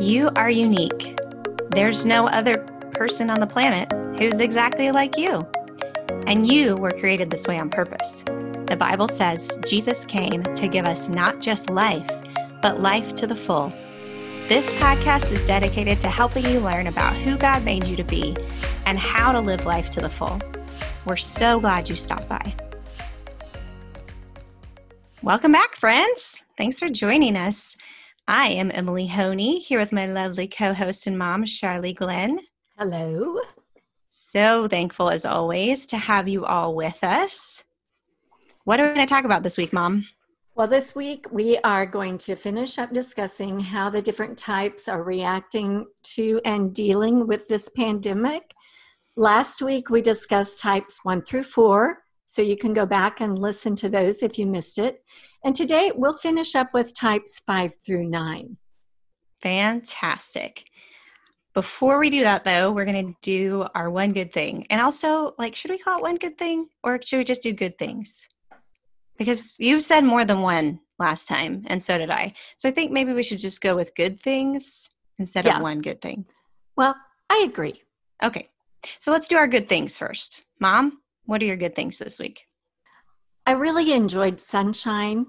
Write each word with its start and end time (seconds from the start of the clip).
You 0.00 0.30
are 0.36 0.48
unique. 0.48 1.20
There's 1.72 2.06
no 2.06 2.26
other 2.26 2.54
person 2.94 3.28
on 3.28 3.38
the 3.38 3.46
planet 3.46 3.92
who's 4.18 4.40
exactly 4.40 4.90
like 4.92 5.18
you. 5.18 5.46
And 6.26 6.50
you 6.50 6.74
were 6.76 6.90
created 6.90 7.28
this 7.28 7.46
way 7.46 7.58
on 7.58 7.68
purpose. 7.68 8.22
The 8.66 8.78
Bible 8.80 9.08
says 9.08 9.50
Jesus 9.68 10.06
came 10.06 10.42
to 10.42 10.68
give 10.68 10.86
us 10.86 11.10
not 11.10 11.40
just 11.40 11.68
life, 11.68 12.10
but 12.62 12.80
life 12.80 13.14
to 13.16 13.26
the 13.26 13.36
full. 13.36 13.74
This 14.48 14.72
podcast 14.80 15.30
is 15.32 15.46
dedicated 15.46 16.00
to 16.00 16.08
helping 16.08 16.46
you 16.46 16.60
learn 16.60 16.86
about 16.86 17.14
who 17.14 17.36
God 17.36 17.62
made 17.62 17.84
you 17.84 17.94
to 17.96 18.04
be 18.04 18.34
and 18.86 18.98
how 18.98 19.32
to 19.32 19.40
live 19.40 19.66
life 19.66 19.90
to 19.90 20.00
the 20.00 20.08
full. 20.08 20.40
We're 21.04 21.18
so 21.18 21.60
glad 21.60 21.90
you 21.90 21.96
stopped 21.96 22.26
by. 22.26 22.54
Welcome 25.22 25.52
back, 25.52 25.76
friends. 25.76 26.42
Thanks 26.56 26.78
for 26.78 26.88
joining 26.88 27.36
us. 27.36 27.76
I 28.32 28.50
am 28.50 28.70
Emily 28.72 29.08
Honey 29.08 29.58
here 29.58 29.80
with 29.80 29.90
my 29.90 30.06
lovely 30.06 30.46
co 30.46 30.72
host 30.72 31.08
and 31.08 31.18
mom, 31.18 31.46
Charlie 31.46 31.94
Glenn. 31.94 32.38
Hello. 32.78 33.40
So 34.08 34.68
thankful 34.68 35.10
as 35.10 35.24
always 35.24 35.84
to 35.86 35.96
have 35.96 36.28
you 36.28 36.44
all 36.44 36.76
with 36.76 37.02
us. 37.02 37.64
What 38.62 38.78
are 38.78 38.84
we 38.84 38.94
going 38.94 39.04
to 39.04 39.12
talk 39.12 39.24
about 39.24 39.42
this 39.42 39.58
week, 39.58 39.72
Mom? 39.72 40.06
Well, 40.54 40.68
this 40.68 40.94
week 40.94 41.26
we 41.32 41.58
are 41.64 41.84
going 41.84 42.18
to 42.18 42.36
finish 42.36 42.78
up 42.78 42.92
discussing 42.92 43.58
how 43.58 43.90
the 43.90 44.00
different 44.00 44.38
types 44.38 44.86
are 44.86 45.02
reacting 45.02 45.86
to 46.14 46.40
and 46.44 46.72
dealing 46.72 47.26
with 47.26 47.48
this 47.48 47.68
pandemic. 47.68 48.54
Last 49.16 49.60
week 49.60 49.90
we 49.90 50.02
discussed 50.02 50.60
types 50.60 51.00
one 51.02 51.22
through 51.22 51.42
four, 51.42 52.04
so 52.26 52.42
you 52.42 52.56
can 52.56 52.72
go 52.72 52.86
back 52.86 53.20
and 53.20 53.40
listen 53.40 53.74
to 53.74 53.88
those 53.88 54.22
if 54.22 54.38
you 54.38 54.46
missed 54.46 54.78
it. 54.78 55.02
And 55.44 55.54
today 55.54 55.92
we'll 55.94 56.16
finish 56.16 56.54
up 56.54 56.74
with 56.74 56.94
types 56.94 57.38
five 57.38 57.72
through 57.84 58.08
nine. 58.08 58.58
Fantastic. 59.42 60.64
Before 61.54 61.98
we 61.98 62.10
do 62.10 62.22
that, 62.22 62.44
though, 62.44 62.70
we're 62.70 62.84
going 62.84 63.06
to 63.08 63.14
do 63.22 63.66
our 63.74 63.90
one 63.90 64.12
good 64.12 64.32
thing. 64.32 64.66
And 64.70 64.80
also, 64.80 65.34
like, 65.38 65.56
should 65.56 65.70
we 65.70 65.78
call 65.78 65.98
it 65.98 66.02
one 66.02 66.16
good 66.16 66.38
thing 66.38 66.68
or 66.84 67.00
should 67.02 67.18
we 67.18 67.24
just 67.24 67.42
do 67.42 67.52
good 67.52 67.76
things? 67.78 68.28
Because 69.18 69.56
you've 69.58 69.82
said 69.82 70.04
more 70.04 70.24
than 70.24 70.42
one 70.42 70.80
last 70.98 71.26
time, 71.26 71.64
and 71.66 71.82
so 71.82 71.98
did 71.98 72.10
I. 72.10 72.34
So 72.56 72.68
I 72.68 72.72
think 72.72 72.92
maybe 72.92 73.12
we 73.12 73.22
should 73.22 73.38
just 73.38 73.60
go 73.60 73.74
with 73.74 73.94
good 73.94 74.20
things 74.20 74.88
instead 75.18 75.46
yeah. 75.46 75.56
of 75.56 75.62
one 75.62 75.80
good 75.80 76.00
thing. 76.00 76.24
Well, 76.76 76.94
I 77.28 77.44
agree. 77.46 77.82
Okay. 78.22 78.48
So 78.98 79.10
let's 79.10 79.28
do 79.28 79.36
our 79.36 79.48
good 79.48 79.68
things 79.68 79.98
first. 79.98 80.44
Mom, 80.60 81.00
what 81.24 81.42
are 81.42 81.46
your 81.46 81.56
good 81.56 81.74
things 81.74 81.98
this 81.98 82.18
week? 82.18 82.46
I 83.44 83.52
really 83.52 83.92
enjoyed 83.92 84.40
sunshine. 84.40 85.26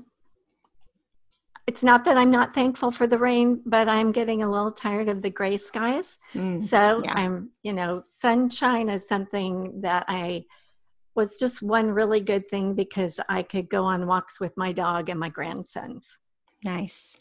It's 1.68 1.84
not 1.84 2.06
that 2.06 2.18
I'm 2.18 2.32
not 2.32 2.54
thankful 2.54 2.92
for 2.92 3.08
the 3.08 3.18
rain, 3.18 3.62
but 3.66 3.88
I'm 3.88 4.12
getting 4.12 4.42
a 4.42 4.50
little 4.50 4.72
tired 4.72 5.08
of 5.10 5.22
the 5.22 5.30
gray 5.30 5.58
skies. 5.58 6.18
Mm, 6.34 6.60
so 6.60 7.00
yeah. 7.04 7.14
I'm, 7.14 7.52
you 7.64 7.74
know, 7.74 8.02
sunshine 8.04 8.90
is 8.90 9.08
something 9.08 9.82
that 9.82 10.06
I 10.08 10.46
was 11.16 11.38
just 11.38 11.62
one 11.62 11.92
really 11.92 12.20
good 12.20 12.50
thing 12.50 12.74
because 12.74 13.20
I 13.30 13.44
could 13.44 13.70
go 13.70 13.84
on 13.84 14.08
walks 14.08 14.40
with 14.40 14.56
my 14.58 14.72
dog 14.72 15.10
and 15.10 15.20
my 15.20 15.30
grandsons. 15.30 16.20
Nice. 16.64 17.18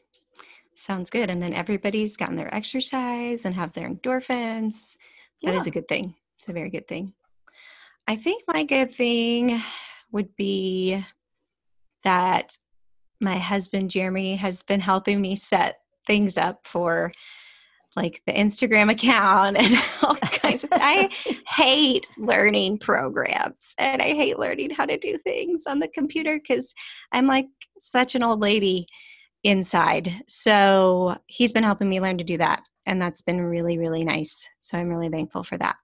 Sounds 0.74 1.10
good. 1.10 1.28
And 1.28 1.42
then 1.42 1.52
everybody's 1.52 2.16
gotten 2.16 2.36
their 2.36 2.54
exercise 2.54 3.44
and 3.44 3.54
have 3.54 3.72
their 3.72 3.88
endorphins. 3.88 4.96
That 5.42 5.52
yeah. 5.52 5.58
is 5.58 5.66
a 5.66 5.70
good 5.70 5.88
thing. 5.88 6.14
It's 6.38 6.48
a 6.48 6.52
very 6.52 6.70
good 6.70 6.88
thing. 6.88 7.12
I 8.08 8.16
think 8.16 8.44
my 8.46 8.64
good 8.64 8.94
thing 8.94 9.60
would 10.12 10.34
be 10.36 11.04
that 12.02 12.56
my 13.20 13.38
husband 13.38 13.90
Jeremy 13.90 14.36
has 14.36 14.62
been 14.62 14.80
helping 14.80 15.20
me 15.20 15.36
set 15.36 15.80
things 16.06 16.36
up 16.36 16.66
for 16.66 17.12
like 17.96 18.22
the 18.26 18.32
Instagram 18.32 18.90
account 18.90 19.56
and 19.58 19.74
all 20.02 20.16
kinds 20.16 20.64
of 20.64 20.70
I 20.72 21.10
hate 21.46 22.08
learning 22.18 22.78
programs 22.78 23.74
and 23.78 24.00
I 24.00 24.14
hate 24.14 24.38
learning 24.38 24.70
how 24.70 24.86
to 24.86 24.98
do 24.98 25.18
things 25.18 25.64
on 25.66 25.78
the 25.78 25.88
computer 25.88 26.40
cuz 26.40 26.74
I'm 27.12 27.26
like 27.26 27.46
such 27.80 28.14
an 28.14 28.22
old 28.22 28.40
lady 28.40 28.86
inside. 29.42 30.22
So 30.28 31.16
he's 31.26 31.52
been 31.52 31.64
helping 31.64 31.88
me 31.88 32.00
learn 32.00 32.18
to 32.18 32.24
do 32.24 32.38
that 32.38 32.62
and 32.86 33.00
that's 33.00 33.22
been 33.22 33.40
really 33.40 33.78
really 33.78 34.04
nice. 34.04 34.46
So 34.60 34.78
I'm 34.78 34.88
really 34.88 35.08
thankful 35.08 35.42
for 35.42 35.58
that. 35.58 35.76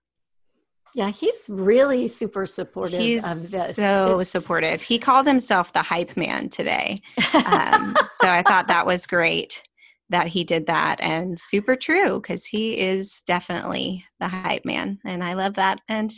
Yeah, 0.96 1.10
he's 1.10 1.50
really 1.50 2.08
super 2.08 2.46
supportive 2.46 3.00
he's 3.00 3.22
of 3.22 3.50
this. 3.50 3.76
So 3.76 4.12
it's- 4.12 4.30
supportive. 4.30 4.80
He 4.80 4.98
called 4.98 5.26
himself 5.26 5.70
the 5.74 5.82
hype 5.82 6.16
man 6.16 6.48
today. 6.48 7.02
Um, 7.34 7.94
so 8.12 8.30
I 8.30 8.42
thought 8.42 8.68
that 8.68 8.86
was 8.86 9.06
great 9.06 9.62
that 10.08 10.28
he 10.28 10.42
did 10.42 10.66
that 10.68 10.98
and 11.02 11.38
super 11.38 11.76
true 11.76 12.18
because 12.18 12.46
he 12.46 12.80
is 12.80 13.22
definitely 13.26 14.06
the 14.20 14.28
hype 14.28 14.64
man 14.64 14.98
and 15.04 15.22
I 15.22 15.34
love 15.34 15.54
that 15.54 15.80
and 15.86 16.10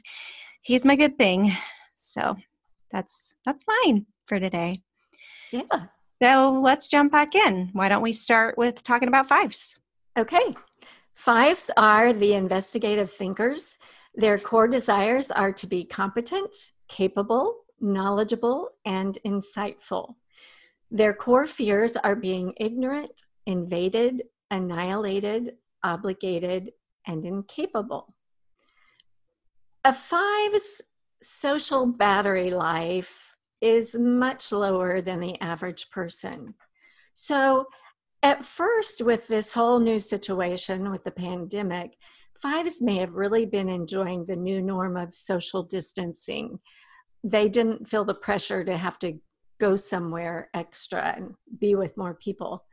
he's 0.63 0.85
my 0.85 0.95
good 0.95 1.19
thing. 1.19 1.51
So 1.97 2.37
that's 2.93 3.35
that's 3.45 3.65
mine 3.85 4.07
for 4.27 4.39
today. 4.39 4.81
Yeah. 5.51 5.65
So 6.23 6.61
let's 6.63 6.89
jump 6.89 7.11
back 7.11 7.35
in. 7.35 7.71
Why 7.73 7.89
don't 7.89 8.03
we 8.03 8.13
start 8.13 8.57
with 8.57 8.85
talking 8.85 9.09
about 9.09 9.27
fives? 9.27 9.77
Okay. 10.17 10.55
Fives 11.15 11.69
are 11.77 12.13
the 12.13 12.35
investigative 12.35 13.11
thinkers 13.11 13.77
their 14.15 14.39
core 14.39 14.69
desires 14.69 15.31
are 15.31 15.53
to 15.53 15.67
be 15.67 15.85
competent, 15.85 16.73
capable, 16.89 17.65
knowledgeable, 17.81 18.71
and 18.85 19.19
insightful. 19.25 20.15
Their 20.91 21.15
core 21.15 21.47
fears 21.47 21.97
are 21.97 22.17
being 22.17 22.55
ignorant, 22.59 23.25
invaded, 23.47 24.25
annihilated, 24.51 25.57
obligated, 25.83 26.73
and 27.07 27.25
incapable. 27.25 28.15
A 29.85 29.93
five's 29.93 30.83
social 31.23 31.87
battery 31.87 32.51
life 32.51 33.37
is 33.61 33.95
much 33.95 34.53
lower 34.53 35.01
than 35.01 35.21
the 35.21 35.41
average 35.41 35.91
person. 35.91 36.55
So, 37.15 37.67
at 38.23 38.45
first, 38.45 39.01
with 39.01 39.29
this 39.29 39.53
whole 39.53 39.79
new 39.79 40.01
situation 40.01 40.91
with 40.91 41.05
the 41.05 41.11
pandemic, 41.11 41.97
fives 42.41 42.81
may 42.81 42.97
have 42.97 43.15
really 43.15 43.47
been 43.47 43.69
enjoying 43.69 44.27
the 44.27 44.37
new 44.37 44.63
norm 44.63 44.97
of 44.97 45.15
social 45.15 45.63
distancing. 45.63 46.59
They 47.25 47.49
didn't 47.49 47.89
feel 47.89 48.05
the 48.05 48.15
pressure 48.15 48.65
to 48.65 48.77
have 48.77 48.99
to 49.01 49.19
go 49.59 49.77
somewhere 49.77 50.49
extra 50.55 51.15
and 51.17 51.35
be 51.59 51.75
with 51.75 51.97
more 51.97 52.15
people. 52.15 52.65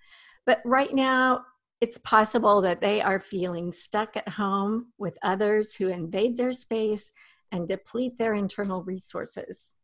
But 0.45 0.61
right 0.65 0.93
now, 0.93 1.43
it's 1.81 1.97
possible 1.97 2.61
that 2.61 2.81
they 2.81 3.01
are 3.01 3.19
feeling 3.19 3.73
stuck 3.73 4.15
at 4.15 4.29
home 4.29 4.93
with 4.97 5.17
others 5.23 5.75
who 5.75 5.89
invade 5.89 6.37
their 6.37 6.53
space 6.53 7.11
and 7.51 7.67
deplete 7.67 8.17
their 8.17 8.33
internal 8.33 8.83
resources. 8.83 9.75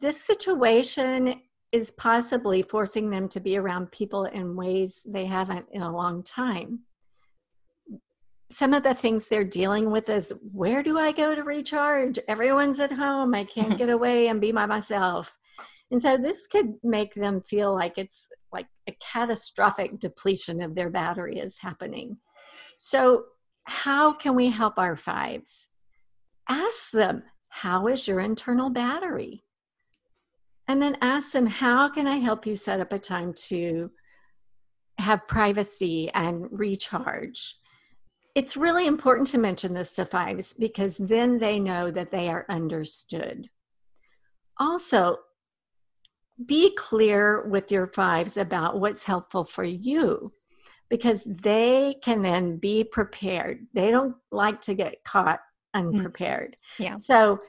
This 0.00 0.20
situation 0.20 1.40
is 1.72 1.90
possibly 1.92 2.62
forcing 2.62 3.10
them 3.10 3.28
to 3.28 3.40
be 3.40 3.56
around 3.56 3.90
people 3.90 4.26
in 4.26 4.56
ways 4.56 5.06
they 5.08 5.26
haven't 5.26 5.66
in 5.72 5.82
a 5.82 5.94
long 5.94 6.22
time 6.22 6.80
some 8.50 8.74
of 8.74 8.82
the 8.82 8.94
things 8.94 9.26
they're 9.26 9.44
dealing 9.44 9.90
with 9.90 10.08
is 10.08 10.32
where 10.52 10.82
do 10.82 10.98
I 10.98 11.12
go 11.12 11.34
to 11.34 11.42
recharge? 11.42 12.18
Everyone's 12.28 12.80
at 12.80 12.92
home. 12.92 13.34
I 13.34 13.44
can't 13.44 13.68
mm-hmm. 13.68 13.78
get 13.78 13.88
away 13.88 14.28
and 14.28 14.40
be 14.40 14.52
by 14.52 14.66
myself. 14.66 15.38
And 15.90 16.00
so 16.00 16.16
this 16.16 16.46
could 16.46 16.74
make 16.82 17.14
them 17.14 17.40
feel 17.40 17.74
like 17.74 17.98
it's 17.98 18.28
like 18.52 18.66
a 18.86 18.96
catastrophic 19.00 19.98
depletion 19.98 20.60
of 20.62 20.74
their 20.74 20.90
battery 20.90 21.38
is 21.38 21.58
happening. 21.58 22.18
So, 22.76 23.24
how 23.64 24.12
can 24.12 24.34
we 24.34 24.50
help 24.50 24.78
our 24.78 24.96
fives? 24.96 25.68
Ask 26.48 26.90
them, 26.90 27.22
how 27.48 27.86
is 27.86 28.06
your 28.06 28.20
internal 28.20 28.68
battery? 28.68 29.44
And 30.68 30.82
then 30.82 30.98
ask 31.00 31.32
them, 31.32 31.46
how 31.46 31.88
can 31.88 32.06
I 32.06 32.16
help 32.16 32.46
you 32.46 32.56
set 32.56 32.80
up 32.80 32.92
a 32.92 32.98
time 32.98 33.32
to 33.48 33.90
have 34.98 35.26
privacy 35.28 36.10
and 36.12 36.46
recharge? 36.50 37.56
It's 38.34 38.56
really 38.56 38.86
important 38.86 39.28
to 39.28 39.38
mention 39.38 39.74
this 39.74 39.92
to 39.92 40.04
fives 40.04 40.52
because 40.52 40.96
then 40.96 41.38
they 41.38 41.60
know 41.60 41.90
that 41.90 42.10
they 42.10 42.28
are 42.28 42.46
understood. 42.48 43.48
Also, 44.58 45.18
be 46.44 46.74
clear 46.74 47.46
with 47.46 47.70
your 47.70 47.86
fives 47.86 48.36
about 48.36 48.80
what's 48.80 49.04
helpful 49.04 49.44
for 49.44 49.62
you 49.62 50.32
because 50.90 51.24
they 51.24 51.96
can 52.02 52.22
then 52.22 52.56
be 52.56 52.84
prepared. 52.84 53.66
They 53.72 53.90
don't 53.90 54.16
like 54.30 54.60
to 54.62 54.74
get 54.74 55.04
caught 55.04 55.40
mm. 55.74 55.80
unprepared. 55.80 56.56
Yeah. 56.78 56.96
So 56.96 57.40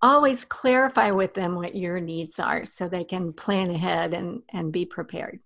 always 0.00 0.44
clarify 0.44 1.10
with 1.10 1.34
them 1.34 1.56
what 1.56 1.74
your 1.74 2.00
needs 2.00 2.38
are 2.38 2.66
so 2.66 2.88
they 2.88 3.04
can 3.04 3.32
plan 3.32 3.70
ahead 3.70 4.14
and, 4.14 4.42
and 4.52 4.72
be 4.72 4.86
prepared. 4.86 5.40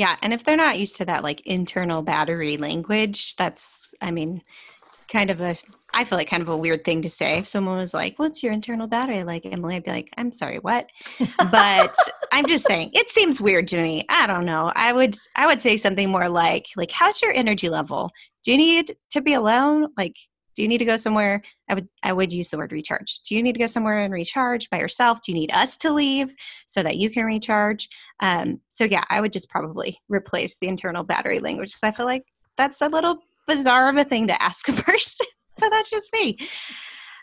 Yeah. 0.00 0.16
And 0.22 0.32
if 0.32 0.44
they're 0.44 0.56
not 0.56 0.78
used 0.78 0.96
to 0.96 1.04
that 1.04 1.22
like 1.22 1.42
internal 1.44 2.00
battery 2.00 2.56
language, 2.56 3.36
that's, 3.36 3.90
I 4.00 4.10
mean, 4.10 4.40
kind 5.12 5.28
of 5.28 5.42
a 5.42 5.54
I 5.92 6.04
feel 6.04 6.16
like 6.16 6.30
kind 6.30 6.42
of 6.42 6.48
a 6.48 6.56
weird 6.56 6.84
thing 6.86 7.02
to 7.02 7.10
say. 7.10 7.36
If 7.36 7.48
someone 7.48 7.76
was 7.76 7.92
like, 7.92 8.18
"What's 8.18 8.42
your 8.42 8.54
internal 8.54 8.86
battery 8.86 9.24
like?" 9.24 9.44
Emily, 9.44 9.74
I'd 9.76 9.84
be 9.84 9.90
like, 9.90 10.08
"I'm 10.16 10.32
sorry, 10.32 10.56
what?" 10.56 10.86
But 11.50 11.94
I'm 12.32 12.46
just 12.46 12.64
saying, 12.64 12.92
it 12.94 13.10
seems 13.10 13.42
weird 13.42 13.68
to 13.68 13.82
me. 13.82 14.06
I 14.08 14.26
don't 14.26 14.46
know. 14.46 14.72
I 14.74 14.94
would 14.94 15.16
I 15.36 15.46
would 15.46 15.60
say 15.60 15.76
something 15.76 16.08
more 16.08 16.30
like, 16.30 16.64
"Like, 16.76 16.92
how's 16.92 17.20
your 17.20 17.34
energy 17.34 17.68
level? 17.68 18.10
Do 18.42 18.52
you 18.52 18.56
need 18.56 18.96
to 19.10 19.20
be 19.20 19.34
alone? 19.34 19.88
Like, 19.98 20.16
do 20.56 20.62
you 20.62 20.68
need 20.68 20.78
to 20.78 20.84
go 20.84 20.96
somewhere? 20.96 21.42
I 21.68 21.74
would 21.74 21.88
I 22.02 22.12
would 22.12 22.32
use 22.32 22.48
the 22.48 22.58
word 22.58 22.72
recharge. 22.72 23.20
Do 23.20 23.34
you 23.34 23.42
need 23.42 23.52
to 23.52 23.58
go 23.58 23.66
somewhere 23.66 24.00
and 24.00 24.12
recharge 24.12 24.68
by 24.70 24.78
yourself? 24.78 25.20
Do 25.22 25.32
you 25.32 25.38
need 25.38 25.52
us 25.52 25.76
to 25.78 25.92
leave 25.92 26.34
so 26.66 26.82
that 26.82 26.96
you 26.96 27.10
can 27.10 27.24
recharge? 27.24 27.88
Um, 28.20 28.60
so 28.70 28.84
yeah, 28.84 29.04
I 29.10 29.20
would 29.20 29.32
just 29.32 29.50
probably 29.50 29.98
replace 30.08 30.56
the 30.60 30.68
internal 30.68 31.04
battery 31.04 31.38
language 31.38 31.70
because 31.70 31.82
I 31.82 31.92
feel 31.92 32.06
like 32.06 32.24
that's 32.56 32.80
a 32.80 32.88
little 32.88 33.18
bizarre 33.46 33.88
of 33.88 33.96
a 33.96 34.04
thing 34.04 34.26
to 34.26 34.42
ask 34.42 34.68
a 34.68 34.72
person, 34.82 35.26
but 35.58 35.70
that's 35.70 35.90
just 35.90 36.12
me. 36.12 36.38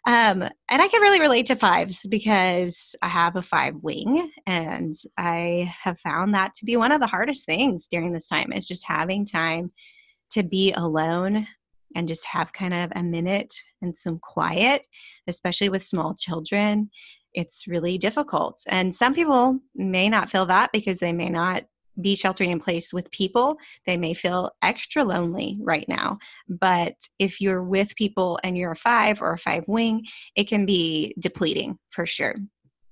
Um, 0.05 0.41
and 0.69 0.81
I 0.81 0.87
can 0.87 1.01
really 1.01 1.19
relate 1.19 1.47
to 1.47 1.57
fives 1.57 2.05
because 2.07 2.95
I 3.01 3.09
have 3.09 3.35
a 3.35 3.41
five 3.41 3.75
wing, 3.81 4.31
and 4.45 4.95
I 5.17 5.69
have 5.83 5.99
found 5.99 6.33
that 6.33 6.55
to 6.55 6.65
be 6.65 6.77
one 6.77 6.93
of 6.93 7.01
the 7.01 7.07
hardest 7.07 7.45
things 7.45 7.87
during 7.91 8.13
this 8.13 8.27
time 8.27 8.53
is 8.53 8.67
just 8.67 8.87
having 8.87 9.25
time 9.25 9.71
to 10.31 10.43
be 10.43 10.71
alone 10.71 11.45
and 11.95 12.07
just 12.07 12.25
have 12.25 12.53
kind 12.53 12.73
of 12.73 12.91
a 12.95 13.03
minute 13.03 13.53
and 13.81 13.97
some 13.97 14.19
quiet, 14.19 14.87
especially 15.27 15.69
with 15.69 15.83
small 15.83 16.15
children. 16.15 16.89
It's 17.33 17.67
really 17.67 17.97
difficult. 17.97 18.61
And 18.67 18.93
some 18.93 19.13
people 19.13 19.59
may 19.75 20.09
not 20.09 20.29
feel 20.29 20.45
that 20.47 20.71
because 20.71 20.97
they 20.97 21.13
may 21.13 21.29
not 21.29 21.63
be 22.01 22.15
sheltering 22.15 22.51
in 22.51 22.59
place 22.59 22.93
with 22.93 23.09
people, 23.11 23.57
they 23.85 23.97
may 23.97 24.13
feel 24.13 24.51
extra 24.61 25.03
lonely 25.03 25.57
right 25.61 25.85
now. 25.87 26.17
But 26.47 26.95
if 27.19 27.41
you're 27.41 27.63
with 27.63 27.95
people 27.95 28.39
and 28.43 28.57
you're 28.57 28.71
a 28.71 28.75
five 28.75 29.21
or 29.21 29.33
a 29.33 29.37
five 29.37 29.63
wing, 29.67 30.05
it 30.35 30.47
can 30.47 30.65
be 30.65 31.15
depleting 31.19 31.77
for 31.89 32.05
sure, 32.05 32.35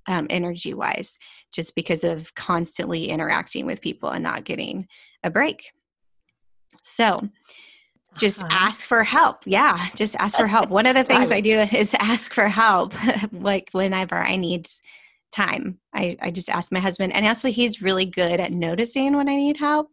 um, 0.08 0.28
energy 0.30 0.74
wise, 0.74 1.18
just 1.54 1.76
because 1.76 2.04
of 2.04 2.34
constantly 2.36 3.10
interacting 3.10 3.66
with 3.66 3.82
people 3.82 4.10
and 4.10 4.24
not 4.24 4.44
getting 4.44 4.88
a 5.24 5.30
break. 5.30 5.72
So, 6.84 7.30
just 8.18 8.44
uh-huh. 8.44 8.68
ask 8.68 8.86
for 8.86 9.04
help. 9.04 9.40
Yeah, 9.46 9.88
just 9.96 10.16
ask 10.18 10.38
for 10.38 10.48
help. 10.48 10.70
One 10.70 10.86
of 10.86 10.96
the 10.96 11.04
things 11.12 11.32
I 11.32 11.42
do 11.42 11.60
is 11.60 11.94
ask 12.00 12.34
for 12.34 12.48
help, 12.48 12.94
like 13.32 13.70
whenever 13.72 14.16
I 14.16 14.36
need 14.36 14.68
time. 15.34 15.80
I, 15.94 16.16
I 16.22 16.32
just 16.32 16.50
ask 16.50 16.72
my 16.72 16.80
husband, 16.80 17.14
and 17.14 17.26
actually, 17.26 17.52
he's 17.52 17.82
really 17.82 18.06
good 18.06 18.40
at 18.40 18.52
noticing 18.52 19.16
when 19.16 19.30
I 19.30 19.36
need 19.36 19.58
help. 19.58 19.90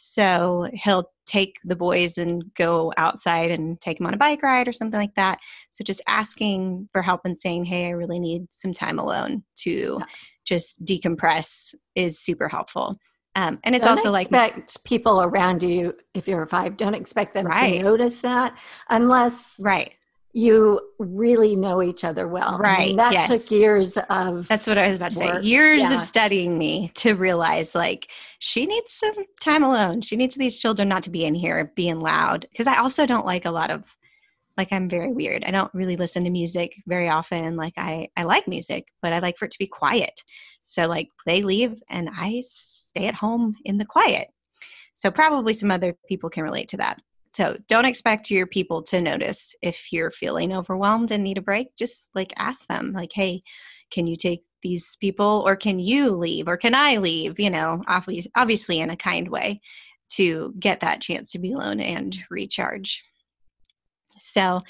So 0.00 0.68
he'll 0.74 1.10
take 1.26 1.58
the 1.64 1.74
boys 1.74 2.18
and 2.18 2.44
go 2.54 2.92
outside 2.96 3.50
and 3.50 3.80
take 3.80 3.98
them 3.98 4.06
on 4.06 4.14
a 4.14 4.18
bike 4.18 4.44
ride 4.44 4.68
or 4.68 4.72
something 4.72 4.98
like 4.98 5.14
that. 5.16 5.40
So 5.72 5.82
just 5.82 6.00
asking 6.06 6.88
for 6.92 7.02
help 7.02 7.22
and 7.24 7.36
saying, 7.36 7.64
hey, 7.64 7.86
I 7.86 7.90
really 7.90 8.20
need 8.20 8.46
some 8.52 8.72
time 8.72 9.00
alone 9.00 9.42
to 9.62 10.00
just 10.44 10.84
decompress 10.84 11.74
is 11.96 12.20
super 12.20 12.48
helpful. 12.48 12.96
Um, 13.38 13.58
and 13.64 13.74
it's 13.74 13.84
don't 13.84 13.98
also 13.98 14.10
like 14.10 14.26
expect 14.26 14.84
people 14.84 15.22
around 15.22 15.62
you 15.62 15.94
if 16.14 16.26
you're 16.26 16.42
a 16.42 16.48
five 16.48 16.76
don't 16.76 16.94
expect 16.94 17.34
them 17.34 17.46
right. 17.46 17.78
to 17.78 17.82
notice 17.82 18.20
that 18.22 18.56
unless 18.88 19.54
right 19.58 19.92
you 20.32 20.80
really 20.98 21.56
know 21.56 21.82
each 21.82 22.04
other 22.04 22.28
well. 22.28 22.58
Right. 22.58 22.78
I 22.78 22.86
mean, 22.86 22.96
that 22.96 23.12
yes. 23.12 23.26
took 23.26 23.50
years 23.50 23.96
of. 24.08 24.46
That's 24.46 24.66
what 24.66 24.78
I 24.78 24.86
was 24.86 24.96
about 24.96 25.10
to 25.12 25.20
work. 25.20 25.42
say. 25.42 25.48
Years 25.48 25.82
yeah. 25.82 25.94
of 25.94 26.02
studying 26.02 26.58
me 26.58 26.92
to 26.96 27.14
realize 27.14 27.74
like 27.74 28.10
she 28.38 28.66
needs 28.66 28.92
some 28.92 29.14
time 29.40 29.64
alone. 29.64 30.02
She 30.02 30.16
needs 30.16 30.36
these 30.36 30.58
children 30.58 30.88
not 30.88 31.02
to 31.04 31.10
be 31.10 31.24
in 31.24 31.34
here 31.34 31.72
being 31.74 32.00
loud. 32.00 32.46
Because 32.50 32.66
I 32.66 32.78
also 32.78 33.06
don't 33.06 33.26
like 33.26 33.46
a 33.46 33.50
lot 33.50 33.70
of, 33.70 33.84
like, 34.56 34.72
I'm 34.72 34.88
very 34.88 35.12
weird. 35.12 35.44
I 35.44 35.50
don't 35.50 35.72
really 35.74 35.96
listen 35.96 36.24
to 36.24 36.30
music 36.30 36.74
very 36.86 37.08
often. 37.08 37.56
Like, 37.56 37.74
I, 37.76 38.08
I 38.16 38.24
like 38.24 38.46
music, 38.46 38.88
but 39.02 39.12
I 39.12 39.20
like 39.20 39.38
for 39.38 39.46
it 39.46 39.52
to 39.52 39.58
be 39.58 39.66
quiet. 39.66 40.22
So, 40.62 40.86
like, 40.86 41.08
they 41.26 41.42
leave 41.42 41.82
and 41.88 42.10
I 42.14 42.42
stay 42.98 43.06
at 43.06 43.14
home 43.14 43.56
in 43.64 43.78
the 43.78 43.84
quiet. 43.84 44.28
So, 44.94 45.10
probably 45.10 45.54
some 45.54 45.70
other 45.70 45.96
people 46.08 46.28
can 46.28 46.42
relate 46.42 46.68
to 46.68 46.76
that. 46.78 47.00
So 47.32 47.56
don't 47.68 47.84
expect 47.84 48.30
your 48.30 48.46
people 48.46 48.82
to 48.84 49.00
notice 49.00 49.54
if 49.62 49.92
you're 49.92 50.10
feeling 50.10 50.52
overwhelmed 50.52 51.12
and 51.12 51.22
need 51.22 51.38
a 51.38 51.42
break. 51.42 51.68
Just 51.76 52.10
like 52.14 52.32
ask 52.36 52.66
them, 52.66 52.92
like, 52.92 53.12
hey, 53.12 53.42
can 53.92 54.08
you 54.08 54.16
take 54.16 54.42
these 54.60 54.96
people 54.96 55.44
or 55.46 55.54
can 55.54 55.78
you 55.78 56.08
leave 56.08 56.48
or 56.48 56.56
can 56.56 56.74
I 56.74 56.96
leave? 56.96 57.38
You 57.38 57.50
know, 57.50 57.82
obviously 57.86 58.80
in 58.80 58.90
a 58.90 58.96
kind 58.96 59.28
way 59.28 59.60
to 60.14 60.52
get 60.58 60.80
that 60.80 61.00
chance 61.00 61.30
to 61.32 61.38
be 61.38 61.52
alone 61.52 61.80
and 61.80 62.18
recharge. 62.28 63.04
So, 64.18 64.62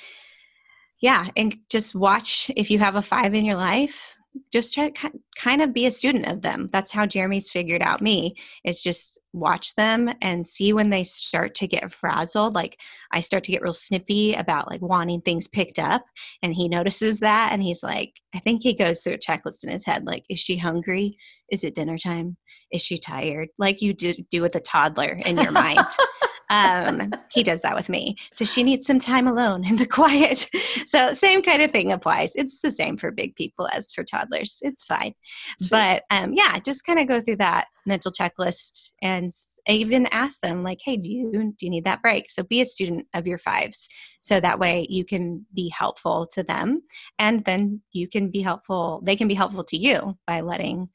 yeah, 1.00 1.30
and 1.36 1.56
just 1.70 1.94
watch 1.94 2.50
if 2.54 2.70
you 2.70 2.80
have 2.80 2.96
a 2.96 3.02
five 3.02 3.32
in 3.32 3.46
your 3.46 3.56
life, 3.56 4.14
just 4.52 4.72
try 4.72 4.88
to 4.88 5.10
kind 5.36 5.62
of 5.62 5.72
be 5.72 5.86
a 5.86 5.90
student 5.90 6.26
of 6.26 6.42
them. 6.42 6.68
That's 6.72 6.92
how 6.92 7.06
Jeremy's 7.06 7.50
figured 7.50 7.82
out 7.82 8.00
me 8.00 8.36
is 8.64 8.80
just 8.80 9.18
watch 9.32 9.74
them 9.74 10.10
and 10.22 10.46
see 10.46 10.72
when 10.72 10.90
they 10.90 11.04
start 11.04 11.54
to 11.56 11.66
get 11.66 11.92
frazzled. 11.92 12.54
Like 12.54 12.78
I 13.12 13.20
start 13.20 13.44
to 13.44 13.52
get 13.52 13.62
real 13.62 13.72
snippy 13.72 14.34
about 14.34 14.70
like 14.70 14.80
wanting 14.80 15.20
things 15.20 15.48
picked 15.48 15.78
up 15.78 16.04
and 16.42 16.54
he 16.54 16.68
notices 16.68 17.20
that 17.20 17.52
and 17.52 17.62
he's 17.62 17.82
like, 17.82 18.12
I 18.34 18.38
think 18.40 18.62
he 18.62 18.74
goes 18.74 19.00
through 19.00 19.14
a 19.14 19.18
checklist 19.18 19.64
in 19.64 19.70
his 19.70 19.84
head. 19.84 20.04
Like, 20.04 20.24
is 20.28 20.40
she 20.40 20.56
hungry? 20.56 21.16
Is 21.50 21.64
it 21.64 21.74
dinner 21.74 21.98
time? 21.98 22.36
Is 22.72 22.82
she 22.82 22.98
tired? 22.98 23.48
Like 23.58 23.82
you 23.82 23.92
do, 23.94 24.14
do 24.30 24.42
with 24.42 24.54
a 24.54 24.60
toddler 24.60 25.16
in 25.24 25.38
your 25.38 25.52
mind. 25.52 25.78
um, 26.50 27.12
he 27.32 27.42
does 27.42 27.60
that 27.62 27.76
with 27.76 27.88
me. 27.88 28.16
Does 28.36 28.52
she 28.52 28.62
need 28.62 28.82
some 28.82 28.98
time 28.98 29.26
alone 29.26 29.64
in 29.66 29.76
the 29.76 29.86
quiet? 29.86 30.48
so 30.86 31.12
same 31.12 31.42
kind 31.42 31.62
of 31.62 31.70
thing 31.70 31.92
applies. 31.92 32.32
It's 32.34 32.60
the 32.60 32.70
same 32.70 32.96
for 32.96 33.10
big 33.10 33.34
people 33.34 33.68
as 33.72 33.92
for 33.92 34.04
toddlers. 34.04 34.58
It's 34.62 34.84
fine. 34.84 35.14
Sure. 35.62 35.68
But 35.70 36.02
um, 36.10 36.32
yeah, 36.32 36.58
just 36.58 36.84
kind 36.84 36.98
of 36.98 37.08
go 37.08 37.20
through 37.20 37.36
that 37.36 37.66
mental 37.86 38.12
checklist 38.12 38.90
and 39.02 39.32
even 39.66 40.06
ask 40.06 40.40
them 40.40 40.62
like 40.62 40.78
hey 40.82 40.96
do 40.96 41.08
you 41.08 41.30
do 41.58 41.66
you 41.66 41.70
need 41.70 41.84
that 41.84 42.00
break 42.00 42.30
so 42.30 42.42
be 42.42 42.60
a 42.60 42.64
student 42.64 43.06
of 43.14 43.26
your 43.26 43.38
fives 43.38 43.88
so 44.20 44.40
that 44.40 44.58
way 44.58 44.86
you 44.88 45.04
can 45.04 45.44
be 45.54 45.68
helpful 45.76 46.26
to 46.32 46.42
them 46.42 46.80
and 47.18 47.44
then 47.44 47.80
you 47.92 48.08
can 48.08 48.30
be 48.30 48.40
helpful 48.40 49.02
they 49.04 49.16
can 49.16 49.28
be 49.28 49.34
helpful 49.34 49.64
to 49.64 49.76
you 49.76 50.16
by 50.26 50.40
letting 50.40 50.88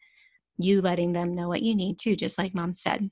you 0.57 0.81
letting 0.81 1.13
them 1.13 1.35
know 1.35 1.47
what 1.47 1.61
you 1.61 1.75
need 1.75 1.99
to 1.99 2.15
just 2.15 2.37
like 2.37 2.53
mom 2.55 2.73
said 2.75 3.09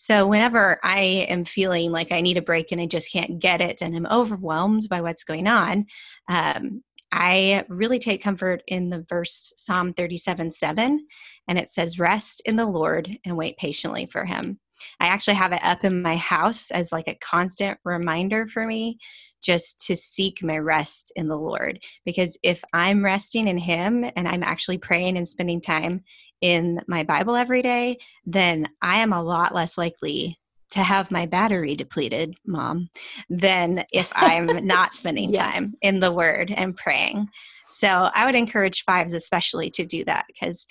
so 0.00 0.28
whenever 0.28 0.78
I 0.84 1.26
am 1.28 1.44
feeling 1.44 1.90
like 1.90 2.12
I 2.12 2.20
need 2.20 2.36
a 2.36 2.42
break 2.42 2.70
and 2.70 2.80
I 2.80 2.86
just 2.86 3.10
can't 3.10 3.40
get 3.40 3.60
it 3.60 3.82
and 3.82 3.96
I'm 3.96 4.06
overwhelmed 4.06 4.88
by 4.88 5.00
what's 5.00 5.24
going 5.24 5.48
on, 5.48 5.86
um, 6.28 6.84
I 7.10 7.64
really 7.68 7.98
take 7.98 8.22
comfort 8.22 8.62
in 8.68 8.90
the 8.90 9.04
verse 9.08 9.52
Psalm 9.56 9.92
37 9.92 10.52
7, 10.52 11.04
and 11.48 11.58
it 11.58 11.72
says, 11.72 11.98
Rest 11.98 12.42
in 12.44 12.54
the 12.54 12.64
Lord 12.64 13.10
and 13.24 13.36
wait 13.36 13.56
patiently 13.56 14.06
for 14.06 14.24
him. 14.24 14.60
I 15.00 15.06
actually 15.06 15.34
have 15.34 15.52
it 15.52 15.60
up 15.62 15.84
in 15.84 16.02
my 16.02 16.16
house 16.16 16.70
as 16.70 16.92
like 16.92 17.08
a 17.08 17.18
constant 17.20 17.78
reminder 17.84 18.46
for 18.46 18.66
me 18.66 18.98
just 19.42 19.84
to 19.86 19.96
seek 19.96 20.42
my 20.42 20.58
rest 20.58 21.12
in 21.16 21.28
the 21.28 21.38
Lord. 21.38 21.80
Because 22.04 22.36
if 22.42 22.62
I'm 22.72 23.04
resting 23.04 23.48
in 23.48 23.58
Him 23.58 24.04
and 24.16 24.26
I'm 24.26 24.42
actually 24.42 24.78
praying 24.78 25.16
and 25.16 25.26
spending 25.26 25.60
time 25.60 26.02
in 26.40 26.80
my 26.88 27.04
Bible 27.04 27.36
every 27.36 27.62
day, 27.62 27.98
then 28.26 28.68
I 28.82 29.00
am 29.00 29.12
a 29.12 29.22
lot 29.22 29.54
less 29.54 29.78
likely 29.78 30.36
to 30.70 30.82
have 30.82 31.10
my 31.10 31.24
battery 31.24 31.74
depleted, 31.74 32.34
mom, 32.46 32.90
than 33.30 33.84
if 33.92 34.12
I'm 34.14 34.66
not 34.66 34.92
spending 34.94 35.32
yes. 35.32 35.40
time 35.40 35.74
in 35.80 36.00
the 36.00 36.12
Word 36.12 36.52
and 36.54 36.76
praying. 36.76 37.28
So 37.66 37.88
I 37.88 38.26
would 38.26 38.34
encourage 38.34 38.84
fives, 38.84 39.12
especially, 39.12 39.70
to 39.70 39.86
do 39.86 40.04
that 40.04 40.26
because 40.26 40.66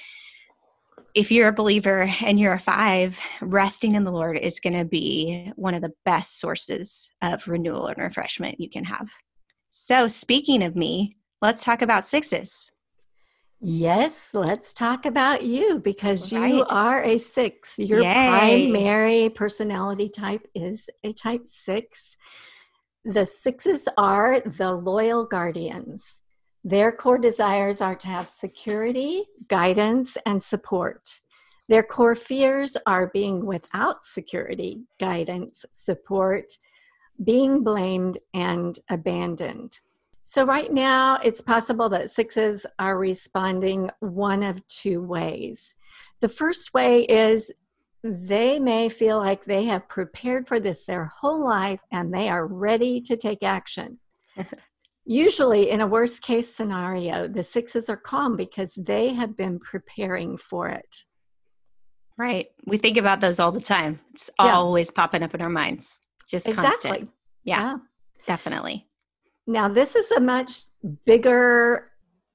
if 1.18 1.32
you're 1.32 1.48
a 1.48 1.54
believer 1.54 2.08
and 2.24 2.40
you're 2.40 2.54
a 2.54 2.60
five, 2.60 3.18
resting 3.42 3.96
in 3.96 4.04
the 4.04 4.12
Lord 4.12 4.38
is 4.38 4.60
going 4.60 4.78
to 4.78 4.86
be 4.86 5.52
one 5.56 5.74
of 5.74 5.82
the 5.82 5.92
best 6.06 6.40
sources 6.40 7.10
of 7.24 7.48
renewal 7.48 7.88
and 7.88 7.98
refreshment 7.98 8.60
you 8.60 8.70
can 8.70 8.84
have. 8.84 9.10
So, 9.72 10.08
speaking 10.08 10.62
of 10.62 10.76
me, 10.76 11.18
let's 11.42 11.64
talk 11.64 11.82
about 11.82 12.06
sixes. 12.06 12.72
Yes, 13.60 14.30
let's 14.36 14.76
talk 14.76 15.08
about 15.08 15.44
you 15.44 15.80
because 15.80 16.32
right. 16.32 16.54
you 16.54 16.66
are 16.70 17.02
a 17.02 17.18
six. 17.18 17.80
Your 17.80 18.02
Yay. 18.02 18.14
primary 18.14 19.30
personality 19.30 20.10
type 20.10 20.48
is 20.54 20.88
a 21.04 21.14
type 21.14 21.48
six. 21.48 22.16
The 23.04 23.26
sixes 23.26 23.90
are 23.98 24.40
the 24.42 24.74
loyal 24.74 25.26
guardians. 25.26 26.22
Their 26.68 26.92
core 26.92 27.18
desires 27.18 27.80
are 27.80 27.96
to 27.96 28.08
have 28.08 28.28
security, 28.28 29.24
guidance, 29.48 30.18
and 30.26 30.44
support. 30.44 31.22
Their 31.70 31.82
core 31.82 32.14
fears 32.14 32.76
are 32.86 33.08
being 33.08 33.46
without 33.46 34.04
security, 34.04 34.82
guidance, 35.00 35.64
support, 35.72 36.58
being 37.24 37.64
blamed, 37.64 38.18
and 38.34 38.78
abandoned. 38.90 39.80
So, 40.26 40.44
right 40.44 40.70
now, 40.70 41.20
it's 41.24 41.40
possible 41.40 41.88
that 41.88 42.12
sixes 42.12 42.66
are 42.78 42.98
responding 42.98 43.90
one 44.02 44.44
of 44.44 44.68
two 44.68 45.02
ways. 45.02 45.74
The 46.20 46.28
first 46.28 46.74
way 46.74 47.04
is 47.04 47.50
they 48.04 48.60
may 48.60 48.90
feel 48.90 49.20
like 49.20 49.46
they 49.46 49.64
have 49.64 49.88
prepared 49.88 50.50
for 50.50 50.60
this 50.60 50.84
their 50.84 51.06
whole 51.06 51.48
life 51.48 51.84
and 51.94 52.14
they 52.14 52.28
are 52.28 52.46
ready 52.46 53.00
to 53.04 53.16
take 53.16 53.42
action. 53.42 54.00
Usually, 55.10 55.70
in 55.70 55.80
a 55.80 55.88
worst 55.88 56.22
case 56.22 56.54
scenario, 56.54 57.30
the 57.30 57.44
sixes 57.44 57.88
are 57.90 57.96
calm 57.96 58.36
because 58.36 58.74
they 58.74 59.14
have 59.14 59.38
been 59.38 59.58
preparing 59.58 60.38
for 60.38 60.68
it. 60.68 61.04
Right. 62.18 62.48
We 62.66 62.78
think 62.78 62.98
about 62.98 63.22
those 63.22 63.40
all 63.40 63.54
the 63.54 63.62
time. 63.62 64.02
It's 64.14 64.30
yeah. 64.38 64.54
always 64.54 64.92
popping 64.92 65.24
up 65.24 65.34
in 65.34 65.42
our 65.42 65.50
minds. 65.50 65.98
Just 66.28 66.48
exactly. 66.48 66.90
Constant. 66.90 67.12
Yeah, 67.46 67.62
yeah. 67.62 67.78
Definitely. 68.26 68.86
Now, 69.46 69.70
this 69.70 69.96
is 69.96 70.12
a 70.12 70.20
much 70.20 70.64
bigger 71.06 71.90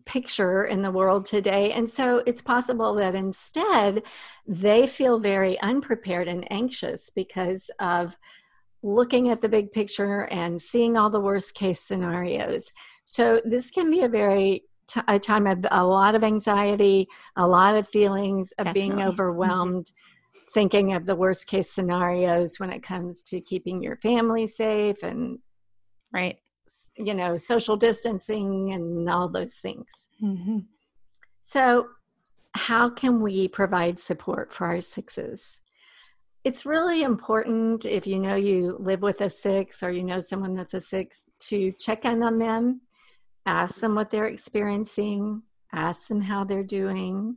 picture 0.07 0.65
in 0.65 0.81
the 0.81 0.91
world 0.91 1.27
today. 1.27 1.73
And 1.73 1.91
so 1.91 2.23
it's 2.27 2.41
possible 2.41 2.95
that 2.95 3.15
instead 3.15 4.03
they 4.47 4.87
feel 4.87 5.19
very 5.19 5.61
unprepared 5.61 6.27
and 6.27 6.51
anxious 6.51 7.11
because 7.11 7.71
of 7.79 8.17
looking 8.83 9.29
at 9.29 9.41
the 9.41 9.49
big 9.49 9.73
picture 9.73 10.27
and 10.31 10.61
seeing 10.61 10.97
all 10.97 11.11
the 11.11 11.21
worst 11.21 11.55
case 11.55 11.81
scenarios. 11.81 12.73
So 13.05 13.41
this 13.45 13.71
can 13.71 13.91
be 13.91 14.03
a 14.03 14.09
very 14.09 14.65
t- 14.89 15.01
a 15.09 15.19
time 15.19 15.47
of 15.47 15.65
a 15.71 15.85
lot 15.85 16.15
of 16.15 16.25
anxiety, 16.25 17.09
a 17.37 17.47
lot 17.47 17.77
of 17.77 17.89
feelings 17.89 18.53
of 18.53 18.67
Definitely. 18.67 18.81
being 18.81 18.99
mm-hmm. 18.99 19.09
overwhelmed, 19.09 19.87
mm-hmm. 19.87 20.45
thinking 20.53 20.95
of 20.95 21.07
the 21.07 21.17
worst 21.17 21.47
case 21.47 21.71
scenarios 21.71 22.59
when 22.59 22.71
it 22.71 22.83
comes 22.83 23.23
to 23.25 23.41
keeping 23.41 23.83
your 23.83 23.97
family 23.97 24.47
safe 24.47 25.03
and 25.03 25.39
right, 26.13 26.39
you 26.97 27.15
know, 27.15 27.37
social 27.37 27.77
distancing 27.77 28.73
and 28.73 29.09
all 29.09 29.29
those 29.29 29.57
things. 29.57 30.09
Mm-hmm. 30.23 30.59
So, 31.43 31.89
how 32.55 32.91
can 32.91 33.23
we 33.23 33.49
provide 33.49 33.99
support 33.99 34.53
for 34.53 34.67
our 34.67 34.83
sixes? 34.83 35.62
It's 36.45 36.67
really 36.67 37.03
important 37.03 37.85
if 37.85 38.07
you 38.07 38.19
know 38.19 38.35
you 38.35 38.77
live 38.81 39.03
with 39.03 39.21
a 39.21 39.31
six 39.31 39.83
or 39.83 39.91
you 39.91 40.03
know 40.03 40.21
someone 40.21 40.55
that's 40.55 40.75
a 40.75 40.81
six 40.81 41.25
to 41.39 41.73
check 41.73 42.05
in 42.05 42.23
on 42.23 42.39
them, 42.39 42.81
ask 43.47 43.81
them 43.81 43.95
what 43.95 44.11
they're 44.11 44.27
experiencing, 44.27 45.43
ask 45.73 46.09
them 46.09 46.21
how 46.21 46.45
they're 46.45 46.65
doing, 46.65 47.37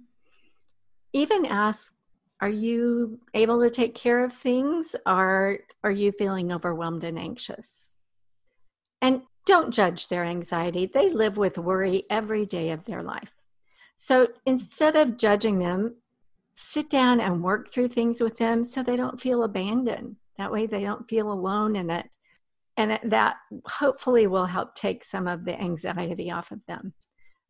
even 1.13 1.45
ask, 1.45 1.93
are 2.41 2.49
you 2.49 3.19
able 3.33 3.61
to 3.61 3.69
take 3.69 3.95
care 3.95 4.23
of 4.23 4.33
things 4.33 4.95
or 5.05 5.59
are 5.83 5.91
you 5.91 6.11
feeling 6.11 6.51
overwhelmed 6.51 7.03
and 7.03 7.17
anxious? 7.17 7.93
And 9.01 9.21
don't 9.45 9.73
judge 9.73 10.07
their 10.07 10.23
anxiety. 10.23 10.87
They 10.87 11.09
live 11.09 11.37
with 11.37 11.57
worry 11.57 12.03
every 12.09 12.45
day 12.45 12.71
of 12.71 12.85
their 12.85 13.03
life. 13.03 13.31
So 13.97 14.29
instead 14.45 14.95
of 14.95 15.17
judging 15.17 15.59
them, 15.59 15.95
sit 16.55 16.89
down 16.89 17.19
and 17.19 17.43
work 17.43 17.71
through 17.71 17.89
things 17.89 18.21
with 18.21 18.37
them 18.37 18.63
so 18.63 18.81
they 18.81 18.95
don't 18.95 19.19
feel 19.19 19.43
abandoned. 19.43 20.15
That 20.37 20.51
way 20.51 20.65
they 20.65 20.83
don't 20.83 21.07
feel 21.07 21.31
alone 21.31 21.75
in 21.75 21.89
it. 21.89 22.09
And 22.77 22.99
that 23.03 23.37
hopefully 23.65 24.27
will 24.27 24.47
help 24.47 24.75
take 24.75 25.03
some 25.03 25.27
of 25.27 25.45
the 25.45 25.59
anxiety 25.59 26.31
off 26.31 26.51
of 26.51 26.59
them. 26.67 26.93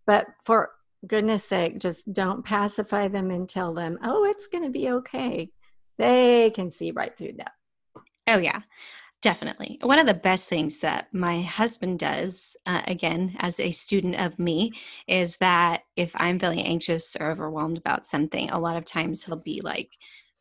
But 0.06 0.28
for 0.44 0.72
goodness 1.08 1.44
sake, 1.44 1.80
just 1.80 2.12
don't 2.14 2.46
pacify 2.46 3.08
them 3.08 3.32
and 3.32 3.50
tell 3.50 3.74
them, 3.74 3.98
oh, 4.04 4.24
it's 4.26 4.48
going 4.48 4.64
to 4.64 4.70
be 4.70 4.90
okay. 4.90 5.50
They 5.98 6.52
can 6.52 6.72
see 6.72 6.92
right 6.92 7.16
through 7.16 7.34
that. 7.38 7.54
Oh, 8.28 8.38
yeah. 8.38 8.62
Definitely. 9.26 9.80
One 9.82 9.98
of 9.98 10.06
the 10.06 10.14
best 10.14 10.48
things 10.48 10.78
that 10.82 11.12
my 11.12 11.42
husband 11.42 11.98
does, 11.98 12.56
uh, 12.68 12.84
again, 12.86 13.36
as 13.40 13.60
a 13.60 13.72
student 13.72 14.14
of 14.18 14.38
me, 14.38 14.72
is 15.08 15.36
that 15.38 15.82
if 15.96 16.12
I'm 16.14 16.38
feeling 16.38 16.62
anxious 16.62 17.18
or 17.20 17.32
overwhelmed 17.32 17.80
about 17.80 18.06
something, 18.06 18.52
a 18.52 18.60
lot 18.60 18.78
of 18.78 18.86
times 18.86 19.24
he'll 19.24 19.38
be 19.38 19.62
like, 19.64 19.90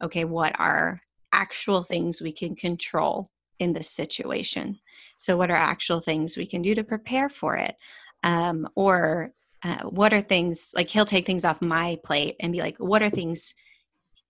okay, 0.02 0.26
what 0.26 0.54
are 0.60 1.00
actual 1.32 1.82
things 1.82 2.20
we 2.20 2.30
can 2.30 2.54
control 2.54 3.30
in 3.58 3.72
this 3.72 3.88
situation? 3.88 4.78
So, 5.16 5.38
what 5.38 5.50
are 5.50 5.56
actual 5.56 6.02
things 6.02 6.36
we 6.36 6.46
can 6.46 6.60
do 6.60 6.74
to 6.74 6.84
prepare 6.84 7.30
for 7.30 7.56
it? 7.56 7.76
Um, 8.22 8.68
or 8.76 9.32
uh, 9.62 9.84
what 9.84 10.12
are 10.12 10.20
things 10.20 10.72
like 10.74 10.90
he'll 10.90 11.06
take 11.06 11.24
things 11.24 11.46
off 11.46 11.62
my 11.62 11.98
plate 12.04 12.36
and 12.38 12.52
be 12.52 12.60
like, 12.60 12.76
what 12.76 13.02
are 13.02 13.08
things 13.08 13.54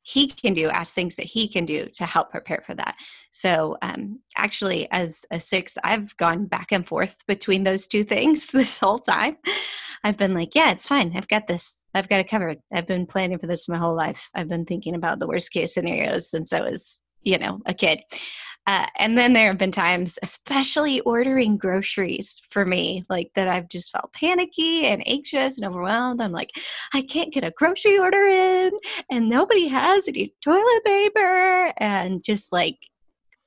he 0.04 0.28
can 0.28 0.52
do 0.52 0.68
ask 0.68 0.94
things 0.94 1.14
that 1.14 1.24
he 1.24 1.48
can 1.48 1.64
do 1.64 1.88
to 1.94 2.04
help 2.04 2.30
prepare 2.30 2.62
for 2.64 2.74
that. 2.74 2.94
So 3.32 3.78
um, 3.80 4.20
actually 4.36 4.86
as 4.90 5.24
a 5.30 5.40
six 5.40 5.76
i've 5.82 6.14
gone 6.18 6.44
back 6.46 6.72
and 6.72 6.86
forth 6.86 7.16
between 7.26 7.64
those 7.64 7.86
two 7.86 8.04
things 8.04 8.46
this 8.52 8.78
whole 8.78 9.00
time. 9.00 9.36
I've 10.04 10.18
been 10.18 10.34
like 10.34 10.54
yeah 10.54 10.70
it's 10.70 10.86
fine. 10.86 11.12
I've 11.16 11.28
got 11.28 11.48
this. 11.48 11.80
I've 11.94 12.08
got 12.08 12.20
it 12.20 12.28
covered. 12.28 12.58
I've 12.72 12.86
been 12.86 13.06
planning 13.06 13.38
for 13.38 13.46
this 13.46 13.68
my 13.68 13.78
whole 13.78 13.96
life. 13.96 14.28
I've 14.34 14.48
been 14.48 14.66
thinking 14.66 14.94
about 14.94 15.18
the 15.18 15.26
worst 15.26 15.50
case 15.50 15.74
scenarios 15.74 16.30
since 16.30 16.52
i 16.52 16.60
was 16.60 17.00
you 17.24 17.38
know 17.38 17.60
a 17.66 17.74
kid 17.74 18.00
uh, 18.66 18.86
and 18.96 19.18
then 19.18 19.34
there 19.34 19.48
have 19.48 19.58
been 19.58 19.70
times, 19.70 20.18
especially 20.22 21.00
ordering 21.00 21.58
groceries 21.58 22.40
for 22.50 22.64
me, 22.64 23.04
like 23.10 23.30
that 23.34 23.46
I've 23.46 23.68
just 23.68 23.92
felt 23.92 24.12
panicky 24.14 24.86
and 24.86 25.06
anxious 25.06 25.58
and 25.58 25.66
overwhelmed. 25.66 26.22
I'm 26.22 26.32
like, 26.32 26.50
I 26.94 27.02
can't 27.02 27.32
get 27.32 27.44
a 27.44 27.50
grocery 27.50 27.98
order 27.98 28.24
in, 28.24 28.72
and 29.10 29.28
nobody 29.28 29.68
has 29.68 30.08
any 30.08 30.34
toilet 30.42 30.84
paper, 30.86 31.74
and 31.76 32.24
just 32.24 32.52
like 32.52 32.78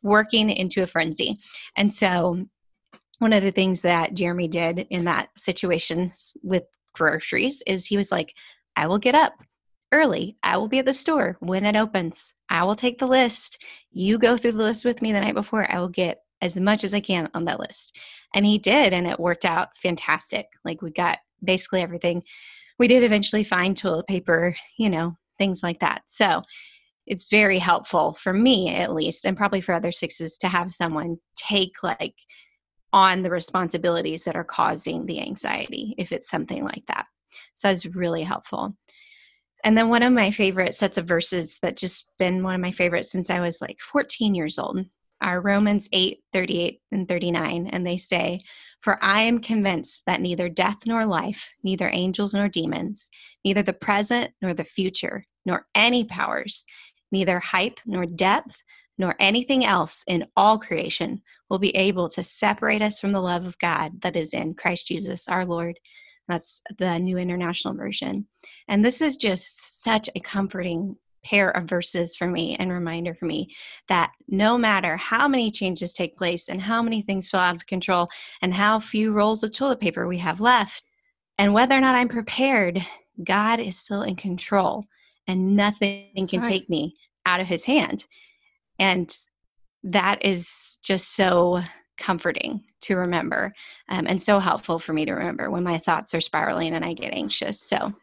working 0.03 0.51
into 0.51 0.84
a 0.84 0.88
frenzy. 0.88 1.36
And 1.75 1.91
so, 1.91 2.46
one 3.17 3.34
of 3.34 3.41
the 3.41 3.51
things 3.51 3.81
that 3.81 4.13
Jeremy 4.13 4.48
did 4.48 4.86
in 4.91 5.05
that 5.05 5.29
situation 5.36 6.12
with 6.43 6.63
groceries 6.93 7.63
is 7.65 7.88
he 7.88 7.98
was 7.98 8.12
like, 8.12 8.36
I 8.75 8.86
will 8.86 9.00
get 9.00 9.15
up 9.15 9.34
early. 9.91 10.38
I 10.44 10.58
will 10.58 10.67
be 10.67 10.79
at 10.79 10.86
the 10.86 10.94
store 10.94 11.38
when 11.39 11.65
it 11.65 11.75
opens. 11.75 12.34
I 12.50 12.63
will 12.63 12.75
take 12.75 13.00
the 13.00 13.08
list. 13.08 13.63
You 13.91 14.17
go 14.17 14.38
through 14.38 14.53
the 14.53 14.63
list 14.63 14.86
with 14.86 15.01
me 15.01 15.12
the 15.12 15.22
night 15.22 15.36
before. 15.36 15.72
I 15.72 15.79
will 15.79 15.89
get 15.89 16.20
as 16.41 16.56
much 16.56 16.84
as 16.84 16.94
I 16.94 17.00
can 17.00 17.29
on 17.34 17.46
that 17.46 17.60
list. 17.60 17.96
And 18.34 18.46
he 18.46 18.58
did, 18.58 18.94
and 18.94 19.08
it 19.08 19.20
worked 19.20 19.46
out 19.46 19.77
fantastic. 19.77 20.48
Like 20.63 20.82
we 20.82 20.91
got 20.91 21.20
basically 21.44 21.82
everything. 21.82 22.24
We 22.79 22.88
did 22.88 23.03
eventually 23.03 23.44
find 23.44 23.75
toilet 23.75 24.08
paper, 24.08 24.56
you 24.77 24.89
know, 24.89 25.17
things 25.38 25.63
like 25.63 25.79
that. 25.79 26.03
So 26.08 26.44
it's 27.08 27.27
very 27.29 27.58
helpful 27.58 28.17
for 28.22 28.34
me, 28.34 28.70
at 28.70 28.94
least, 28.94 29.25
and 29.25 29.38
probably 29.38 29.62
for 29.62 29.74
other 29.74 29.91
sixes, 29.91 30.38
to 30.39 30.48
have 30.48 30.70
someone 30.70 31.17
take 31.36 31.82
like 31.82 32.15
on 32.94 33.22
the 33.24 33.29
responsibilities 33.29 34.24
that 34.24 34.36
are 34.36 34.44
causing 34.44 35.06
the 35.06 35.22
anxiety 35.22 35.96
if 35.98 36.12
it's 36.12 36.29
something 36.29 36.63
like 36.63 36.84
that. 36.88 37.06
So 37.56 37.70
it's 37.70 37.86
really 37.86 38.24
helpful. 38.24 38.75
And 39.64 39.78
then 39.78 39.90
one 39.90 40.04
of 40.04 40.14
my 40.14 40.32
favorite 40.32 40.76
sets 40.76 40.98
of 40.98 41.08
verses 41.08 41.58
that 41.62 41.78
just 41.78 42.06
been 42.20 42.44
one 42.44 42.56
of 42.56 42.62
my 42.62 42.72
favorites 42.72 43.12
since 43.12 43.30
I 43.30 43.40
was 43.40 43.62
like 43.62 43.80
14 43.80 44.36
years 44.36 44.60
old 44.60 44.86
are 45.22 45.42
Romans 45.42 45.90
8, 45.92 46.20
38 46.32 46.82
and 46.92 47.08
39. 47.08 47.68
And 47.68 47.86
they 47.86 47.98
say, 47.98 48.40
For 48.82 49.04
I 49.04 49.22
am 49.24 49.40
convinced 49.40 50.04
that 50.06 50.22
neither 50.22 50.48
death 50.48 50.78
nor 50.86 51.06
life, 51.06 51.50
neither 51.64 51.90
angels 51.92 52.34
nor 52.34 52.48
demons, 52.48 53.10
neither 53.44 53.64
the 53.64 53.74
present 53.74 54.32
nor 54.42 54.54
the 54.54 54.64
future, 54.64 55.26
nor 55.46 55.66
any 55.74 56.04
powers, 56.04 56.66
neither 57.12 57.40
height 57.40 57.82
nor 57.86 58.06
depth, 58.06 58.56
nor 58.98 59.16
anything 59.20 59.66
else 59.66 60.04
in 60.08 60.26
all 60.36 60.58
creation 60.58 61.22
will 61.50 61.60
be 61.60 61.76
able 61.76 62.10
to 62.10 62.24
separate 62.24 62.82
us 62.82 63.00
from 63.00 63.12
the 63.12 63.22
love 63.22 63.46
of 63.46 63.58
God 63.60 64.02
that 64.02 64.16
is 64.16 64.34
in 64.34 64.54
Christ 64.54 64.88
Jesus 64.88 65.28
our 65.28 65.46
Lord. 65.46 65.80
That's 66.27 66.62
the 66.77 67.00
New 67.00 67.17
International 67.17 67.74
Version. 67.74 68.27
And 68.67 68.84
this 68.84 69.01
is 69.01 69.15
just 69.15 69.81
such 69.81 70.10
a 70.15 70.19
comforting 70.19 70.96
pair 71.24 71.50
of 71.50 71.69
verses 71.69 72.15
for 72.15 72.27
me 72.27 72.55
and 72.57 72.72
reminder 72.72 73.13
for 73.13 73.25
me 73.25 73.53
that 73.89 74.12
no 74.27 74.57
matter 74.57 74.96
how 74.98 75.27
many 75.27 75.51
changes 75.51 75.91
take 75.91 76.15
place 76.15 76.48
and 76.48 76.62
how 76.62 76.81
many 76.81 77.01
things 77.01 77.29
fall 77.29 77.41
out 77.41 77.55
of 77.55 77.65
control 77.65 78.07
and 78.41 78.53
how 78.53 78.79
few 78.79 79.12
rolls 79.12 79.43
of 79.43 79.53
toilet 79.53 79.79
paper 79.79 80.07
we 80.07 80.17
have 80.17 80.39
left, 80.39 80.84
and 81.38 81.53
whether 81.53 81.75
or 81.75 81.81
not 81.81 81.96
I'm 81.96 82.07
prepared, 82.07 82.81
God 83.24 83.60
is 83.60 83.77
still 83.77 84.03
in 84.03 84.15
control 84.15 84.86
and 85.27 85.55
nothing 85.55 86.07
That's 86.15 86.29
can 86.29 86.41
right. 86.41 86.50
take 86.50 86.69
me 86.69 86.96
out 87.25 87.39
of 87.39 87.48
his 87.48 87.65
hand. 87.65 88.05
And 88.79 89.15
that 89.84 90.24
is 90.24 90.77
just 90.84 91.15
so 91.15 91.62
comforting 91.98 92.63
to 92.82 92.96
remember 92.96 93.54
um, 93.89 94.06
and 94.08 94.22
so 94.22 94.39
helpful 94.39 94.80
for 94.80 94.94
me 94.94 95.06
to 95.06 95.13
remember 95.13 95.50
when 95.50 95.63
my 95.63 95.77
thoughts 95.80 96.13
are 96.13 96.22
spiraling 96.22 96.74
and 96.74 96.86
I 96.86 96.94
get 96.94 97.13
anxious. 97.13 97.60
So, 97.60 97.94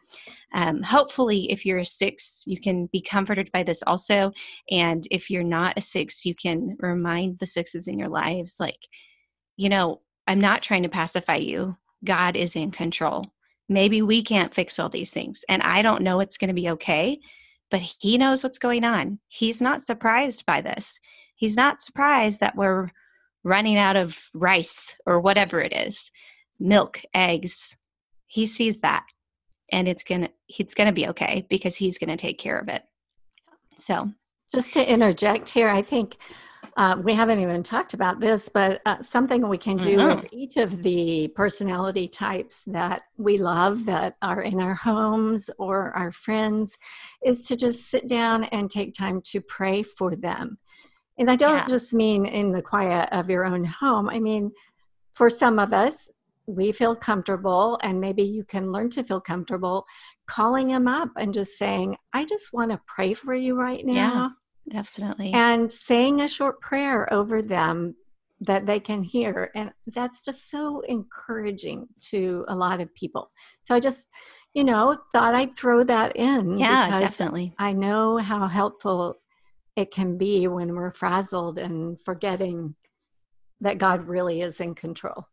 um, 0.53 0.81
hopefully, 0.81 1.51
if 1.51 1.65
you're 1.65 1.79
a 1.79 1.85
six, 1.85 2.43
you 2.45 2.59
can 2.59 2.87
be 2.87 3.01
comforted 3.01 3.51
by 3.51 3.63
this 3.63 3.83
also. 3.85 4.31
And 4.71 5.05
if 5.11 5.29
you're 5.29 5.43
not 5.43 5.77
a 5.77 5.81
six, 5.81 6.25
you 6.25 6.33
can 6.33 6.77
remind 6.79 7.39
the 7.39 7.47
sixes 7.47 7.87
in 7.87 7.99
your 7.99 8.07
lives, 8.07 8.55
like, 8.59 8.79
you 9.57 9.69
know, 9.69 10.01
I'm 10.27 10.39
not 10.39 10.63
trying 10.63 10.83
to 10.83 10.89
pacify 10.89 11.35
you. 11.35 11.75
God 12.03 12.35
is 12.35 12.55
in 12.55 12.71
control. 12.71 13.25
Maybe 13.67 14.01
we 14.01 14.23
can't 14.23 14.53
fix 14.53 14.79
all 14.79 14.89
these 14.89 15.11
things, 15.11 15.43
and 15.49 15.61
I 15.63 15.81
don't 15.81 16.03
know 16.03 16.19
it's 16.19 16.37
going 16.37 16.49
to 16.49 16.53
be 16.53 16.69
okay, 16.69 17.19
but 17.71 17.81
He 17.81 18.17
knows 18.17 18.43
what's 18.43 18.59
going 18.59 18.83
on. 18.83 19.19
He's 19.27 19.61
not 19.61 19.81
surprised 19.81 20.45
by 20.45 20.61
this. 20.61 20.99
He's 21.35 21.57
not 21.57 21.81
surprised 21.81 22.39
that 22.39 22.55
we're 22.55 22.89
running 23.45 23.77
out 23.77 23.95
of 23.95 24.19
rice 24.33 24.87
or 25.05 25.21
whatever 25.21 25.61
it 25.61 25.71
is, 25.71 26.11
milk, 26.59 26.99
eggs. 27.13 27.77
He 28.27 28.45
sees 28.47 28.77
that 28.79 29.05
and 29.71 29.87
it's 29.87 30.03
going 30.03 30.21
to 30.21 30.29
it's 30.59 30.73
going 30.73 30.87
to 30.87 30.93
be 30.93 31.07
okay 31.07 31.45
because 31.49 31.75
he's 31.75 31.97
going 31.97 32.09
to 32.09 32.17
take 32.17 32.37
care 32.37 32.59
of 32.59 32.67
it. 32.67 32.83
So, 33.77 34.11
just 34.53 34.73
to 34.73 34.91
interject 34.91 35.49
here, 35.49 35.69
I 35.69 35.81
think 35.81 36.17
uh, 36.77 36.97
we 37.01 37.13
haven't 37.13 37.39
even 37.39 37.63
talked 37.63 37.93
about 37.93 38.19
this, 38.19 38.49
but 38.49 38.81
uh, 38.85 39.01
something 39.01 39.47
we 39.47 39.57
can 39.57 39.77
do 39.77 39.97
mm-hmm. 39.97 40.21
with 40.21 40.33
each 40.33 40.57
of 40.57 40.83
the 40.83 41.29
personality 41.29 42.07
types 42.07 42.63
that 42.67 43.03
we 43.17 43.37
love 43.37 43.85
that 43.85 44.17
are 44.21 44.41
in 44.41 44.59
our 44.59 44.75
homes 44.75 45.49
or 45.57 45.91
our 45.95 46.11
friends 46.11 46.77
is 47.23 47.45
to 47.45 47.55
just 47.55 47.89
sit 47.89 48.07
down 48.07 48.43
and 48.45 48.69
take 48.69 48.93
time 48.93 49.21
to 49.21 49.39
pray 49.39 49.83
for 49.83 50.15
them. 50.15 50.57
And 51.17 51.29
I 51.29 51.35
don't 51.35 51.57
yeah. 51.57 51.67
just 51.67 51.93
mean 51.93 52.25
in 52.25 52.51
the 52.51 52.61
quiet 52.61 53.09
of 53.11 53.29
your 53.29 53.45
own 53.45 53.63
home. 53.63 54.09
I 54.09 54.19
mean, 54.19 54.51
for 55.13 55.29
some 55.29 55.59
of 55.59 55.73
us, 55.73 56.11
we 56.47 56.71
feel 56.71 56.95
comfortable, 56.95 57.79
and 57.81 57.99
maybe 57.99 58.21
you 58.21 58.43
can 58.43 58.71
learn 58.71 58.89
to 58.91 59.03
feel 59.03 59.21
comfortable 59.21 59.85
calling 60.27 60.67
them 60.67 60.87
up 60.87 61.09
and 61.17 61.33
just 61.33 61.57
saying, 61.57 61.95
I 62.13 62.25
just 62.25 62.53
want 62.53 62.71
to 62.71 62.81
pray 62.87 63.13
for 63.13 63.33
you 63.33 63.59
right 63.59 63.85
now. 63.85 63.93
Yeah 63.93 64.29
Definitely. 64.69 65.31
And 65.33 65.71
saying 65.71 66.21
a 66.21 66.27
short 66.27 66.59
prayer 66.61 67.11
over 67.13 67.41
them 67.41 67.95
that 68.41 68.65
they 68.65 68.79
can 68.79 69.03
hear. 69.03 69.51
And 69.55 69.71
that's 69.87 70.23
just 70.25 70.49
so 70.49 70.81
encouraging 70.81 71.87
to 72.11 72.45
a 72.47 72.55
lot 72.55 72.81
of 72.81 72.93
people. 72.95 73.31
So 73.63 73.75
I 73.75 73.79
just, 73.79 74.05
you 74.53 74.63
know, 74.63 74.97
thought 75.11 75.35
I'd 75.35 75.55
throw 75.55 75.83
that 75.83 76.15
in. 76.15 76.57
Yeah, 76.57 76.99
definitely. 76.99 77.53
I 77.57 77.73
know 77.73 78.17
how 78.17 78.47
helpful 78.47 79.17
it 79.75 79.91
can 79.91 80.17
be 80.17 80.47
when 80.47 80.73
we're 80.75 80.93
frazzled 80.93 81.59
and 81.59 81.99
forgetting 82.03 82.75
that 83.61 83.77
God 83.77 84.07
really 84.07 84.41
is 84.41 84.59
in 84.59 84.75
control. 84.75 85.27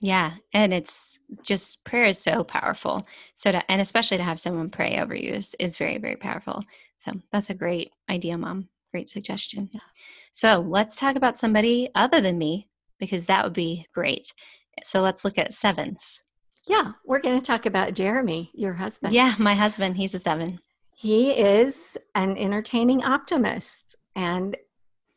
Yeah, 0.00 0.34
and 0.52 0.72
it's 0.72 1.18
just 1.42 1.82
prayer 1.84 2.04
is 2.04 2.18
so 2.18 2.44
powerful. 2.44 3.06
So 3.34 3.50
to, 3.50 3.70
and 3.70 3.80
especially 3.80 4.18
to 4.18 4.22
have 4.22 4.38
someone 4.38 4.70
pray 4.70 5.00
over 5.00 5.14
you 5.14 5.32
is 5.32 5.56
is 5.58 5.76
very 5.76 5.98
very 5.98 6.16
powerful. 6.16 6.62
So 6.98 7.12
that's 7.32 7.50
a 7.50 7.54
great 7.54 7.92
idea, 8.08 8.38
mom. 8.38 8.68
Great 8.92 9.08
suggestion. 9.08 9.68
Yeah. 9.72 9.80
So 10.32 10.60
let's 10.60 10.96
talk 10.96 11.16
about 11.16 11.36
somebody 11.36 11.90
other 11.94 12.20
than 12.20 12.38
me 12.38 12.68
because 12.98 13.26
that 13.26 13.44
would 13.44 13.52
be 13.52 13.86
great. 13.92 14.32
So 14.84 15.00
let's 15.00 15.24
look 15.24 15.38
at 15.38 15.54
sevens. 15.54 16.22
Yeah, 16.68 16.92
we're 17.04 17.20
going 17.20 17.40
to 17.40 17.44
talk 17.44 17.66
about 17.66 17.94
Jeremy, 17.94 18.50
your 18.54 18.74
husband. 18.74 19.14
Yeah, 19.14 19.34
my 19.38 19.54
husband. 19.54 19.96
He's 19.96 20.14
a 20.14 20.18
seven. 20.18 20.60
He 21.00 21.30
is 21.30 21.96
an 22.16 22.36
entertaining 22.36 23.04
optimist, 23.04 23.94
and 24.16 24.56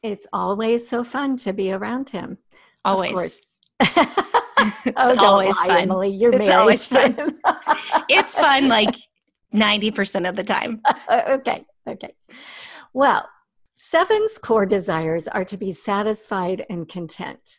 it's 0.04 0.28
always 0.32 0.88
so 0.88 1.04
fun 1.04 1.38
to 1.38 1.54
be 1.54 1.72
around 1.72 2.12
him. 2.12 2.38
Always. 2.86 3.10
Of 3.10 3.16
course. 3.16 3.58
it's 4.86 4.96
oh, 4.96 5.26
always 5.26 5.58
lie, 5.58 5.66
fun. 5.66 5.78
Emily. 5.80 6.10
You're 6.10 6.36
it's 6.36 6.50
always 6.50 6.86
fun. 6.86 7.16
it's 8.10 8.36
fun 8.36 8.68
like 8.68 8.96
90% 9.56 10.30
of 10.30 10.36
the 10.36 10.44
time. 10.44 10.84
okay. 11.12 11.66
Okay. 11.88 12.14
Well, 12.94 13.28
Seven's 13.76 14.38
core 14.38 14.68
desires 14.68 15.28
are 15.28 15.46
to 15.46 15.58
be 15.58 15.74
satisfied 15.74 16.64
and 16.70 16.88
content. 16.88 17.58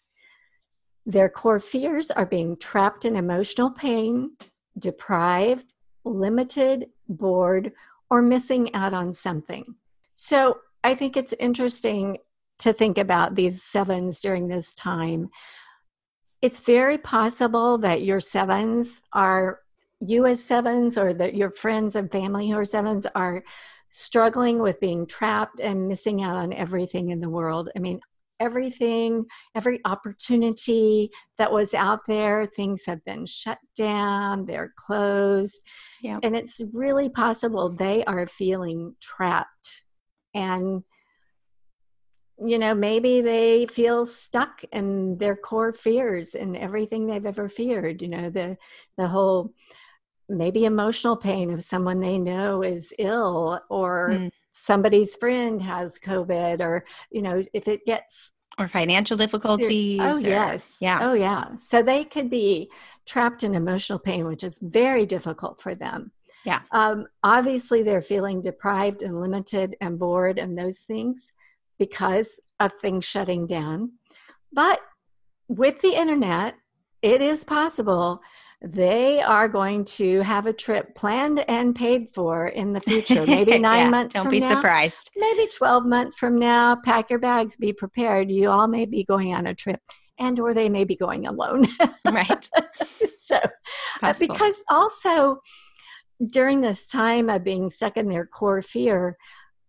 Their 1.04 1.28
core 1.28 1.58
fears 1.58 2.12
are 2.12 2.26
being 2.26 2.56
trapped 2.56 3.04
in 3.04 3.16
emotional 3.16 3.72
pain, 3.72 4.36
deprived, 4.78 5.74
limited, 6.04 6.86
bored, 7.08 7.72
or 8.12 8.20
missing 8.20 8.74
out 8.74 8.92
on 8.92 9.10
something. 9.14 9.74
So 10.16 10.58
I 10.84 10.94
think 10.94 11.16
it's 11.16 11.32
interesting 11.40 12.18
to 12.58 12.74
think 12.74 12.98
about 12.98 13.36
these 13.36 13.62
sevens 13.62 14.20
during 14.20 14.48
this 14.48 14.74
time. 14.74 15.30
It's 16.42 16.60
very 16.60 16.98
possible 16.98 17.78
that 17.78 18.02
your 18.02 18.20
sevens 18.20 19.00
are, 19.14 19.60
you 20.06 20.26
as 20.26 20.44
sevens, 20.44 20.98
or 20.98 21.14
that 21.14 21.34
your 21.34 21.52
friends 21.52 21.96
and 21.96 22.12
family 22.12 22.50
who 22.50 22.56
are 22.58 22.66
sevens 22.66 23.06
are 23.14 23.42
struggling 23.88 24.58
with 24.58 24.78
being 24.78 25.06
trapped 25.06 25.58
and 25.58 25.88
missing 25.88 26.22
out 26.22 26.36
on 26.36 26.52
everything 26.52 27.08
in 27.08 27.20
the 27.20 27.30
world. 27.30 27.70
I 27.74 27.78
mean, 27.78 28.02
everything, 28.42 29.24
every 29.54 29.80
opportunity 29.84 31.10
that 31.38 31.52
was 31.52 31.72
out 31.74 32.00
there, 32.06 32.46
things 32.46 32.84
have 32.86 33.04
been 33.04 33.24
shut 33.24 33.58
down, 33.76 34.46
they're 34.46 34.72
closed. 34.76 35.60
Yeah. 36.02 36.18
And 36.22 36.34
it's 36.36 36.60
really 36.72 37.08
possible 37.08 37.70
they 37.70 38.04
are 38.04 38.26
feeling 38.26 38.96
trapped. 39.00 39.84
And 40.34 40.82
you 42.44 42.58
know, 42.58 42.74
maybe 42.74 43.20
they 43.20 43.66
feel 43.66 44.04
stuck 44.04 44.64
in 44.72 45.16
their 45.18 45.36
core 45.36 45.72
fears 45.72 46.34
and 46.34 46.56
everything 46.56 47.06
they've 47.06 47.26
ever 47.26 47.48
feared, 47.48 48.02
you 48.02 48.08
know, 48.08 48.30
the 48.30 48.56
the 48.98 49.06
whole 49.06 49.52
maybe 50.28 50.64
emotional 50.64 51.16
pain 51.16 51.52
of 51.52 51.62
someone 51.62 52.00
they 52.00 52.18
know 52.18 52.62
is 52.62 52.92
ill 52.98 53.60
or 53.68 54.10
mm. 54.12 54.30
Somebody's 54.52 55.16
friend 55.16 55.62
has 55.62 55.98
covid 55.98 56.60
or 56.60 56.84
you 57.10 57.22
know 57.22 57.42
if 57.52 57.68
it 57.68 57.84
gets 57.86 58.32
or 58.58 58.68
financial 58.68 59.16
difficulties 59.16 60.00
oh 60.02 60.16
or, 60.16 60.20
yes. 60.20 60.76
Yeah. 60.80 60.98
Oh 61.00 61.14
yeah. 61.14 61.56
So 61.56 61.82
they 61.82 62.04
could 62.04 62.28
be 62.28 62.70
trapped 63.06 63.42
in 63.42 63.54
emotional 63.54 63.98
pain 63.98 64.26
which 64.26 64.44
is 64.44 64.58
very 64.60 65.06
difficult 65.06 65.60
for 65.60 65.74
them. 65.74 66.12
Yeah. 66.44 66.60
Um, 66.72 67.06
obviously 67.22 67.82
they're 67.82 68.02
feeling 68.02 68.42
deprived 68.42 69.02
and 69.02 69.18
limited 69.20 69.76
and 69.80 69.98
bored 69.98 70.38
and 70.38 70.58
those 70.58 70.80
things 70.80 71.32
because 71.78 72.40
of 72.60 72.72
things 72.74 73.04
shutting 73.04 73.46
down. 73.46 73.92
But 74.52 74.80
with 75.48 75.80
the 75.80 75.94
internet 75.94 76.56
it 77.00 77.20
is 77.20 77.44
possible 77.44 78.20
they 78.64 79.20
are 79.20 79.48
going 79.48 79.84
to 79.84 80.20
have 80.20 80.46
a 80.46 80.52
trip 80.52 80.94
planned 80.94 81.44
and 81.48 81.74
paid 81.74 82.10
for 82.14 82.46
in 82.46 82.72
the 82.72 82.80
future. 82.80 83.26
Maybe 83.26 83.58
nine 83.58 83.86
yeah, 83.86 83.90
months 83.90 84.14
don't 84.14 84.30
be 84.30 84.38
now. 84.38 84.54
surprised. 84.54 85.10
Maybe 85.16 85.48
12 85.48 85.84
months 85.84 86.14
from 86.14 86.38
now. 86.38 86.76
Pack 86.84 87.10
your 87.10 87.18
bags, 87.18 87.56
be 87.56 87.72
prepared. 87.72 88.30
You 88.30 88.50
all 88.50 88.68
may 88.68 88.86
be 88.86 89.04
going 89.04 89.34
on 89.34 89.46
a 89.46 89.54
trip 89.54 89.80
and 90.18 90.38
or 90.38 90.54
they 90.54 90.68
may 90.68 90.84
be 90.84 90.94
going 90.94 91.26
alone. 91.26 91.66
right. 92.04 92.48
so 93.18 93.40
uh, 94.00 94.14
because 94.20 94.62
also 94.70 95.40
during 96.30 96.60
this 96.60 96.86
time 96.86 97.28
of 97.28 97.42
being 97.42 97.68
stuck 97.68 97.96
in 97.96 98.08
their 98.08 98.26
core 98.26 98.62
fear 98.62 99.16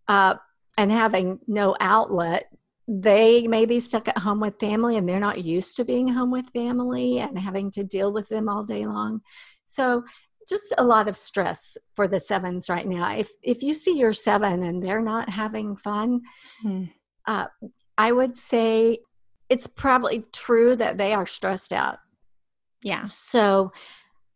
uh, 0.06 0.36
and 0.78 0.92
having 0.92 1.40
no 1.48 1.76
outlet 1.80 2.44
they 2.86 3.46
may 3.46 3.64
be 3.64 3.80
stuck 3.80 4.08
at 4.08 4.18
home 4.18 4.40
with 4.40 4.60
family 4.60 4.96
and 4.96 5.08
they're 5.08 5.20
not 5.20 5.42
used 5.42 5.76
to 5.76 5.84
being 5.84 6.08
home 6.08 6.30
with 6.30 6.50
family 6.50 7.18
and 7.18 7.38
having 7.38 7.70
to 7.70 7.84
deal 7.84 8.12
with 8.12 8.28
them 8.28 8.48
all 8.48 8.62
day 8.62 8.86
long. 8.86 9.20
So 9.64 10.04
just 10.48 10.74
a 10.76 10.84
lot 10.84 11.08
of 11.08 11.16
stress 11.16 11.78
for 11.94 12.06
the 12.06 12.20
sevens 12.20 12.68
right 12.68 12.86
now. 12.86 13.16
If 13.16 13.30
if 13.42 13.62
you 13.62 13.72
see 13.72 13.98
your 13.98 14.12
seven 14.12 14.62
and 14.62 14.82
they're 14.82 15.00
not 15.00 15.30
having 15.30 15.76
fun, 15.76 16.20
mm. 16.64 16.90
uh, 17.26 17.46
I 17.96 18.12
would 18.12 18.36
say 18.36 18.98
it's 19.48 19.66
probably 19.66 20.24
true 20.32 20.76
that 20.76 20.98
they 20.98 21.14
are 21.14 21.26
stressed 21.26 21.72
out. 21.72 21.98
Yeah. 22.82 23.04
So 23.04 23.72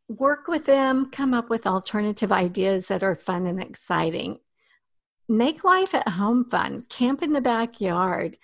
work 0.09 0.49
with 0.49 0.65
them, 0.65 1.11
come 1.11 1.35
up 1.35 1.51
with 1.51 1.67
alternative 1.67 2.33
ideas 2.33 2.87
that 2.87 3.03
are 3.03 3.15
fun 3.15 3.45
and 3.45 3.63
exciting 3.63 4.39
make 5.29 5.65
life 5.65 5.95
at 5.95 6.09
home 6.09 6.49
fun. 6.51 6.83
Camp 6.89 7.23
in 7.23 7.33
the 7.33 7.41
backyard. 7.41 8.39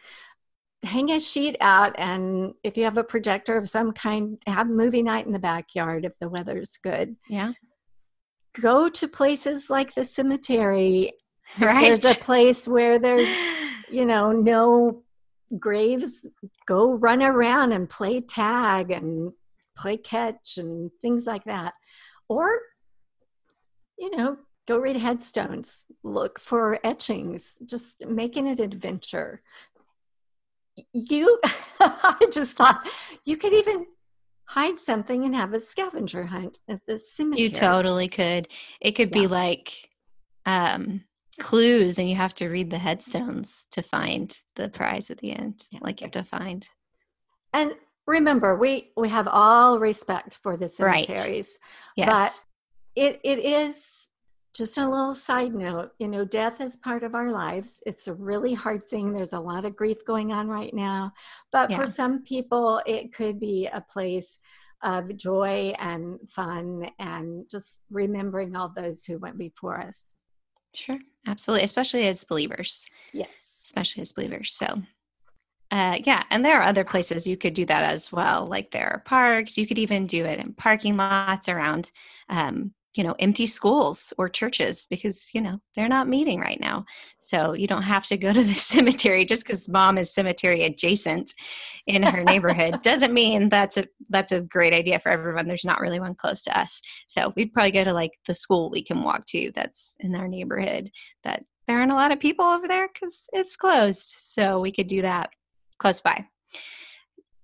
Hang 0.83 1.11
a 1.11 1.18
sheet 1.18 1.57
out, 1.61 1.94
and 1.97 2.53
if 2.62 2.77
you 2.77 2.85
have 2.85 2.99
a 2.99 3.05
projector 3.05 3.57
of 3.57 3.70
some 3.70 3.92
kind, 3.92 4.38
have 4.47 4.68
movie 4.68 5.03
night 5.03 5.27
in 5.27 5.33
the 5.33 5.38
backyard 5.38 6.05
if 6.05 6.18
the 6.18 6.29
weather's 6.29 6.77
good. 6.83 7.16
Yeah. 7.29 7.53
Go 8.61 8.88
to 8.90 9.09
places 9.09 9.70
like 9.70 9.94
the 9.94 10.05
cemetery. 10.05 11.12
Right. 11.61 11.85
There's 11.85 12.05
a 12.05 12.18
place 12.18 12.66
where 12.66 12.99
there's, 12.99 13.33
you 13.88 14.05
know, 14.05 14.33
no 14.33 15.05
graves. 15.57 16.27
Go 16.66 16.94
run 16.94 17.23
around 17.23 17.70
and 17.70 17.88
play 17.88 18.20
tag 18.20 18.90
and 18.90 19.33
play 19.77 19.97
catch 19.97 20.57
and 20.57 20.90
things 21.01 21.27
like 21.27 21.44
that. 21.44 21.75
Or, 22.29 22.59
you 23.99 24.16
know, 24.16 24.37
go 24.66 24.79
read 24.79 24.96
headstones 24.96 25.85
look 26.03 26.40
for 26.40 26.79
etchings 26.85 27.55
just 27.64 27.96
making 28.07 28.46
it 28.46 28.61
adventure 28.61 29.42
you 30.92 31.40
i 31.81 32.27
just 32.33 32.57
thought 32.57 32.87
you 33.24 33.37
could 33.37 33.53
even 33.53 33.87
hide 34.46 34.79
something 34.79 35.24
and 35.24 35.35
have 35.35 35.55
a 35.55 35.61
scavenger 35.61 36.24
hunt 36.24 36.59
at 36.68 36.85
the 36.87 36.98
cemetery 36.98 37.44
you 37.44 37.50
totally 37.50 38.09
could 38.09 38.48
it 38.81 38.92
could 38.92 39.11
yeah. 39.14 39.22
be 39.22 39.27
like 39.27 39.72
um 40.46 41.03
clues 41.40 41.98
and 41.98 42.09
you 42.09 42.14
have 42.14 42.35
to 42.35 42.48
read 42.48 42.70
the 42.70 42.79
headstones 42.79 43.66
to 43.72 43.83
find 43.83 44.38
the 44.55 44.68
prize 44.68 45.11
at 45.11 45.18
the 45.18 45.33
end 45.33 45.64
yeah. 45.70 45.81
like 45.83 46.00
you 46.00 46.05
have 46.05 46.12
to 46.12 46.22
find 46.24 46.68
and 47.53 47.72
remember 48.07 48.57
we 48.57 48.90
we 48.96 49.09
have 49.09 49.27
all 49.27 49.79
respect 49.79 50.38
for 50.42 50.57
the 50.57 50.68
cemeteries 50.68 51.59
right. 51.96 52.09
yes. 52.09 52.40
but 52.94 53.03
it 53.03 53.20
it 53.24 53.38
is 53.38 54.07
just 54.54 54.78
a 54.78 54.88
little 54.88 55.14
side 55.14 55.54
note 55.54 55.90
you 55.98 56.08
know 56.08 56.24
death 56.24 56.60
is 56.60 56.76
part 56.76 57.02
of 57.02 57.14
our 57.14 57.30
lives. 57.30 57.82
It's 57.86 58.08
a 58.08 58.14
really 58.14 58.54
hard 58.54 58.88
thing. 58.88 59.12
There's 59.12 59.32
a 59.32 59.40
lot 59.40 59.64
of 59.64 59.76
grief 59.76 60.04
going 60.04 60.32
on 60.32 60.48
right 60.48 60.74
now 60.74 61.12
but 61.52 61.70
yeah. 61.70 61.76
for 61.76 61.86
some 61.86 62.22
people 62.22 62.80
it 62.86 63.12
could 63.12 63.38
be 63.40 63.68
a 63.72 63.80
place 63.80 64.38
of 64.82 65.16
joy 65.16 65.74
and 65.78 66.18
fun 66.30 66.90
and 66.98 67.48
just 67.50 67.80
remembering 67.90 68.54
all 68.54 68.68
those 68.68 69.04
who 69.04 69.18
went 69.18 69.38
before 69.38 69.80
us. 69.80 70.14
Sure. 70.74 70.98
Absolutely. 71.26 71.64
Especially 71.64 72.06
as 72.06 72.22
believers. 72.24 72.86
Yes. 73.12 73.28
Especially 73.64 74.02
as 74.02 74.12
believers. 74.12 74.52
So 74.52 74.82
uh, 75.70 75.98
yeah, 76.04 76.22
and 76.30 76.44
there 76.44 76.60
are 76.60 76.68
other 76.68 76.84
places 76.84 77.26
you 77.26 77.36
could 77.36 77.54
do 77.54 77.64
that 77.66 77.82
as 77.84 78.12
well. 78.12 78.46
Like 78.46 78.70
there 78.70 78.88
are 78.92 79.00
parks. 79.00 79.58
You 79.58 79.66
could 79.66 79.78
even 79.78 80.06
do 80.06 80.24
it 80.24 80.38
in 80.38 80.52
parking 80.52 80.96
lots 80.96 81.48
around, 81.48 81.90
um, 82.28 82.72
you 82.94 83.02
know, 83.02 83.14
empty 83.18 83.46
schools 83.46 84.12
or 84.18 84.28
churches 84.28 84.87
because 84.88 85.30
you 85.35 85.40
know 85.40 85.59
they're 85.74 85.88
not 85.88 86.09
meeting 86.09 86.40
right 86.40 86.61
now. 86.61 86.85
So 87.20 87.52
you 87.54 87.66
don't 87.66 87.83
have 87.83 88.07
to 88.07 88.16
go 88.16 88.33
to 88.33 88.42
the 88.42 88.54
cemetery 88.72 89.24
just 89.24 89.44
because 89.44 89.68
mom 89.68 89.98
is 89.98 90.14
cemetery 90.14 90.64
adjacent 90.64 91.35
in 91.87 92.02
her 92.02 92.22
neighborhood 92.22 92.83
doesn't 92.83 93.12
mean 93.12 93.48
that's 93.48 93.76
a 93.76 93.87
that's 94.11 94.33
a 94.33 94.40
great 94.40 94.72
idea 94.72 94.98
for 94.98 95.11
everyone. 95.11 95.46
There's 95.46 95.64
not 95.64 95.80
really 95.80 96.00
one 96.00 96.14
close 96.14 96.42
to 96.44 96.59
us, 96.59 96.80
so 97.07 97.33
we'd 97.37 97.52
probably 97.52 97.72
go 97.72 97.85
to 97.85 97.92
like 97.92 98.12
the 98.26 98.35
school 98.35 98.70
we 98.70 98.83
can 98.83 99.02
walk 99.02 99.24
to 99.26 99.50
that's 99.54 99.94
in 100.00 100.14
our 100.14 100.28
neighborhood 100.28 100.90
that 101.24 101.44
there 101.66 101.78
aren't 101.78 101.92
a 101.92 101.96
lot 101.96 102.12
of 102.12 102.20
people 102.20 102.44
over 102.44 102.68
there 102.68 102.88
because 102.92 103.26
it's 103.33 103.57
closed. 103.57 104.16
So 104.18 104.61
we 104.61 104.70
could 104.70 104.87
do 104.87 105.02
that 105.02 105.30
close 105.78 106.00
by. 106.00 106.26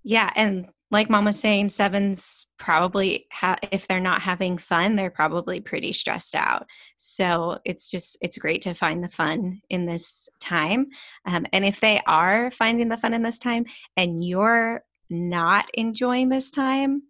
Yeah, 0.02 0.30
and 0.34 0.68
like 0.90 1.09
mom 1.09 1.24
was 1.24 1.38
saying, 1.38 1.70
sevens 1.70 2.46
probably 2.59 3.26
ha- 3.33 3.59
if 3.70 3.87
they're 3.87 4.00
not 4.00 4.20
having 4.20 4.59
fun, 4.59 4.96
they're 4.96 5.11
probably 5.11 5.61
pretty 5.61 5.92
stressed 5.92 6.35
out. 6.35 6.66
So 6.96 7.59
it's 7.64 7.90
just 7.90 8.18
it's 8.20 8.38
great 8.38 8.62
to 8.62 8.74
find 8.74 9.03
the 9.03 9.09
fun 9.09 9.61
in 9.70 9.87
this 9.87 10.29
time. 10.40 10.87
Um, 11.26 11.46
and 11.53 11.64
if 11.64 11.81
they 11.81 12.03
are 12.07 12.50
finding 12.50 12.88
the 12.88 12.96
fun 12.96 13.14
in 13.14 13.22
this 13.22 13.38
time, 13.38 13.66
and 13.96 14.24
you're 14.24 14.85
not 15.09 15.66
enjoying 15.74 16.29
this 16.29 16.50
time, 16.50 17.03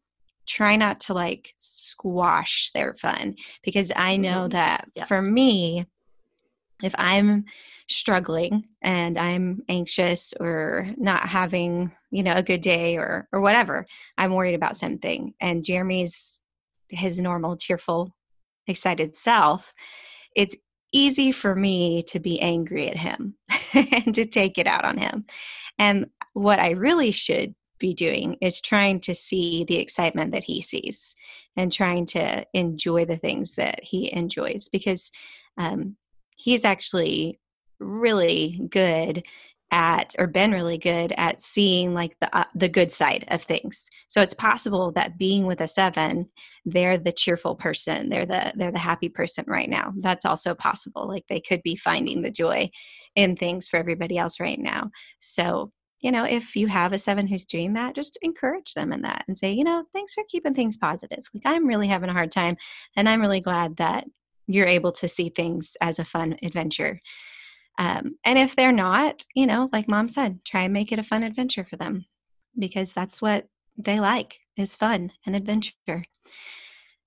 try 0.47 0.77
not 0.77 1.01
to 1.01 1.15
like 1.15 1.55
squash 1.59 2.71
their 2.75 2.95
fun 2.95 3.37
because 3.63 3.91
I 3.95 4.17
know 4.17 4.41
mm-hmm. 4.41 4.53
that 4.53 4.89
yeah. 4.95 5.07
for 5.07 5.23
me, 5.23 5.87
if 6.83 6.95
I'm 6.99 7.45
struggling 7.89 8.67
and 8.83 9.19
I'm 9.19 9.63
anxious 9.69 10.35
or 10.39 10.89
not 10.97 11.29
having, 11.29 11.93
you 12.11 12.23
know, 12.23 12.35
a 12.35 12.43
good 12.43 12.61
day 12.61 12.97
or 12.97 13.29
or 13.33 13.41
whatever, 13.41 13.87
I'm 14.19 14.35
worried 14.35 14.55
about 14.55 14.77
something. 14.77 15.35
And 15.41 15.65
Jeremy's 15.65 16.41
his 16.89 17.21
normal, 17.21 17.57
cheerful, 17.57 18.15
excited 18.67 19.17
self, 19.17 19.75
it's 20.35 20.57
easy 20.93 21.33
for 21.33 21.55
me 21.55 22.03
to 22.03 22.19
be 22.19 22.41
angry 22.41 22.89
at 22.89 22.97
him 22.97 23.35
and 23.75 24.15
to 24.15 24.25
take 24.25 24.59
it 24.59 24.67
out 24.67 24.85
on 24.85 24.99
him. 24.99 25.25
And 25.79 26.07
what 26.33 26.59
I 26.59 26.71
really 26.71 27.11
should 27.11 27.55
be 27.79 27.95
doing 27.95 28.37
is 28.41 28.61
trying 28.61 29.01
to 29.01 29.15
see 29.15 29.65
the 29.65 29.77
excitement 29.77 30.33
that 30.33 30.45
he 30.45 30.61
sees 30.61 31.15
and 31.57 31.73
trying 31.73 32.07
to 32.07 32.45
enjoy 32.53 33.05
the 33.07 33.17
things 33.17 33.55
that 33.55 33.83
he 33.83 34.13
enjoys 34.13 34.69
because 34.69 35.11
um, 35.57 35.97
he's 36.37 36.65
actually 36.65 37.41
really 37.79 38.67
good 38.71 39.25
at 39.71 40.15
or 40.19 40.27
been 40.27 40.53
really 40.53 40.79
good 40.79 41.13
at 41.17 41.41
seeing 41.41 41.95
like 41.95 42.17
the 42.21 42.37
uh, 42.37 42.45
the 42.55 42.69
good 42.69 42.93
side 42.93 43.25
of 43.29 43.43
things. 43.43 43.89
So 44.09 44.21
it's 44.21 44.35
possible 44.35 44.93
that 44.93 45.19
being 45.19 45.47
with 45.47 45.61
a 45.61 45.69
7 45.69 46.29
they're 46.65 46.99
the 46.99 47.13
cheerful 47.13 47.55
person 47.55 48.09
they're 48.09 48.27
the 48.27 48.53
they're 48.57 48.73
the 48.73 48.79
happy 48.79 49.09
person 49.09 49.45
right 49.47 49.69
now. 49.69 49.93
That's 50.01 50.25
also 50.25 50.55
possible 50.55 51.07
like 51.07 51.27
they 51.29 51.41
could 51.41 51.63
be 51.63 51.77
finding 51.77 52.23
the 52.23 52.31
joy 52.31 52.71
in 53.15 53.37
things 53.37 53.69
for 53.69 53.77
everybody 53.77 54.19
else 54.19 54.41
right 54.41 54.59
now. 54.59 54.91
So 55.21 55.73
you 56.01 56.11
know 56.11 56.25
if 56.25 56.57
you 56.57 56.67
have 56.67 56.93
a 56.93 56.99
7 56.99 57.27
who's 57.27 57.45
doing 57.45 57.75
that 57.75 57.95
just 57.95 58.19
encourage 58.23 58.75
them 58.75 58.93
in 58.93 59.03
that 59.03 59.25
and 59.29 59.37
say 59.37 59.53
you 59.53 59.65
know 59.65 59.85
thanks 59.93 60.15
for 60.15 60.25
keeping 60.29 60.55
things 60.55 60.77
positive. 60.77 61.25
Like 61.35 61.43
i'm 61.47 61.67
really 61.67 61.89
having 61.89 62.11
a 62.11 62.15
hard 62.15 62.31
time 62.31 62.57
and 62.97 63.09
i'm 63.09 63.21
really 63.21 63.41
glad 63.41 63.77
that 63.77 64.05
you're 64.51 64.67
able 64.67 64.93
to 64.93 65.09
see 65.09 65.29
things 65.29 65.77
as 65.81 65.99
a 65.99 66.05
fun 66.05 66.37
adventure. 66.43 67.01
Um, 67.81 68.17
and 68.25 68.39
if 68.39 68.55
they're 68.55 68.73
not, 68.73 69.25
you 69.35 69.47
know, 69.47 69.71
like 69.73 69.89
mom 69.89 70.11
said, 70.11 70.45
try 70.45 70.65
and 70.65 70.73
make 70.73 70.93
it 70.93 70.99
a 70.99 71.03
fun 71.03 71.23
adventure 71.23 71.65
for 71.65 71.77
them 71.77 72.05
because 72.59 72.93
that's 72.93 73.23
what 73.23 73.49
they 73.79 73.99
like 73.99 74.39
is 74.59 74.77
fun 74.77 75.11
and 75.25 75.35
adventure. 75.35 76.05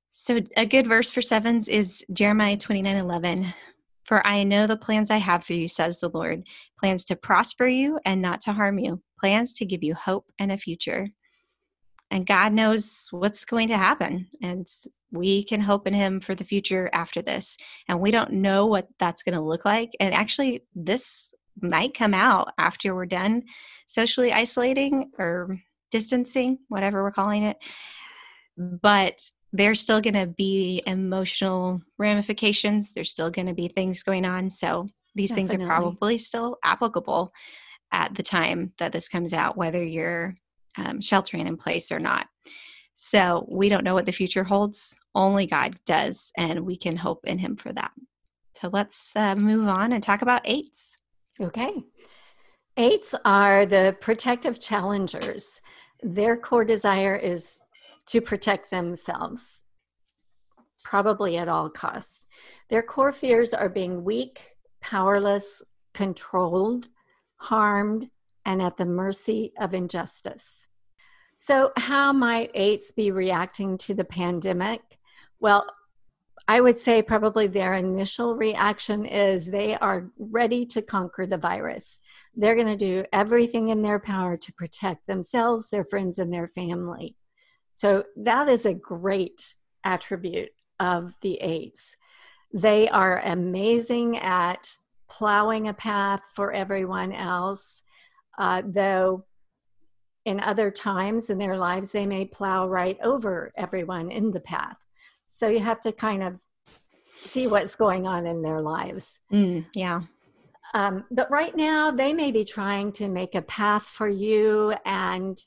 So 0.10 0.40
a 0.58 0.66
good 0.66 0.88
verse 0.88 1.12
for 1.12 1.22
sevens 1.22 1.68
is 1.68 2.04
Jeremiah 2.12 2.58
29 2.58 2.98
11. 2.98 3.54
For 4.06 4.26
I 4.26 4.44
know 4.44 4.66
the 4.66 4.76
plans 4.76 5.12
I 5.12 5.18
have 5.18 5.44
for 5.44 5.54
you, 5.54 5.68
says 5.68 6.00
the 6.00 6.10
Lord 6.10 6.44
plans 6.80 7.06
to 7.06 7.16
prosper 7.16 7.68
you 7.68 8.00
and 8.04 8.20
not 8.20 8.42
to 8.42 8.52
harm 8.52 8.80
you, 8.80 9.00
plans 9.20 9.54
to 9.54 9.66
give 9.66 9.84
you 9.84 9.94
hope 9.94 10.26
and 10.40 10.52
a 10.52 10.58
future 10.58 11.08
and 12.14 12.28
God 12.28 12.54
knows 12.54 13.08
what's 13.10 13.44
going 13.44 13.70
to 13.70 13.78
happen. 13.78 14.28
And 14.44 14.68
we 15.12 15.44
can 15.46 15.60
hope 15.60 15.88
in 15.88 15.96
Him 15.96 16.22
for 16.22 16.36
the 16.36 16.44
future 16.44 16.88
after 16.94 17.24
this. 17.24 17.58
And 17.88 18.00
we 18.00 18.12
don't 18.12 18.34
know 18.34 18.68
what 18.68 18.88
that's 19.00 19.24
going 19.24 19.34
to 19.34 19.42
look 19.42 19.66
like. 19.66 19.90
And 20.00 20.14
actually, 20.14 20.64
this 20.76 21.34
might 21.60 21.96
come 21.96 22.14
out 22.14 22.54
after 22.60 22.94
we're 22.94 23.08
done 23.08 23.42
socially 23.88 24.32
isolating 24.32 25.10
or 25.18 25.58
distancing, 25.90 26.60
whatever 26.68 27.02
we're 27.02 27.12
calling 27.12 27.46
it. 27.46 27.58
But 28.58 29.20
there's 29.52 29.80
still 29.80 30.00
going 30.00 30.14
to 30.14 30.28
be 30.28 30.84
emotional 30.86 31.82
ramifications. 31.98 32.94
There's 32.94 33.10
still 33.10 33.32
going 33.32 33.48
to 33.48 33.56
be 33.56 33.70
things 33.70 34.04
going 34.04 34.26
on. 34.26 34.52
So 34.52 34.86
these 35.16 35.32
Definitely. 35.32 35.50
things 35.58 35.64
are 35.64 35.68
probably 35.68 36.20
still 36.20 36.58
applicable 36.64 37.34
at 37.92 38.14
the 38.14 38.24
time 38.24 38.72
that 38.78 38.92
this 38.92 39.08
comes 39.08 39.34
out, 39.34 39.58
whether 39.58 39.84
you're 39.84 40.36
um, 40.78 41.02
sheltering 41.02 41.48
in 41.48 41.58
place 41.58 41.92
or 41.92 42.00
not. 42.00 42.28
So 42.96 43.46
we 43.50 43.70
don't 43.70 43.84
know 43.84 43.94
what 43.94 44.06
the 44.06 44.12
future 44.12 44.44
holds. 44.44 44.96
Only 45.16 45.46
God 45.46 45.76
does, 45.86 46.32
and 46.38 46.66
we 46.66 46.78
can 46.78 46.96
hope 46.96 47.26
in 47.26 47.38
Him 47.38 47.56
for 47.56 47.74
that. 47.74 47.92
So 48.56 48.70
let's 48.72 49.16
uh, 49.16 49.36
move 49.36 49.68
on 49.68 49.94
and 49.94 50.04
talk 50.04 50.22
about 50.22 50.42
eights. 50.46 50.96
Okay. 51.42 51.74
Eights 52.78 53.16
are 53.26 53.66
the 53.66 53.96
protective 54.00 54.60
challengers. 54.60 55.62
Their 56.02 56.38
core 56.38 56.66
desire 56.66 57.16
is 57.16 57.60
to 58.08 58.22
protect 58.22 58.70
themselves, 58.70 59.64
probably 60.84 61.38
at 61.38 61.48
all 61.48 61.70
costs. 61.70 62.28
Their 62.70 62.84
core 62.84 63.14
fears 63.14 63.54
are 63.54 63.70
being 63.70 64.04
weak, 64.04 64.56
powerless, 64.82 65.64
controlled, 65.94 66.88
harmed, 67.38 68.10
and 68.46 68.62
at 68.62 68.78
the 68.78 68.86
mercy 68.86 69.54
of 69.60 69.74
injustice. 69.74 70.68
So, 71.38 71.72
how 71.78 72.14
might 72.14 72.52
eights 72.54 72.92
be 72.92 73.12
reacting 73.12 73.78
to 73.80 73.94
the 73.94 74.06
pandemic? 74.06 74.82
Well, 75.40 75.66
I 76.48 76.62
would 76.62 76.80
say 76.80 77.02
probably 77.02 77.48
their 77.48 77.74
initial 77.74 78.36
reaction 78.36 79.06
is 79.06 79.46
they 79.46 79.76
are 79.76 80.12
ready 80.18 80.66
to 80.68 80.82
conquer 80.82 81.26
the 81.26 81.38
virus. 81.38 82.00
They're 82.36 82.56
going 82.56 82.68
to 82.68 82.78
do 82.78 83.06
everything 83.14 83.70
in 83.70 83.82
their 83.82 84.00
power 84.00 84.38
to 84.38 84.54
protect 84.54 85.08
themselves, 85.08 85.70
their 85.70 85.86
friends, 85.86 86.20
and 86.20 86.34
their 86.34 86.48
family. 86.48 87.16
So, 87.74 88.06
that 88.18 88.48
is 88.50 88.66
a 88.66 88.74
great 88.74 89.54
attribute 89.84 90.52
of 90.80 91.14
the 91.22 91.36
eights. 91.42 91.96
They 92.54 92.88
are 92.88 93.20
amazing 93.24 94.18
at 94.18 94.78
plowing 95.10 95.68
a 95.68 95.74
path 95.74 96.22
for 96.36 96.52
everyone 96.52 97.12
else 97.12 97.84
uh, 98.38 98.62
though 98.66 99.26
in 100.26 100.40
other 100.40 100.72
times 100.72 101.30
in 101.30 101.38
their 101.38 101.58
lives 101.58 101.92
they 101.92 102.06
may 102.06 102.26
plow 102.26 102.68
right 102.68 102.98
over 103.04 103.52
everyone 103.58 104.10
in 104.10 104.32
the 104.32 104.40
path. 104.40 104.78
So 105.28 105.48
you 105.48 105.60
have 105.60 105.82
to 105.82 105.92
kind 105.92 106.24
of 106.24 106.40
see 107.16 107.48
what's 107.48 107.76
going 107.76 108.08
on 108.08 108.26
in 108.26 108.42
their 108.42 108.62
lives. 108.62 109.20
Mm, 109.32 109.66
yeah. 109.76 110.02
Um, 110.74 111.06
but 111.12 111.30
right 111.30 111.56
now 111.56 111.92
they 111.92 112.14
may 112.14 112.32
be 112.32 112.46
trying 112.46 112.92
to 112.94 113.08
make 113.08 113.36
a 113.36 113.42
path 113.42 113.84
for 113.84 114.08
you 114.08 114.74
and 114.86 115.38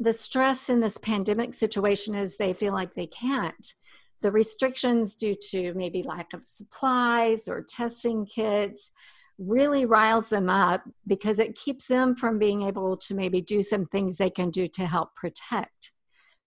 the 0.00 0.12
stress 0.12 0.68
in 0.68 0.80
this 0.80 0.98
pandemic 0.98 1.54
situation 1.54 2.14
is 2.14 2.36
they 2.36 2.52
feel 2.52 2.72
like 2.72 2.94
they 2.94 3.06
can't. 3.06 3.74
The 4.22 4.32
restrictions 4.32 5.14
due 5.14 5.36
to 5.50 5.72
maybe 5.74 6.02
lack 6.02 6.32
of 6.32 6.46
supplies 6.46 7.46
or 7.46 7.62
testing 7.62 8.26
kits 8.26 8.90
really 9.38 9.84
riles 9.84 10.28
them 10.28 10.48
up 10.48 10.82
because 11.06 11.38
it 11.38 11.56
keeps 11.56 11.86
them 11.86 12.14
from 12.14 12.38
being 12.38 12.62
able 12.62 12.96
to 12.96 13.14
maybe 13.14 13.40
do 13.40 13.62
some 13.62 13.84
things 13.84 14.16
they 14.16 14.30
can 14.30 14.50
do 14.50 14.66
to 14.68 14.86
help 14.86 15.14
protect. 15.14 15.90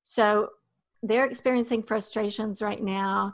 So 0.04 0.50
they're 1.04 1.26
experiencing 1.26 1.84
frustrations 1.84 2.62
right 2.62 2.82
now, 2.82 3.34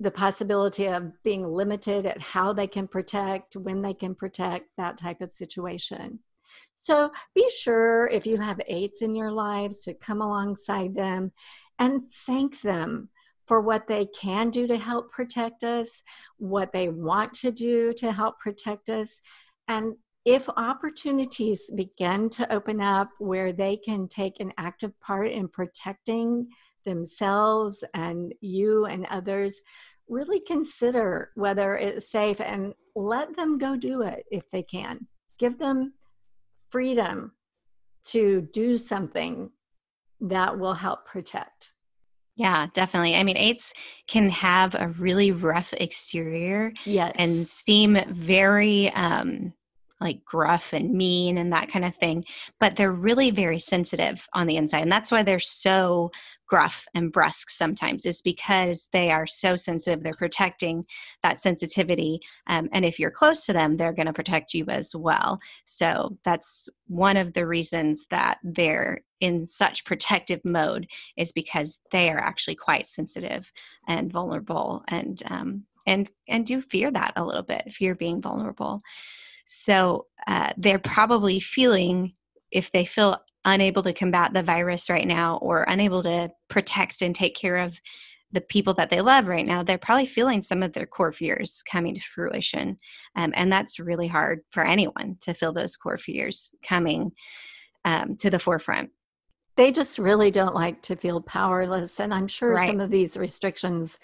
the 0.00 0.10
possibility 0.10 0.86
of 0.86 1.12
being 1.24 1.42
limited 1.42 2.06
at 2.06 2.20
how 2.20 2.52
they 2.52 2.68
can 2.68 2.86
protect, 2.86 3.56
when 3.56 3.82
they 3.82 3.94
can 3.94 4.14
protect, 4.14 4.66
that 4.76 4.96
type 4.96 5.20
of 5.20 5.32
situation. 5.32 6.20
So 6.76 7.10
be 7.34 7.50
sure 7.50 8.06
if 8.06 8.24
you 8.24 8.36
have 8.36 8.60
eights 8.68 9.02
in 9.02 9.16
your 9.16 9.32
lives 9.32 9.80
to 9.84 9.94
come 9.94 10.22
alongside 10.22 10.94
them 10.94 11.32
and 11.78 12.02
thank 12.10 12.60
them 12.60 13.10
for 13.48 13.60
what 13.62 13.88
they 13.88 14.06
can 14.06 14.50
do 14.50 14.66
to 14.66 14.76
help 14.76 15.10
protect 15.10 15.64
us, 15.64 16.02
what 16.36 16.72
they 16.72 16.90
want 16.90 17.32
to 17.32 17.50
do 17.50 17.92
to 17.94 18.12
help 18.12 18.38
protect 18.38 18.90
us. 18.90 19.20
And 19.66 19.96
if 20.24 20.48
opportunities 20.50 21.70
begin 21.74 22.28
to 22.28 22.52
open 22.52 22.82
up 22.82 23.08
where 23.18 23.52
they 23.52 23.78
can 23.78 24.06
take 24.06 24.38
an 24.38 24.52
active 24.58 24.92
part 25.00 25.30
in 25.30 25.48
protecting 25.48 26.46
themselves 26.84 27.82
and 27.94 28.34
you 28.42 28.84
and 28.84 29.06
others, 29.06 29.62
really 30.08 30.40
consider 30.40 31.30
whether 31.34 31.76
it's 31.76 32.10
safe 32.10 32.40
and 32.40 32.74
let 32.94 33.36
them 33.36 33.56
go 33.56 33.76
do 33.76 34.02
it 34.02 34.24
if 34.30 34.50
they 34.50 34.62
can. 34.62 35.06
Give 35.38 35.58
them 35.58 35.94
freedom 36.70 37.32
to 38.06 38.48
do 38.52 38.76
something 38.76 39.50
that 40.20 40.58
will 40.58 40.74
help 40.74 41.06
protect. 41.06 41.72
Yeah, 42.38 42.68
definitely. 42.72 43.16
I 43.16 43.24
mean, 43.24 43.36
eights 43.36 43.72
can 44.06 44.30
have 44.30 44.76
a 44.76 44.88
really 44.96 45.32
rough 45.32 45.74
exterior. 45.74 46.72
Yes. 46.84 47.12
And 47.18 47.46
seem 47.46 47.98
very 48.08 48.90
um 48.92 49.52
like 50.00 50.24
gruff 50.24 50.72
and 50.72 50.92
mean 50.92 51.36
and 51.36 51.52
that 51.52 51.68
kind 51.68 51.84
of 51.84 51.96
thing. 51.96 52.24
But 52.60 52.76
they're 52.76 52.92
really 52.92 53.32
very 53.32 53.58
sensitive 53.58 54.24
on 54.34 54.46
the 54.46 54.56
inside. 54.56 54.82
And 54.82 54.92
that's 54.92 55.10
why 55.10 55.24
they're 55.24 55.40
so 55.40 56.12
gruff 56.48 56.84
and 56.94 57.12
brusque 57.12 57.50
sometimes, 57.50 58.04
is 58.04 58.22
because 58.22 58.88
they 58.92 59.10
are 59.10 59.26
so 59.26 59.56
sensitive. 59.56 60.02
They're 60.02 60.14
protecting 60.14 60.84
that 61.22 61.38
sensitivity. 61.38 62.20
Um, 62.46 62.68
and 62.72 62.84
if 62.84 62.98
you're 62.98 63.10
close 63.10 63.44
to 63.46 63.52
them, 63.52 63.76
they're 63.76 63.92
going 63.92 64.06
to 64.06 64.12
protect 64.12 64.54
you 64.54 64.64
as 64.68 64.94
well. 64.94 65.38
So 65.64 66.16
that's 66.24 66.68
one 66.86 67.16
of 67.16 67.34
the 67.34 67.46
reasons 67.46 68.06
that 68.10 68.38
they're 68.42 69.00
in 69.20 69.46
such 69.46 69.84
protective 69.84 70.40
mode, 70.44 70.88
is 71.16 71.32
because 71.32 71.78
they 71.92 72.10
are 72.10 72.18
actually 72.18 72.54
quite 72.54 72.86
sensitive 72.86 73.50
and 73.86 74.12
vulnerable 74.12 74.82
and 74.88 75.22
um, 75.26 75.64
and 75.86 76.10
and 76.28 76.44
do 76.44 76.60
fear 76.60 76.90
that 76.90 77.12
a 77.16 77.24
little 77.24 77.42
bit 77.42 77.72
fear 77.72 77.94
being 77.94 78.20
vulnerable 78.20 78.82
so 79.50 80.06
uh, 80.26 80.52
they're 80.58 80.78
probably 80.78 81.40
feeling, 81.40 82.12
if 82.52 82.70
they 82.70 82.84
feel 82.84 83.16
unable 83.44 83.82
to 83.82 83.92
combat 83.92 84.32
the 84.32 84.42
virus 84.42 84.90
right 84.90 85.06
now 85.06 85.38
or 85.38 85.64
unable 85.68 86.02
to 86.02 86.30
protect 86.48 87.02
and 87.02 87.14
take 87.14 87.34
care 87.34 87.56
of 87.56 87.80
the 88.32 88.40
people 88.40 88.74
that 88.74 88.90
they 88.90 89.00
love 89.00 89.26
right 89.26 89.46
now, 89.46 89.62
they're 89.62 89.78
probably 89.78 90.06
feeling 90.06 90.42
some 90.42 90.62
of 90.62 90.72
their 90.72 90.86
core 90.86 91.12
fears 91.12 91.62
coming 91.70 91.94
to 91.94 92.00
fruition. 92.00 92.76
Um, 93.16 93.32
and 93.34 93.50
that's 93.50 93.78
really 93.78 94.08
hard 94.08 94.40
for 94.50 94.66
anyone 94.66 95.16
to 95.20 95.32
feel 95.32 95.52
those 95.52 95.76
core 95.76 95.96
fears 95.96 96.52
coming 96.62 97.12
um, 97.84 98.16
to 98.16 98.28
the 98.28 98.38
forefront. 98.38 98.90
They 99.56 99.72
just 99.72 99.98
really 99.98 100.30
don't 100.30 100.54
like 100.54 100.82
to 100.82 100.96
feel 100.96 101.22
powerless. 101.22 101.98
And 102.00 102.12
I'm 102.12 102.28
sure 102.28 102.54
right. 102.54 102.68
some 102.68 102.80
of 102.80 102.90
these 102.90 103.16
restrictions 103.16 103.98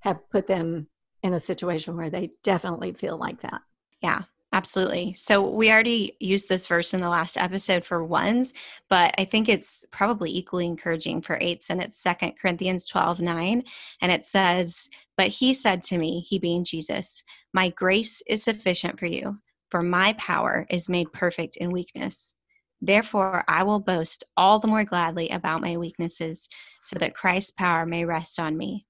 have 0.00 0.28
put 0.30 0.46
them 0.46 0.88
in 1.22 1.32
a 1.32 1.40
situation 1.40 1.96
where 1.96 2.10
they 2.10 2.30
definitely 2.42 2.92
feel 2.92 3.16
like 3.16 3.40
that. 3.42 3.60
Yeah, 4.02 4.22
Absolutely. 4.52 5.12
So 5.14 5.50
we 5.50 5.70
already 5.70 6.16
used 6.20 6.48
this 6.48 6.66
verse 6.66 6.94
in 6.94 7.02
the 7.02 7.08
last 7.08 7.36
episode 7.36 7.84
for 7.84 8.02
ones, 8.02 8.54
but 8.88 9.14
I 9.18 9.26
think 9.26 9.46
it's 9.46 9.84
probably 9.92 10.34
equally 10.34 10.64
encouraging 10.64 11.20
for 11.20 11.38
eights. 11.42 11.68
And 11.68 11.82
it's 11.82 12.00
Second 12.00 12.38
Corinthians 12.40 12.86
12 12.86 13.20
9. 13.20 13.62
And 14.00 14.12
it 14.12 14.24
says, 14.24 14.88
But 15.18 15.28
he 15.28 15.52
said 15.52 15.84
to 15.84 15.98
me, 15.98 16.20
he 16.20 16.38
being 16.38 16.64
Jesus, 16.64 17.22
My 17.52 17.68
grace 17.68 18.22
is 18.26 18.42
sufficient 18.42 18.98
for 18.98 19.06
you, 19.06 19.36
for 19.70 19.82
my 19.82 20.14
power 20.14 20.66
is 20.70 20.88
made 20.88 21.12
perfect 21.12 21.56
in 21.56 21.70
weakness. 21.70 22.34
Therefore, 22.80 23.44
I 23.48 23.64
will 23.64 23.80
boast 23.80 24.24
all 24.36 24.60
the 24.60 24.68
more 24.68 24.84
gladly 24.84 25.28
about 25.28 25.60
my 25.60 25.76
weaknesses, 25.76 26.48
so 26.84 26.98
that 26.98 27.14
Christ's 27.14 27.50
power 27.50 27.84
may 27.84 28.06
rest 28.06 28.40
on 28.40 28.56
me. 28.56 28.86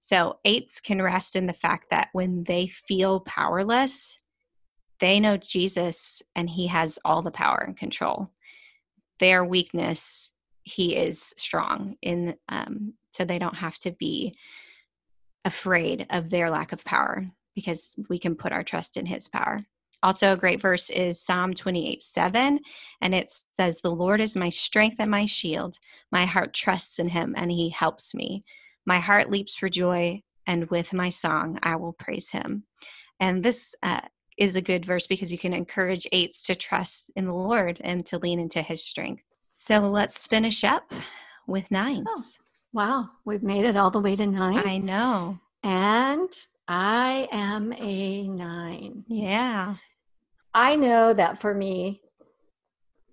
So, 0.00 0.38
eights 0.44 0.80
can 0.80 1.00
rest 1.00 1.34
in 1.34 1.46
the 1.46 1.52
fact 1.54 1.86
that 1.90 2.08
when 2.12 2.44
they 2.44 2.66
feel 2.66 3.20
powerless, 3.20 4.19
they 5.00 5.20
know 5.20 5.36
Jesus 5.36 6.22
and 6.34 6.48
he 6.48 6.66
has 6.68 6.98
all 7.04 7.22
the 7.22 7.30
power 7.30 7.64
and 7.66 7.76
control. 7.76 8.30
Their 9.18 9.44
weakness, 9.44 10.32
he 10.62 10.96
is 10.96 11.32
strong 11.36 11.96
in 12.02 12.36
um, 12.48 12.94
so 13.12 13.24
they 13.24 13.38
don't 13.38 13.56
have 13.56 13.78
to 13.80 13.92
be 13.92 14.36
afraid 15.44 16.06
of 16.10 16.30
their 16.30 16.50
lack 16.50 16.72
of 16.72 16.84
power 16.84 17.26
because 17.54 17.94
we 18.08 18.18
can 18.18 18.36
put 18.36 18.52
our 18.52 18.62
trust 18.62 18.96
in 18.96 19.06
his 19.06 19.28
power. 19.28 19.58
Also, 20.02 20.32
a 20.32 20.36
great 20.36 20.62
verse 20.62 20.88
is 20.88 21.22
Psalm 21.22 21.52
28 21.52 22.02
7, 22.02 22.60
and 23.02 23.14
it 23.14 23.30
says, 23.58 23.78
The 23.78 23.90
Lord 23.90 24.20
is 24.20 24.34
my 24.34 24.48
strength 24.48 24.96
and 24.98 25.10
my 25.10 25.26
shield. 25.26 25.76
My 26.10 26.24
heart 26.24 26.54
trusts 26.54 26.98
in 26.98 27.08
him, 27.08 27.34
and 27.36 27.50
he 27.50 27.68
helps 27.68 28.14
me. 28.14 28.44
My 28.86 28.98
heart 28.98 29.30
leaps 29.30 29.56
for 29.56 29.68
joy, 29.68 30.22
and 30.46 30.70
with 30.70 30.94
my 30.94 31.10
song 31.10 31.58
I 31.62 31.76
will 31.76 31.92
praise 31.92 32.30
him. 32.30 32.64
And 33.18 33.42
this 33.42 33.74
uh, 33.82 34.00
is 34.40 34.56
a 34.56 34.60
good 34.60 34.84
verse 34.84 35.06
because 35.06 35.30
you 35.30 35.38
can 35.38 35.52
encourage 35.52 36.08
eights 36.12 36.44
to 36.46 36.54
trust 36.56 37.10
in 37.14 37.26
the 37.26 37.34
Lord 37.34 37.78
and 37.84 38.04
to 38.06 38.18
lean 38.18 38.40
into 38.40 38.62
his 38.62 38.82
strength. 38.82 39.22
So 39.54 39.78
let's 39.80 40.26
finish 40.26 40.64
up 40.64 40.90
with 41.46 41.70
nines. 41.70 42.06
Oh, 42.08 42.24
wow, 42.72 43.10
we've 43.26 43.42
made 43.42 43.66
it 43.66 43.76
all 43.76 43.90
the 43.90 44.00
way 44.00 44.16
to 44.16 44.26
nine. 44.26 44.66
I 44.66 44.78
know. 44.78 45.38
And 45.62 46.34
I 46.66 47.28
am 47.30 47.74
a 47.74 48.28
nine. 48.28 49.04
Yeah. 49.06 49.76
I 50.54 50.74
know 50.74 51.12
that 51.12 51.38
for 51.38 51.52
me, 51.54 52.00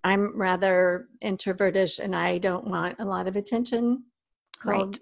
I'm 0.06 0.40
rather 0.40 1.10
introvertish 1.22 2.00
and 2.00 2.16
I 2.16 2.38
don't 2.38 2.68
want 2.68 2.96
a 3.00 3.06
lot 3.06 3.28
of 3.28 3.36
attention. 3.36 4.06
Right 4.63 4.98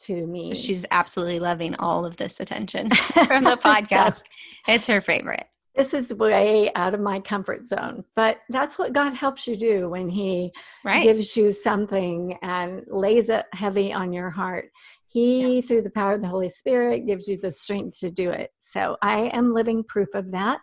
to 0.00 0.26
me. 0.26 0.48
So 0.48 0.54
she's 0.54 0.84
absolutely 0.90 1.40
loving 1.40 1.74
all 1.76 2.04
of 2.04 2.16
this 2.16 2.40
attention 2.40 2.90
from 3.26 3.44
the 3.44 3.56
podcast. 3.56 4.18
so, 4.18 4.22
it's 4.68 4.86
her 4.86 5.00
favorite. 5.00 5.46
This 5.74 5.92
is 5.92 6.14
way 6.14 6.70
out 6.76 6.94
of 6.94 7.00
my 7.00 7.18
comfort 7.18 7.64
zone, 7.64 8.04
but 8.14 8.38
that's 8.48 8.78
what 8.78 8.92
God 8.92 9.12
helps 9.12 9.48
you 9.48 9.56
do 9.56 9.88
when 9.88 10.08
He 10.08 10.52
right. 10.84 11.02
gives 11.02 11.36
you 11.36 11.50
something 11.50 12.38
and 12.42 12.84
lays 12.86 13.28
it 13.28 13.46
heavy 13.52 13.92
on 13.92 14.12
your 14.12 14.30
heart. 14.30 14.70
He, 15.06 15.56
yeah. 15.56 15.60
through 15.62 15.82
the 15.82 15.90
power 15.90 16.12
of 16.12 16.22
the 16.22 16.28
Holy 16.28 16.50
Spirit, 16.50 17.06
gives 17.06 17.26
you 17.26 17.38
the 17.38 17.50
strength 17.50 17.98
to 18.00 18.10
do 18.10 18.30
it. 18.30 18.50
So 18.58 18.96
I 19.02 19.30
am 19.32 19.52
living 19.52 19.82
proof 19.82 20.08
of 20.14 20.30
that. 20.30 20.60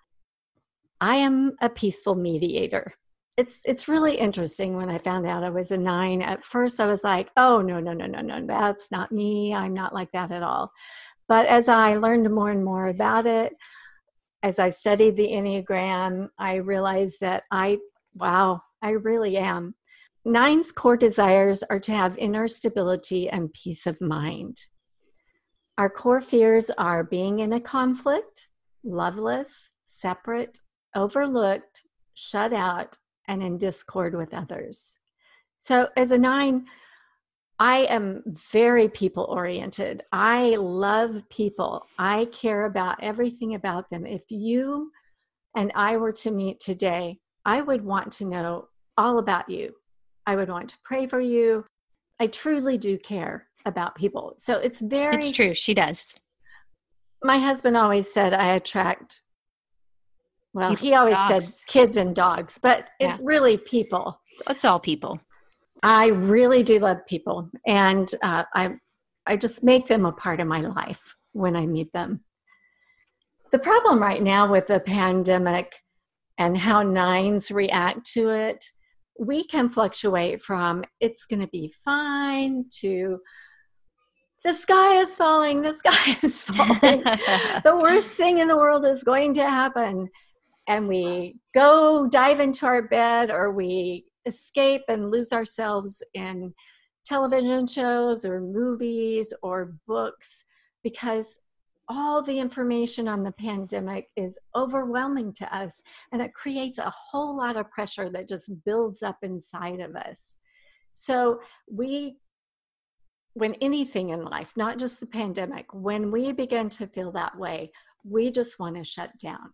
I 1.02 1.18
am 1.18 1.54
a 1.62 1.70
peaceful 1.70 2.16
mediator 2.16 2.94
it's 3.38 3.60
it's 3.64 3.88
really 3.88 4.16
interesting 4.16 4.76
when 4.76 4.90
I 4.90 4.98
found 4.98 5.26
out 5.26 5.44
I 5.44 5.50
was 5.50 5.72
a 5.72 5.78
nine. 5.78 6.22
At 6.22 6.44
first, 6.44 6.80
I 6.80 6.86
was 6.86 7.04
like, 7.04 7.30
"Oh 7.38 7.62
no, 7.62 7.80
no, 7.80 7.94
no, 7.94 8.06
no, 8.06 8.22
no, 8.22 8.46
that's 8.46 8.92
not 8.92 9.12
me. 9.12 9.54
I'm 9.54 9.74
not 9.74 9.94
like 9.94 10.12
that 10.12 10.32
at 10.32 10.44
all." 10.44 10.72
But 11.28 11.48
as 11.48 11.70
I 11.70 11.96
learned 11.96 12.30
more 12.30 12.50
and 12.50 12.64
more 12.64 12.88
about 12.90 13.26
it, 13.26 13.54
as 14.44 14.60
I 14.60 14.70
studied 14.70 15.16
the 15.16 15.30
Enneagram, 15.30 16.30
I 16.38 16.56
realized 16.56 17.18
that 17.22 17.44
I, 17.52 17.80
wow, 18.16 18.62
I 18.82 18.92
really 18.92 19.38
am. 19.38 19.76
Nine's 20.26 20.72
core 20.72 20.98
desires 20.98 21.64
are 21.70 21.80
to 21.80 21.92
have 21.94 22.18
inner 22.18 22.48
stability 22.48 23.30
and 23.30 23.54
peace 23.54 23.88
of 23.88 24.02
mind. 24.02 24.58
Our 25.78 25.90
core 25.90 26.22
fears 26.22 26.70
are 26.72 27.04
being 27.04 27.40
in 27.40 27.54
a 27.54 27.62
conflict, 27.62 28.48
loveless, 28.84 29.70
separate, 29.88 30.60
overlooked, 30.96 31.84
shut 32.14 32.54
out, 32.54 32.98
and 33.32 33.42
in 33.42 33.58
discord 33.58 34.14
with 34.14 34.34
others. 34.34 35.00
So, 35.60 35.88
as 35.96 36.12
a 36.12 36.18
nine, 36.18 36.66
I 37.60 37.86
am 37.90 38.24
very 38.26 38.90
people 38.90 39.24
oriented. 39.30 40.04
I 40.12 40.56
love 40.58 41.24
people. 41.30 41.86
I 41.98 42.26
care 42.26 42.66
about 42.66 43.02
everything 43.02 43.56
about 43.56 43.90
them. 43.90 44.06
If 44.06 44.24
you 44.30 44.92
and 45.56 45.72
I 45.76 45.96
were 45.98 46.12
to 46.14 46.32
meet 46.32 46.60
today, 46.60 47.20
I 47.46 47.62
would 47.62 47.86
want 47.86 48.12
to 48.14 48.26
know 48.26 48.68
all 48.98 49.18
about 49.18 49.50
you. 49.50 49.76
I 50.26 50.36
would 50.36 50.50
want 50.50 50.70
to 50.70 50.78
pray 50.84 51.08
for 51.08 51.22
you. 51.22 51.66
I 52.20 52.28
truly 52.28 52.78
do 52.78 52.98
care 52.98 53.48
about 53.66 53.96
people. 53.96 54.34
So 54.38 54.58
it's 54.58 54.82
very. 54.82 55.18
It's 55.18 55.32
true. 55.32 55.56
She 55.56 55.74
does. 55.74 56.16
My 57.24 57.38
husband 57.38 57.78
always 57.78 58.12
said 58.12 58.34
I 58.34 58.56
attract 58.56 59.22
well, 60.54 60.72
people, 60.72 60.86
he 60.86 60.94
always 60.96 61.18
said 61.28 61.46
kids 61.68 61.96
and 61.96 62.16
dogs, 62.16 62.60
but 62.62 62.90
yeah. 63.00 63.14
it's 63.14 63.24
really 63.24 63.58
people. 63.58 64.20
It's 64.50 64.66
all 64.66 64.80
people. 64.80 65.20
I 65.84 66.08
really 66.08 66.62
do 66.62 66.80
love 66.80 67.06
people, 67.08 67.50
and 67.66 68.10
uh, 68.22 68.44
I, 68.54 68.76
I 69.26 69.38
just 69.38 69.64
make 69.64 69.88
them 69.88 70.06
a 70.06 70.12
part 70.12 70.40
of 70.40 70.48
my 70.48 70.60
life 70.60 71.16
when 71.32 71.56
I 71.56 71.66
meet 71.66 71.92
them. 71.94 72.22
The 73.52 73.60
problem 73.60 74.02
right 74.02 74.22
now 74.22 74.50
with 74.50 74.68
the 74.68 74.80
pandemic 74.80 75.76
and 76.38 76.58
how 76.58 76.84
nines 76.84 77.52
react 77.52 78.06
to 78.14 78.30
it, 78.30 78.66
we 79.20 79.44
can 79.44 79.70
fluctuate 79.70 80.42
from 80.42 80.84
it's 81.00 81.26
going 81.26 81.42
to 81.42 81.48
be 81.48 81.74
fine 81.84 82.66
to 82.80 83.20
the 84.44 84.54
sky 84.54 84.96
is 85.02 85.16
falling, 85.16 85.62
the 85.62 85.74
sky 85.74 86.18
is 86.24 86.42
falling. 86.44 87.04
the 87.64 87.78
worst 87.80 88.10
thing 88.10 88.40
in 88.40 88.48
the 88.48 88.58
world 88.58 88.86
is 88.86 89.04
going 89.04 89.36
to 89.36 89.48
happen 89.48 90.10
and 90.68 90.88
we 90.88 91.40
go 91.54 92.08
dive 92.08 92.40
into 92.40 92.66
our 92.66 92.84
bed 92.84 93.32
or 93.32 93.52
we 93.52 94.06
escape 94.26 94.84
and 94.88 95.12
lose 95.12 95.32
ourselves 95.32 96.04
in 96.14 96.54
television 97.06 97.66
shows 97.66 98.24
or 98.24 98.40
movies 98.40 99.34
or 99.42 99.76
books 99.88 100.44
because 100.84 101.40
all 101.90 102.22
the 102.22 102.40
information 102.40 103.08
on 103.08 103.24
the 103.24 103.32
pandemic 103.34 104.08
is 104.16 104.38
overwhelming 104.56 105.34
to 105.34 105.56
us 105.56 105.82
and 106.12 106.22
it 106.22 106.34
creates 106.34 106.78
a 106.78 106.90
whole 106.90 107.36
lot 107.36 107.58
of 107.58 107.70
pressure 107.72 108.10
that 108.10 108.30
just 108.30 108.50
builds 108.64 109.04
up 109.04 109.18
inside 109.24 109.80
of 109.80 109.96
us. 109.96 110.36
So 110.94 111.42
we 111.70 112.18
when 113.34 113.54
anything 113.56 114.10
in 114.10 114.26
life, 114.26 114.52
not 114.58 114.78
just 114.78 115.00
the 115.00 115.06
pandemic, 115.06 115.74
when 115.74 116.12
we 116.12 116.34
begin 116.34 116.68
to 116.68 116.86
feel 116.86 117.14
that 117.14 117.38
way, 117.38 117.72
we 118.04 118.30
just 118.30 118.60
want 118.60 118.76
to 118.76 118.84
shut 118.84 119.18
down 119.20 119.54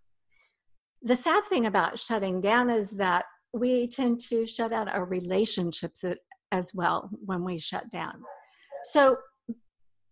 the 1.08 1.16
sad 1.16 1.46
thing 1.46 1.66
about 1.66 1.98
shutting 1.98 2.42
down 2.42 2.70
is 2.70 2.92
that 2.92 3.26
we 3.54 3.88
tend 3.88 4.20
to 4.20 4.46
shut 4.46 4.74
out 4.74 4.90
our 4.90 5.06
relationships 5.06 6.04
as 6.52 6.72
well 6.74 7.10
when 7.26 7.44
we 7.44 7.58
shut 7.58 7.90
down. 7.90 8.22
So 8.84 9.18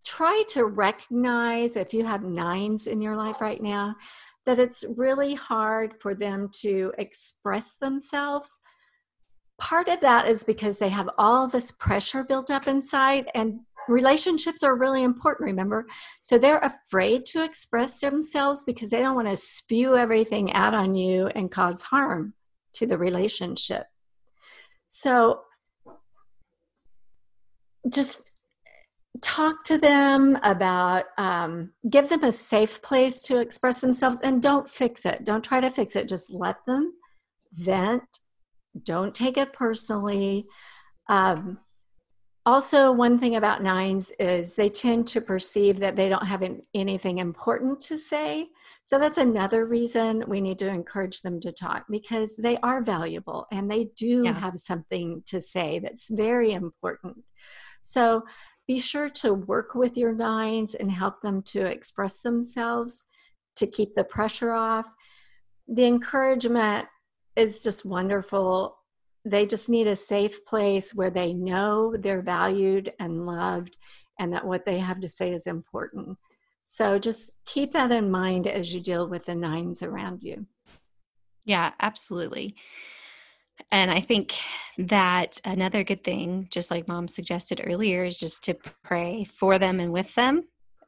try 0.05 0.43
to 0.49 0.65
recognize 0.65 1.75
if 1.75 1.93
you 1.93 2.05
have 2.05 2.23
nines 2.23 2.87
in 2.87 3.01
your 3.01 3.15
life 3.15 3.41
right 3.41 3.61
now 3.61 3.95
that 4.45 4.59
it's 4.59 4.85
really 4.95 5.33
hard 5.33 5.95
for 5.99 6.13
them 6.13 6.49
to 6.61 6.93
express 6.97 7.75
themselves. 7.75 8.59
Part 9.57 9.87
of 9.87 10.01
that 10.01 10.27
is 10.27 10.43
because 10.43 10.77
they 10.77 10.89
have 10.89 11.09
all 11.17 11.47
this 11.47 11.71
pressure 11.71 12.23
built 12.23 12.51
up 12.51 12.67
inside, 12.67 13.29
and 13.33 13.61
relationships 13.87 14.63
are 14.63 14.75
really 14.75 15.03
important, 15.03 15.47
remember? 15.47 15.85
So 16.21 16.37
they're 16.37 16.59
afraid 16.59 17.25
to 17.27 17.43
express 17.43 17.99
themselves 17.99 18.63
because 18.63 18.89
they 18.89 18.99
don't 18.99 19.15
want 19.15 19.29
to 19.29 19.37
spew 19.37 19.95
everything 19.95 20.53
out 20.53 20.73
on 20.73 20.95
you 20.95 21.27
and 21.27 21.51
cause 21.51 21.81
harm 21.81 22.33
to 22.73 22.85
the 22.85 22.97
relationship. 22.97 23.85
So 24.89 25.41
just 27.89 28.31
talk 29.21 29.63
to 29.65 29.77
them 29.77 30.37
about 30.43 31.05
um, 31.17 31.71
give 31.89 32.09
them 32.09 32.23
a 32.23 32.31
safe 32.31 32.81
place 32.81 33.21
to 33.21 33.39
express 33.39 33.81
themselves 33.81 34.19
and 34.23 34.41
don't 34.41 34.69
fix 34.69 35.05
it 35.05 35.23
don't 35.23 35.43
try 35.43 35.59
to 35.59 35.69
fix 35.69 35.95
it 35.95 36.09
just 36.09 36.29
let 36.29 36.57
them 36.65 36.93
vent 37.53 38.19
don't 38.83 39.15
take 39.15 39.37
it 39.37 39.53
personally 39.53 40.45
um, 41.07 41.59
also 42.45 42.91
one 42.91 43.17
thing 43.17 43.35
about 43.35 43.63
nines 43.63 44.11
is 44.19 44.53
they 44.53 44.69
tend 44.69 45.07
to 45.07 45.21
perceive 45.21 45.79
that 45.79 45.95
they 45.95 46.09
don't 46.09 46.25
have 46.25 46.43
anything 46.73 47.17
important 47.19 47.81
to 47.81 47.97
say 47.97 48.47
so 48.83 48.99
that's 48.99 49.17
another 49.17 49.65
reason 49.65 50.23
we 50.27 50.39
need 50.39 50.59
to 50.59 50.67
encourage 50.67 51.21
them 51.21 51.39
to 51.39 51.51
talk 51.51 51.85
because 51.89 52.35
they 52.35 52.57
are 52.57 52.83
valuable 52.83 53.47
and 53.51 53.69
they 53.69 53.85
do 53.97 54.23
yeah. 54.25 54.39
have 54.39 54.59
something 54.59 55.23
to 55.25 55.41
say 55.41 55.79
that's 55.79 56.09
very 56.09 56.51
important 56.51 57.17
so 57.81 58.23
be 58.67 58.79
sure 58.79 59.09
to 59.09 59.33
work 59.33 59.75
with 59.75 59.95
your 59.95 60.13
nines 60.13 60.73
and 60.75 60.91
help 60.91 61.21
them 61.21 61.41
to 61.43 61.65
express 61.65 62.21
themselves 62.21 63.05
to 63.57 63.67
keep 63.67 63.95
the 63.95 64.03
pressure 64.03 64.51
off. 64.51 64.87
The 65.67 65.85
encouragement 65.85 66.87
is 67.35 67.61
just 67.61 67.85
wonderful. 67.85 68.77
They 69.25 69.45
just 69.45 69.69
need 69.69 69.87
a 69.87 69.95
safe 69.95 70.45
place 70.45 70.93
where 70.93 71.09
they 71.09 71.33
know 71.33 71.95
they're 71.97 72.21
valued 72.21 72.93
and 72.99 73.25
loved 73.25 73.75
and 74.19 74.31
that 74.33 74.45
what 74.45 74.65
they 74.65 74.79
have 74.79 75.01
to 75.01 75.09
say 75.09 75.31
is 75.31 75.47
important. 75.47 76.17
So 76.65 76.97
just 76.97 77.31
keep 77.45 77.73
that 77.73 77.91
in 77.91 78.09
mind 78.09 78.47
as 78.47 78.73
you 78.73 78.81
deal 78.81 79.07
with 79.09 79.25
the 79.25 79.35
nines 79.35 79.81
around 79.81 80.23
you. 80.23 80.45
Yeah, 81.43 81.71
absolutely. 81.79 82.55
And 83.71 83.91
I 83.91 84.01
think 84.01 84.33
that 84.77 85.39
another 85.45 85.83
good 85.83 86.03
thing, 86.03 86.47
just 86.51 86.71
like 86.71 86.87
mom 86.87 87.07
suggested 87.07 87.61
earlier, 87.63 88.03
is 88.03 88.19
just 88.19 88.43
to 88.45 88.57
pray 88.83 89.23
for 89.23 89.57
them 89.59 89.79
and 89.79 89.91
with 89.91 90.13
them 90.15 90.43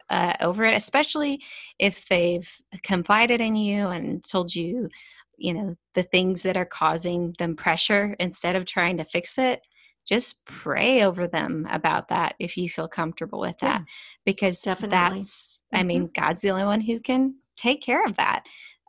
uh, 0.10 0.34
over 0.42 0.66
it, 0.66 0.76
especially 0.76 1.42
if 1.80 2.06
they've 2.08 2.50
confided 2.84 3.42
in 3.42 3.56
you 3.56 3.88
and 3.88 4.24
told 4.24 4.54
you, 4.54 4.90
you 5.38 5.54
know, 5.54 5.76
the 5.94 6.04
things 6.04 6.44
that 6.44 6.58
are 6.58 6.66
causing 6.66 7.34
them 7.38 7.56
pressure 7.56 8.16
instead 8.20 8.56
of 8.56 8.66
trying 8.66 8.98
to 8.98 9.06
fix 9.06 9.38
it. 9.38 9.62
Just 10.06 10.44
pray 10.46 11.04
over 11.04 11.28
them 11.28 11.68
about 11.70 12.08
that 12.10 12.36
if 12.40 12.56
you 12.56 12.70
feel 12.70 12.88
comfortable 12.88 13.42
with 13.42 13.58
that, 13.60 13.82
yeah, 13.82 13.86
because 14.26 14.62
definitely. 14.62 14.92
that's, 14.92 15.62
mm-hmm. 15.74 15.80
I 15.80 15.84
mean, 15.84 16.10
God's 16.16 16.42
the 16.42 16.52
only 16.52 16.64
one 16.64 16.80
who 16.80 17.00
can 17.00 17.36
take 17.58 17.82
care 17.82 18.06
of 18.06 18.16
that. 18.16 18.46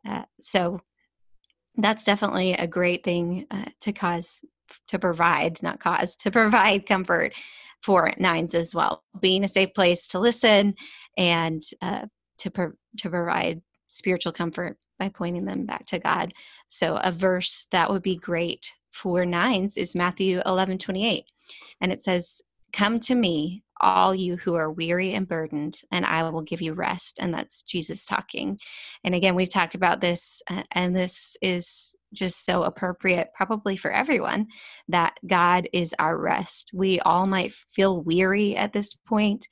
Uh, 0.08 0.22
so 0.40 0.80
that's 1.76 2.04
definitely 2.04 2.52
a 2.52 2.66
great 2.66 3.04
thing 3.04 3.46
uh, 3.50 3.66
to 3.80 3.92
cause 3.92 4.40
to 4.88 4.98
provide 4.98 5.62
not 5.62 5.80
cause 5.80 6.14
to 6.16 6.30
provide 6.30 6.86
comfort 6.86 7.32
for 7.82 8.12
nines 8.18 8.54
as 8.54 8.74
well 8.74 9.02
being 9.20 9.44
a 9.44 9.48
safe 9.48 9.72
place 9.74 10.06
to 10.08 10.18
listen 10.18 10.74
and 11.16 11.62
uh, 11.80 12.04
to 12.36 12.50
pro- 12.50 12.72
to 12.98 13.08
provide 13.08 13.62
spiritual 13.86 14.32
comfort 14.32 14.76
by 14.98 15.08
pointing 15.08 15.44
them 15.44 15.64
back 15.64 15.84
to 15.86 15.98
god 15.98 16.32
so 16.68 16.96
a 17.02 17.12
verse 17.12 17.66
that 17.70 17.90
would 17.90 18.02
be 18.02 18.16
great 18.16 18.72
for 18.92 19.24
nines 19.24 19.76
is 19.76 19.94
matthew 19.94 20.40
11 20.46 20.78
28 20.78 21.24
and 21.80 21.92
it 21.92 22.00
says 22.00 22.40
come 22.72 23.00
to 23.00 23.14
me 23.14 23.62
all 23.80 24.14
you 24.14 24.36
who 24.36 24.54
are 24.54 24.72
weary 24.72 25.14
and 25.14 25.28
burdened, 25.28 25.80
and 25.92 26.04
I 26.04 26.28
will 26.28 26.42
give 26.42 26.60
you 26.60 26.74
rest. 26.74 27.18
And 27.20 27.32
that's 27.32 27.62
Jesus 27.62 28.04
talking. 28.04 28.58
And 29.04 29.14
again, 29.14 29.34
we've 29.34 29.50
talked 29.50 29.74
about 29.74 30.00
this, 30.00 30.42
and 30.72 30.94
this 30.94 31.36
is 31.42 31.94
just 32.12 32.44
so 32.44 32.62
appropriate, 32.62 33.28
probably 33.34 33.76
for 33.76 33.92
everyone, 33.92 34.46
that 34.88 35.14
God 35.26 35.68
is 35.72 35.94
our 35.98 36.18
rest. 36.18 36.70
We 36.72 37.00
all 37.00 37.26
might 37.26 37.52
feel 37.72 38.02
weary 38.02 38.56
at 38.56 38.72
this 38.72 38.94
point. 38.94 39.46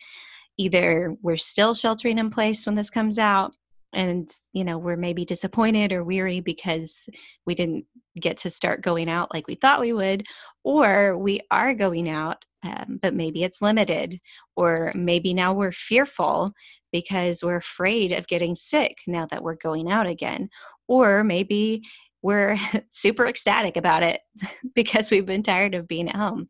Either 0.57 1.15
we're 1.23 1.37
still 1.37 1.75
sheltering 1.75 2.19
in 2.19 2.31
place 2.31 2.65
when 2.65 2.75
this 2.75 2.91
comes 2.91 3.19
out, 3.19 3.53
and 3.97 4.31
you 4.53 4.63
know 4.63 4.79
we're 4.79 4.97
maybe 4.97 5.25
disappointed 5.25 5.91
or 5.91 6.05
weary 6.05 6.41
because 6.41 7.01
we 7.47 7.55
didn't 7.55 7.85
get 8.21 8.37
to 8.37 8.51
start 8.51 8.83
going 8.83 9.09
out 9.09 9.33
like 9.33 9.49
we 9.49 9.57
thought 9.57 9.81
we 9.81 9.93
would 9.93 10.25
or 10.63 11.19
we 11.19 11.41
are 11.51 11.75
going 11.75 12.09
out 12.09 12.45
um, 12.63 12.99
but 13.03 13.15
maybe 13.15 13.43
it's 13.43 13.63
limited 13.63 14.21
or 14.55 14.93
maybe 14.95 15.33
now 15.33 15.53
we're 15.53 15.73
fearful 15.73 16.53
because 16.93 17.43
we're 17.43 17.57
afraid 17.57 18.13
of 18.13 18.27
getting 18.27 18.55
sick 18.55 18.97
now 19.07 19.27
that 19.31 19.43
we're 19.43 19.57
going 19.57 19.91
out 19.91 20.07
again 20.07 20.49
or 20.89 21.25
maybe 21.25 21.83
we're 22.23 22.59
super 22.91 23.27
ecstatic 23.27 23.77
about 23.77 24.03
it 24.03 24.21
because 24.75 25.11
we've 25.11 25.27
been 25.27 25.43
tired 25.43 25.75
of 25.75 25.89
being 25.89 26.09
at 26.09 26.17
home 26.17 26.49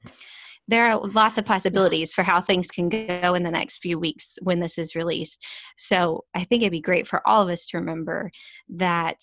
there 0.69 0.89
are 0.89 0.99
lots 0.99 1.39
of 1.39 1.45
possibilities 1.45 2.13
for 2.13 2.23
how 2.23 2.41
things 2.41 2.69
can 2.69 2.89
go 2.89 3.35
in 3.35 3.43
the 3.43 3.51
next 3.51 3.79
few 3.79 3.99
weeks 3.99 4.39
when 4.43 4.61
this 4.61 4.79
is 4.79 4.95
released. 4.95 5.45
So 5.79 6.25
I 6.35 6.45
think 6.45 6.63
it'd 6.63 6.73
be 6.73 6.81
great 6.81 7.07
for 7.07 7.27
all 7.27 7.43
of 7.43 7.49
us 7.49 7.67
to 7.67 7.79
remember 7.79 8.31
that 8.71 9.21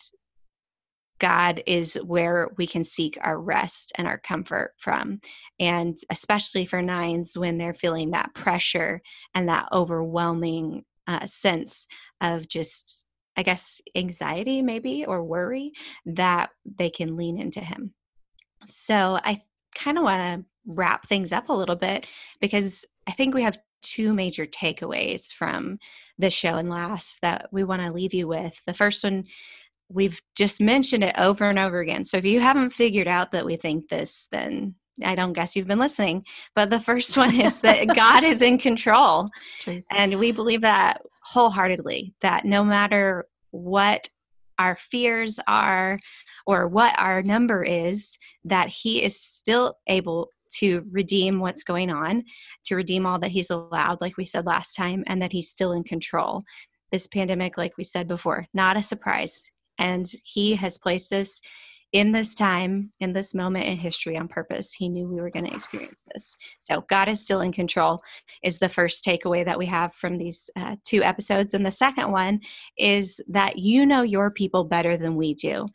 God 1.20 1.64
is 1.68 1.96
where 2.06 2.50
we 2.58 2.68
can 2.68 2.84
seek 2.84 3.18
our 3.22 3.40
rest 3.40 3.94
and 3.96 4.08
our 4.08 4.18
comfort 4.18 4.74
from. 4.78 5.22
And 5.60 5.98
especially 6.10 6.66
for 6.66 6.82
nines 6.82 7.38
when 7.38 7.58
they're 7.58 7.74
feeling 7.74 8.12
that 8.12 8.34
pressure 8.34 9.02
and 9.34 9.48
that 9.48 9.70
overwhelming 9.72 10.84
uh, 11.08 11.26
sense 11.26 11.88
of 12.22 12.48
just, 12.48 13.06
I 13.38 13.44
guess, 13.44 13.80
anxiety 13.96 14.62
maybe 14.62 15.06
or 15.06 15.24
worry, 15.24 15.72
that 16.06 16.50
they 16.78 16.90
can 16.90 17.16
lean 17.16 17.40
into 17.40 17.62
Him. 17.62 17.94
So 18.66 19.20
I 19.24 19.42
kind 19.76 19.98
of 19.98 20.04
want 20.04 20.42
to 20.42 20.46
wrap 20.66 21.08
things 21.08 21.32
up 21.32 21.50
a 21.50 21.54
little 21.54 21.76
bit 21.76 22.08
because 22.40 22.86
I 23.08 23.12
think 23.12 23.34
we 23.34 23.44
have 23.44 23.58
two 23.82 24.14
major 24.14 24.46
takeaways 24.46 25.34
from 25.34 25.78
this 26.18 26.34
show 26.34 26.56
and 26.56 26.70
last 26.70 27.20
that 27.22 27.50
we 27.52 27.64
want 27.64 27.82
to 27.82 27.92
leave 27.92 28.14
you 28.14 28.28
with. 28.28 28.60
The 28.66 28.74
first 28.74 29.04
one, 29.04 29.26
we've 29.90 30.20
just 30.36 30.62
mentioned 30.62 31.04
it 31.04 31.16
over 31.18 31.50
and 31.50 31.60
over 31.60 31.82
again. 31.82 32.06
So 32.06 32.18
if 32.18 32.26
you 32.26 32.40
haven't 32.40 32.72
figured 32.72 33.08
out 33.08 33.32
that 33.32 33.46
we 33.46 33.58
think 33.58 33.90
this, 33.90 34.28
then 34.32 34.76
I 35.04 35.16
don't 35.16 35.34
guess 35.34 35.56
you've 35.56 35.68
been 35.68 35.80
listening. 35.80 36.24
But 36.56 36.70
the 36.70 36.80
first 36.80 37.18
one 37.18 37.40
is 37.40 37.60
that 37.62 37.88
God 37.96 38.24
is 38.24 38.42
in 38.42 38.58
control. 38.58 39.30
And 39.92 40.20
we 40.20 40.32
believe 40.32 40.62
that 40.62 41.02
wholeheartedly, 41.22 42.14
that 42.22 42.46
no 42.46 42.64
matter 42.64 43.26
what 43.52 44.10
our 44.60 44.76
fears 44.76 45.40
are 45.48 46.00
or 46.46 46.68
what 46.68 46.94
our 46.98 47.22
number 47.24 47.64
is, 47.64 48.18
that 48.46 48.70
He 48.70 49.04
is 49.04 49.20
still 49.20 49.78
able 49.88 50.30
to 50.60 50.86
redeem 50.92 51.40
what's 51.40 51.64
going 51.64 51.90
on, 51.90 52.24
to 52.66 52.76
redeem 52.76 53.06
all 53.06 53.20
that 53.20 53.32
He's 53.32 53.50
allowed, 53.50 54.02
like 54.02 54.18
we 54.18 54.26
said 54.26 54.46
last 54.46 54.76
time, 54.76 55.04
and 55.08 55.22
that 55.22 55.32
He's 55.32 55.50
still 55.50 55.74
in 55.74 55.84
control. 55.84 56.44
This 56.92 57.08
pandemic, 57.08 57.58
like 57.58 57.78
we 57.78 57.84
said 57.84 58.08
before, 58.08 58.46
not 58.54 58.78
a 58.78 58.84
surprise. 58.84 59.52
And 59.80 60.10
He 60.24 60.56
has 60.56 60.78
placed 60.78 61.12
us 61.14 61.42
in 61.94 62.12
this 62.12 62.34
time, 62.34 62.92
in 63.00 63.14
this 63.14 63.36
moment 63.36 63.68
in 63.68 63.78
history 63.78 64.18
on 64.18 64.28
purpose. 64.28 64.74
He 64.74 64.90
knew 64.90 65.08
we 65.08 65.22
were 65.22 65.30
going 65.30 65.46
to 65.46 65.54
experience 65.54 66.02
this. 66.14 66.36
So, 66.60 66.84
God 66.90 67.08
is 67.08 67.22
still 67.22 67.42
in 67.42 67.54
control, 67.54 68.02
is 68.44 68.58
the 68.58 68.68
first 68.68 69.06
takeaway 69.06 69.46
that 69.46 69.58
we 69.58 69.68
have 69.68 69.94
from 69.94 70.18
these 70.18 70.50
uh, 70.56 70.76
two 70.84 71.04
episodes. 71.04 71.54
And 71.54 71.66
the 71.66 71.72
second 71.72 72.12
one 72.12 72.42
is 72.78 73.22
that 73.28 73.60
you 73.60 73.86
know 73.86 74.02
your 74.02 74.32
people 74.32 74.64
better 74.64 74.98
than 74.98 75.16
we 75.16 75.36
do. 75.36 75.68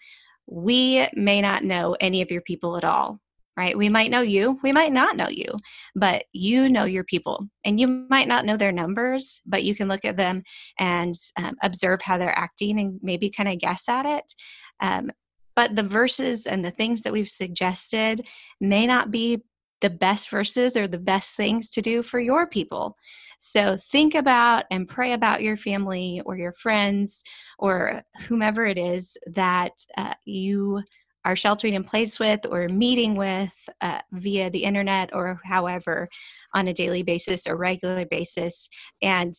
We 0.46 1.06
may 1.14 1.40
not 1.40 1.64
know 1.64 1.96
any 2.00 2.20
of 2.20 2.30
your 2.30 2.42
people 2.42 2.76
at 2.76 2.84
all 2.84 3.20
right? 3.58 3.76
We 3.76 3.88
might 3.88 4.12
know 4.12 4.20
you, 4.20 4.56
we 4.62 4.70
might 4.70 4.92
not 4.92 5.16
know 5.16 5.28
you, 5.28 5.48
but 5.96 6.26
you 6.32 6.68
know 6.68 6.84
your 6.84 7.02
people. 7.02 7.48
And 7.64 7.80
you 7.80 8.06
might 8.08 8.28
not 8.28 8.46
know 8.46 8.56
their 8.56 8.70
numbers, 8.70 9.42
but 9.44 9.64
you 9.64 9.74
can 9.74 9.88
look 9.88 10.04
at 10.04 10.16
them 10.16 10.44
and 10.78 11.16
um, 11.36 11.56
observe 11.60 12.00
how 12.00 12.18
they're 12.18 12.38
acting 12.38 12.78
and 12.78 13.00
maybe 13.02 13.28
kind 13.28 13.48
of 13.48 13.58
guess 13.58 13.88
at 13.88 14.06
it. 14.06 14.32
Um, 14.78 15.10
but 15.56 15.74
the 15.74 15.82
verses 15.82 16.46
and 16.46 16.64
the 16.64 16.70
things 16.70 17.02
that 17.02 17.12
we've 17.12 17.28
suggested 17.28 18.28
may 18.60 18.86
not 18.86 19.10
be 19.10 19.42
the 19.80 19.90
best 19.90 20.30
verses 20.30 20.76
or 20.76 20.86
the 20.86 20.96
best 20.96 21.34
things 21.34 21.68
to 21.70 21.82
do 21.82 22.04
for 22.04 22.20
your 22.20 22.46
people. 22.46 22.96
So 23.40 23.76
think 23.90 24.14
about 24.14 24.66
and 24.70 24.88
pray 24.88 25.14
about 25.14 25.42
your 25.42 25.56
family 25.56 26.22
or 26.24 26.36
your 26.36 26.52
friends 26.52 27.24
or 27.58 28.02
whomever 28.28 28.66
it 28.66 28.78
is 28.78 29.16
that 29.26 29.72
uh, 29.96 30.14
you 30.24 30.80
are 31.24 31.36
sheltering 31.36 31.74
in 31.74 31.84
place 31.84 32.18
with 32.18 32.46
or 32.50 32.68
meeting 32.68 33.14
with 33.14 33.52
uh, 33.80 34.00
via 34.12 34.50
the 34.50 34.64
internet 34.64 35.10
or 35.12 35.40
however 35.44 36.08
on 36.54 36.68
a 36.68 36.72
daily 36.72 37.02
basis 37.02 37.46
or 37.46 37.56
regular 37.56 38.06
basis. 38.06 38.68
And 39.02 39.34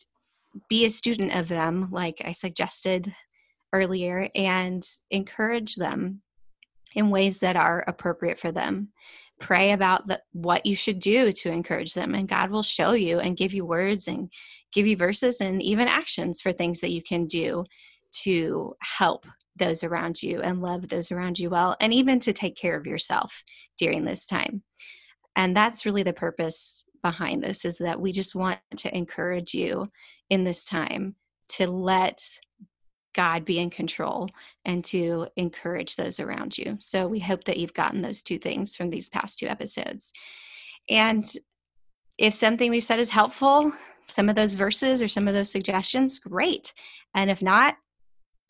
be 0.68 0.84
a 0.84 0.90
student 0.90 1.32
of 1.32 1.48
them 1.48 1.88
like 1.92 2.20
i 2.24 2.32
suggested 2.32 3.14
earlier 3.72 4.28
and 4.34 4.84
encourage 5.10 5.76
them 5.76 6.20
in 6.94 7.10
ways 7.10 7.38
that 7.38 7.54
are 7.54 7.84
appropriate 7.86 8.38
for 8.38 8.50
them. 8.50 8.88
Pray 9.38 9.72
about 9.72 10.08
the, 10.08 10.20
what 10.32 10.66
you 10.66 10.74
should 10.74 10.98
do 10.98 11.30
to 11.32 11.50
encourage 11.50 11.94
them 11.94 12.14
and 12.14 12.28
god 12.28 12.50
will 12.50 12.62
show 12.62 12.92
you 12.92 13.20
and 13.20 13.36
give 13.36 13.54
you 13.54 13.64
words 13.64 14.08
and 14.08 14.30
give 14.72 14.86
you 14.86 14.96
verses 14.96 15.40
and 15.40 15.62
even 15.62 15.88
actions 15.88 16.40
for 16.40 16.52
things 16.52 16.80
that 16.80 16.90
you 16.90 17.02
can 17.02 17.26
do 17.26 17.64
to 18.12 18.74
help 18.80 19.24
those 19.60 19.84
around 19.84 20.20
you 20.20 20.40
and 20.40 20.60
love 20.60 20.88
those 20.88 21.12
around 21.12 21.38
you 21.38 21.48
well 21.48 21.76
and 21.80 21.94
even 21.94 22.18
to 22.18 22.32
take 22.32 22.56
care 22.56 22.76
of 22.76 22.86
yourself 22.86 23.44
during 23.78 24.04
this 24.04 24.26
time 24.26 24.62
and 25.36 25.56
that's 25.56 25.86
really 25.86 26.02
the 26.02 26.12
purpose 26.12 26.84
behind 27.02 27.42
this 27.42 27.64
is 27.64 27.78
that 27.78 28.00
we 28.00 28.12
just 28.12 28.34
want 28.34 28.58
to 28.76 28.94
encourage 28.96 29.54
you 29.54 29.88
in 30.28 30.44
this 30.44 30.64
time 30.64 31.14
to 31.48 31.66
let 31.66 32.22
God 33.14 33.44
be 33.44 33.58
in 33.58 33.70
control 33.70 34.28
and 34.64 34.84
to 34.86 35.26
encourage 35.36 35.96
those 35.96 36.20
around 36.20 36.56
you. 36.56 36.76
So 36.80 37.06
we 37.08 37.18
hope 37.18 37.44
that 37.44 37.56
you've 37.56 37.74
gotten 37.74 38.02
those 38.02 38.22
two 38.22 38.38
things 38.38 38.76
from 38.76 38.90
these 38.90 39.08
past 39.08 39.38
two 39.38 39.46
episodes. 39.46 40.12
And 40.88 41.30
if 42.18 42.34
something 42.34 42.70
we've 42.70 42.84
said 42.84 43.00
is 43.00 43.10
helpful, 43.10 43.72
some 44.08 44.28
of 44.28 44.36
those 44.36 44.54
verses 44.54 45.02
or 45.02 45.08
some 45.08 45.26
of 45.26 45.34
those 45.34 45.50
suggestions, 45.50 46.18
great. 46.18 46.72
And 47.14 47.30
if 47.30 47.42
not, 47.42 47.76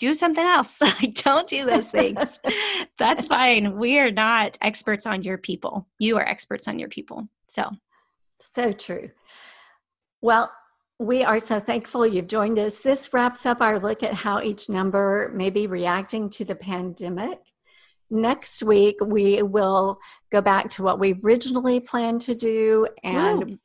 do 0.01 0.15
something 0.15 0.45
else. 0.45 0.81
like 0.81 1.15
don't 1.15 1.47
do 1.47 1.65
those 1.65 1.91
things. 1.91 2.41
That's 2.99 3.27
fine. 3.27 3.79
We 3.79 4.01
are 4.01 4.11
not 4.11 4.59
experts 4.61 5.07
on 5.07 5.23
your 5.23 5.39
people. 5.39 5.87
You 6.01 6.17
are 6.17 6.27
experts 6.27 6.67
on 6.67 6.79
your 6.81 6.89
people. 6.89 7.29
So 7.47 7.71
so 8.41 8.73
true. 8.73 9.11
Well, 10.23 10.51
we 10.99 11.23
are 11.23 11.41
so 11.41 11.61
thankful 11.61 12.07
you've 12.07 12.27
joined 12.27 12.59
us. 12.59 12.81
This 12.81 13.13
wraps 13.13 13.47
up 13.47 13.61
our 13.61 13.79
look 13.79 14.03
at 14.03 14.15
how 14.15 14.41
each 14.41 14.69
number 14.69 15.31
may 15.35 15.51
be 15.51 15.67
reacting 15.67 16.29
to 16.31 16.45
the 16.45 16.55
pandemic. 16.55 17.39
Next 18.11 18.63
week, 18.63 18.97
we 19.05 19.43
will 19.43 19.99
go 20.33 20.41
back 20.41 20.69
to 20.71 20.83
what 20.83 20.99
we 20.99 21.19
originally 21.23 21.81
planned 21.81 22.23
to 22.23 22.35
do 22.35 22.89
and 23.05 23.59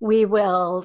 we 0.00 0.26
will 0.26 0.84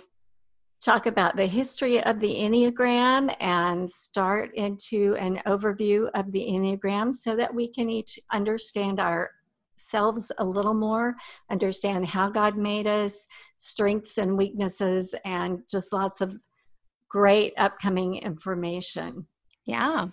talk 0.81 1.05
about 1.05 1.35
the 1.35 1.45
history 1.45 2.01
of 2.03 2.19
the 2.19 2.33
Enneagram 2.35 3.35
and 3.39 3.89
start 3.89 4.55
into 4.55 5.15
an 5.15 5.41
overview 5.45 6.09
of 6.13 6.31
the 6.31 6.45
Enneagram 6.49 7.15
so 7.15 7.35
that 7.35 7.53
we 7.53 7.67
can 7.67 7.89
each 7.89 8.19
understand 8.31 8.99
ourselves 8.99 10.31
a 10.37 10.45
little 10.45 10.73
more, 10.73 11.15
understand 11.49 12.05
how 12.05 12.29
God 12.29 12.57
made 12.57 12.87
us, 12.87 13.27
strengths 13.57 14.17
and 14.17 14.37
weaknesses, 14.37 15.13
and 15.25 15.59
just 15.69 15.91
lots 15.91 16.21
of 16.21 16.37
great 17.09 17.53
upcoming 17.57 18.15
information. 18.15 19.27
Yeah. 19.65 20.07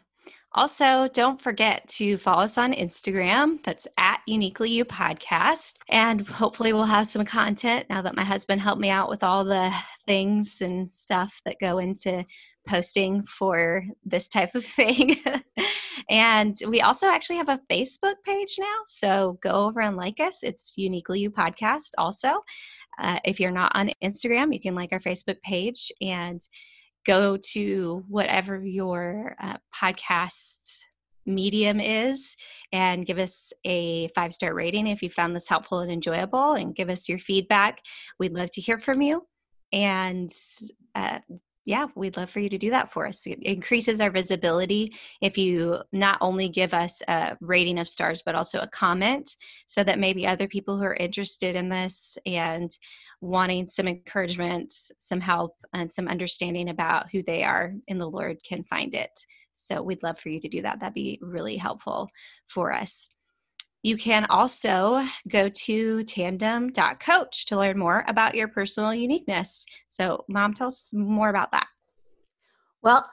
Also, 0.56 1.06
don't 1.12 1.38
forget 1.38 1.86
to 1.86 2.16
follow 2.16 2.44
us 2.44 2.56
on 2.56 2.72
Instagram. 2.72 3.62
That's 3.62 3.86
at 3.98 4.22
Uniquely 4.26 4.70
You 4.70 4.86
Podcast. 4.86 5.74
And 5.90 6.26
hopefully, 6.26 6.72
we'll 6.72 6.84
have 6.84 7.06
some 7.06 7.26
content 7.26 7.84
now 7.90 8.00
that 8.00 8.16
my 8.16 8.24
husband 8.24 8.62
helped 8.62 8.80
me 8.80 8.88
out 8.88 9.10
with 9.10 9.22
all 9.22 9.44
the 9.44 9.70
things 10.06 10.62
and 10.62 10.90
stuff 10.90 11.38
that 11.44 11.60
go 11.60 11.76
into 11.76 12.24
posting 12.66 13.22
for 13.24 13.84
this 14.06 14.28
type 14.28 14.54
of 14.54 14.64
thing. 14.78 15.22
and 16.08 16.56
we 16.66 16.80
also 16.80 17.06
actually 17.06 17.36
have 17.36 17.50
a 17.50 17.60
Facebook 17.70 18.14
page 18.24 18.56
now. 18.58 18.76
So 18.86 19.38
go 19.42 19.50
over 19.50 19.82
and 19.82 19.98
like 19.98 20.20
us. 20.20 20.42
It's 20.42 20.72
Uniquely 20.78 21.20
You 21.20 21.30
Podcast 21.30 21.90
also. 21.98 22.42
Uh, 22.98 23.18
if 23.26 23.38
you're 23.38 23.50
not 23.50 23.72
on 23.74 23.90
Instagram, 24.02 24.54
you 24.54 24.60
can 24.60 24.74
like 24.74 24.88
our 24.92 25.00
Facebook 25.00 25.38
page 25.42 25.92
and 26.00 26.40
go 27.06 27.36
to 27.52 28.04
whatever 28.08 28.56
your 28.58 29.36
uh, 29.40 29.56
podcast 29.74 30.78
medium 31.26 31.80
is 31.80 32.36
and 32.72 33.06
give 33.06 33.18
us 33.18 33.52
a 33.64 34.08
five 34.14 34.32
star 34.32 34.54
rating 34.54 34.86
if 34.86 35.02
you 35.02 35.10
found 35.10 35.34
this 35.34 35.48
helpful 35.48 35.80
and 35.80 35.90
enjoyable 35.90 36.52
and 36.52 36.74
give 36.74 36.88
us 36.88 37.08
your 37.08 37.18
feedback. 37.18 37.80
We'd 38.18 38.32
love 38.32 38.50
to 38.50 38.60
hear 38.60 38.78
from 38.78 39.02
you. 39.02 39.26
And 39.72 40.32
uh, 40.94 41.18
yeah, 41.66 41.86
we'd 41.96 42.16
love 42.16 42.30
for 42.30 42.38
you 42.38 42.48
to 42.48 42.58
do 42.58 42.70
that 42.70 42.92
for 42.92 43.08
us. 43.08 43.26
It 43.26 43.42
increases 43.42 44.00
our 44.00 44.10
visibility 44.10 44.94
if 45.20 45.36
you 45.36 45.80
not 45.92 46.16
only 46.20 46.48
give 46.48 46.72
us 46.72 47.02
a 47.08 47.36
rating 47.40 47.80
of 47.80 47.88
stars, 47.88 48.22
but 48.24 48.36
also 48.36 48.60
a 48.60 48.68
comment 48.68 49.36
so 49.66 49.82
that 49.82 49.98
maybe 49.98 50.26
other 50.26 50.46
people 50.46 50.78
who 50.78 50.84
are 50.84 50.94
interested 50.94 51.56
in 51.56 51.68
this 51.68 52.16
and 52.24 52.70
wanting 53.20 53.66
some 53.66 53.88
encouragement, 53.88 54.72
some 55.00 55.20
help, 55.20 55.56
and 55.74 55.92
some 55.92 56.06
understanding 56.06 56.68
about 56.68 57.10
who 57.10 57.20
they 57.24 57.42
are 57.42 57.74
in 57.88 57.98
the 57.98 58.08
Lord 58.08 58.38
can 58.44 58.62
find 58.62 58.94
it. 58.94 59.10
So 59.54 59.82
we'd 59.82 60.04
love 60.04 60.20
for 60.20 60.28
you 60.28 60.40
to 60.40 60.48
do 60.48 60.62
that. 60.62 60.78
That'd 60.78 60.94
be 60.94 61.18
really 61.20 61.56
helpful 61.56 62.08
for 62.46 62.72
us. 62.72 63.10
You 63.86 63.96
can 63.96 64.26
also 64.30 65.00
go 65.28 65.48
to 65.48 66.02
tandem.coach 66.02 67.46
to 67.46 67.56
learn 67.56 67.78
more 67.78 68.04
about 68.08 68.34
your 68.34 68.48
personal 68.48 68.92
uniqueness. 68.92 69.64
So, 69.90 70.24
Mom, 70.28 70.54
tell 70.54 70.66
us 70.66 70.90
more 70.92 71.28
about 71.28 71.52
that. 71.52 71.68
Well, 72.82 73.08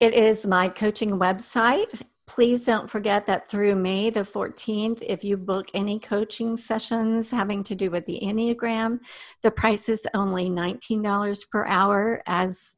it 0.00 0.12
is 0.12 0.44
my 0.44 0.68
coaching 0.68 1.12
website. 1.12 2.02
Please 2.26 2.64
don't 2.64 2.90
forget 2.90 3.26
that 3.26 3.48
through 3.48 3.76
May 3.76 4.10
the 4.10 4.24
14th, 4.24 5.00
if 5.00 5.22
you 5.22 5.36
book 5.36 5.68
any 5.74 6.00
coaching 6.00 6.56
sessions 6.56 7.30
having 7.30 7.62
to 7.62 7.76
do 7.76 7.88
with 7.92 8.04
the 8.06 8.18
Enneagram, 8.20 8.98
the 9.44 9.52
price 9.52 9.88
is 9.88 10.08
only 10.12 10.50
$19 10.50 11.48
per 11.52 11.64
hour 11.66 12.20
as 12.26 12.72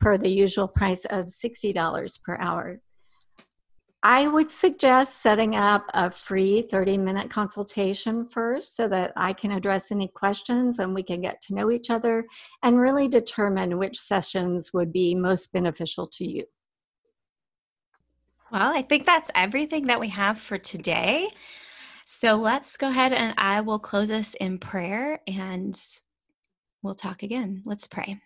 per 0.00 0.18
the 0.18 0.28
usual 0.28 0.68
price 0.68 1.06
of 1.06 1.28
$60 1.28 2.22
per 2.22 2.36
hour. 2.36 2.78
I 4.06 4.26
would 4.26 4.50
suggest 4.50 5.22
setting 5.22 5.56
up 5.56 5.86
a 5.94 6.10
free 6.10 6.60
30 6.60 6.98
minute 6.98 7.30
consultation 7.30 8.28
first 8.28 8.76
so 8.76 8.86
that 8.88 9.14
I 9.16 9.32
can 9.32 9.50
address 9.50 9.90
any 9.90 10.08
questions 10.08 10.78
and 10.78 10.94
we 10.94 11.02
can 11.02 11.22
get 11.22 11.40
to 11.42 11.54
know 11.54 11.70
each 11.70 11.88
other 11.88 12.26
and 12.62 12.78
really 12.78 13.08
determine 13.08 13.78
which 13.78 13.98
sessions 13.98 14.74
would 14.74 14.92
be 14.92 15.14
most 15.14 15.54
beneficial 15.54 16.06
to 16.08 16.30
you. 16.30 16.44
Well, 18.52 18.76
I 18.76 18.82
think 18.82 19.06
that's 19.06 19.30
everything 19.34 19.86
that 19.86 20.00
we 20.00 20.10
have 20.10 20.38
for 20.38 20.58
today. 20.58 21.30
So 22.04 22.34
let's 22.34 22.76
go 22.76 22.88
ahead 22.88 23.14
and 23.14 23.32
I 23.38 23.62
will 23.62 23.78
close 23.78 24.10
us 24.10 24.34
in 24.34 24.58
prayer 24.58 25.18
and 25.26 25.82
we'll 26.82 26.94
talk 26.94 27.22
again. 27.22 27.62
Let's 27.64 27.86
pray. 27.86 28.20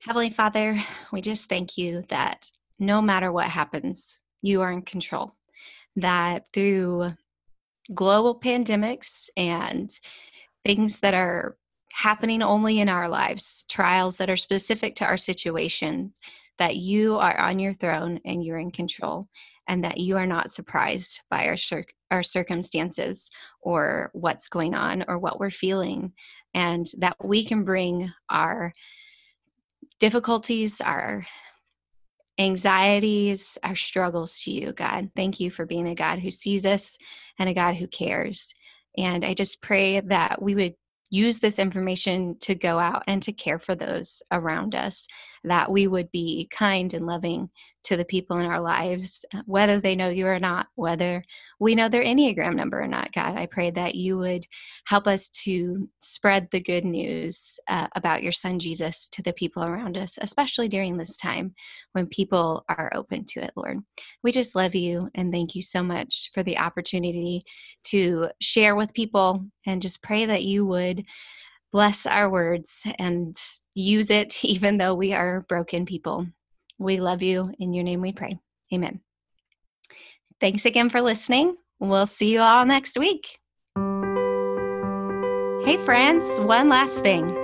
Heavenly 0.00 0.30
Father, 0.30 0.76
we 1.12 1.20
just 1.20 1.48
thank 1.48 1.78
you 1.78 2.02
that 2.08 2.50
no 2.80 3.00
matter 3.00 3.30
what 3.30 3.46
happens, 3.46 4.20
you 4.44 4.60
are 4.60 4.70
in 4.70 4.82
control. 4.82 5.32
That 5.96 6.46
through 6.52 7.12
global 7.92 8.38
pandemics 8.38 9.28
and 9.36 9.90
things 10.64 11.00
that 11.00 11.14
are 11.14 11.56
happening 11.92 12.42
only 12.42 12.80
in 12.80 12.88
our 12.88 13.08
lives, 13.08 13.64
trials 13.70 14.16
that 14.18 14.28
are 14.28 14.36
specific 14.36 14.96
to 14.96 15.04
our 15.04 15.16
situation, 15.16 16.12
that 16.58 16.76
you 16.76 17.16
are 17.16 17.38
on 17.38 17.58
your 17.58 17.72
throne 17.72 18.20
and 18.24 18.44
you're 18.44 18.58
in 18.58 18.70
control, 18.70 19.26
and 19.66 19.82
that 19.82 19.98
you 19.98 20.16
are 20.16 20.26
not 20.26 20.50
surprised 20.50 21.20
by 21.30 21.46
our 21.46 21.56
cir- 21.56 21.86
our 22.10 22.22
circumstances 22.22 23.30
or 23.62 24.10
what's 24.12 24.48
going 24.48 24.74
on 24.74 25.04
or 25.08 25.18
what 25.18 25.40
we're 25.40 25.50
feeling, 25.50 26.12
and 26.52 26.86
that 26.98 27.16
we 27.24 27.44
can 27.44 27.64
bring 27.64 28.12
our 28.28 28.72
difficulties, 30.00 30.80
our 30.80 31.24
anxieties, 32.38 33.58
our 33.62 33.76
struggles 33.76 34.40
to 34.42 34.50
you, 34.50 34.72
God. 34.72 35.10
Thank 35.14 35.40
you 35.40 35.50
for 35.50 35.66
being 35.66 35.88
a 35.88 35.94
God 35.94 36.18
who 36.18 36.30
sees 36.30 36.66
us 36.66 36.98
and 37.38 37.48
a 37.48 37.54
God 37.54 37.76
who 37.76 37.86
cares. 37.86 38.54
And 38.96 39.24
I 39.24 39.34
just 39.34 39.62
pray 39.62 40.00
that 40.00 40.40
we 40.40 40.54
would 40.54 40.74
use 41.10 41.38
this 41.38 41.58
information 41.58 42.36
to 42.40 42.54
go 42.54 42.78
out 42.78 43.04
and 43.06 43.22
to 43.22 43.32
care 43.32 43.58
for 43.58 43.74
those 43.74 44.22
around 44.32 44.74
us 44.74 45.06
that 45.44 45.70
we 45.70 45.86
would 45.86 46.10
be 46.10 46.48
kind 46.50 46.92
and 46.94 47.06
loving 47.06 47.50
to 47.84 47.96
the 47.98 48.04
people 48.04 48.38
in 48.38 48.46
our 48.46 48.60
lives, 48.60 49.24
uh, 49.34 49.42
whether 49.44 49.78
they 49.78 49.94
know 49.94 50.08
you 50.08 50.26
or 50.26 50.38
not, 50.38 50.66
whether 50.74 51.22
we 51.60 51.74
know 51.74 51.88
their 51.88 52.02
Enneagram 52.02 52.54
number 52.54 52.80
or 52.80 52.86
not. 52.86 53.12
God, 53.12 53.36
I 53.36 53.46
pray 53.46 53.70
that 53.72 53.94
you 53.94 54.16
would 54.16 54.46
help 54.86 55.06
us 55.06 55.28
to 55.44 55.88
spread 56.00 56.48
the 56.50 56.60
good 56.60 56.84
news 56.84 57.58
uh, 57.68 57.88
about 57.94 58.22
your 58.22 58.32
son 58.32 58.58
Jesus 58.58 59.08
to 59.10 59.22
the 59.22 59.34
people 59.34 59.62
around 59.62 59.98
us, 59.98 60.18
especially 60.22 60.68
during 60.68 60.96
this 60.96 61.16
time 61.16 61.54
when 61.92 62.06
people 62.06 62.64
are 62.70 62.90
open 62.94 63.24
to 63.26 63.44
it, 63.44 63.52
Lord. 63.54 63.80
We 64.22 64.32
just 64.32 64.54
love 64.54 64.74
you 64.74 65.10
and 65.14 65.30
thank 65.30 65.54
you 65.54 65.62
so 65.62 65.82
much 65.82 66.30
for 66.32 66.42
the 66.42 66.58
opportunity 66.58 67.44
to 67.84 68.28
share 68.40 68.76
with 68.76 68.94
people 68.94 69.44
and 69.66 69.82
just 69.82 70.02
pray 70.02 70.24
that 70.24 70.44
you 70.44 70.64
would 70.64 71.04
bless 71.70 72.06
our 72.06 72.30
words 72.30 72.86
and 72.98 73.36
use 73.74 74.10
it 74.10 74.44
even 74.44 74.78
though 74.78 74.94
we 74.94 75.12
are 75.12 75.44
broken 75.48 75.86
people. 75.86 76.26
We 76.78 76.98
love 77.00 77.22
you. 77.22 77.52
In 77.58 77.72
your 77.72 77.84
name 77.84 78.00
we 78.00 78.12
pray. 78.12 78.38
Amen. 78.72 79.00
Thanks 80.40 80.64
again 80.64 80.90
for 80.90 81.00
listening. 81.00 81.56
We'll 81.78 82.06
see 82.06 82.32
you 82.32 82.40
all 82.40 82.66
next 82.66 82.98
week. 82.98 83.38
Hey, 85.64 85.78
friends, 85.78 86.38
one 86.40 86.68
last 86.68 87.00
thing. 87.00 87.34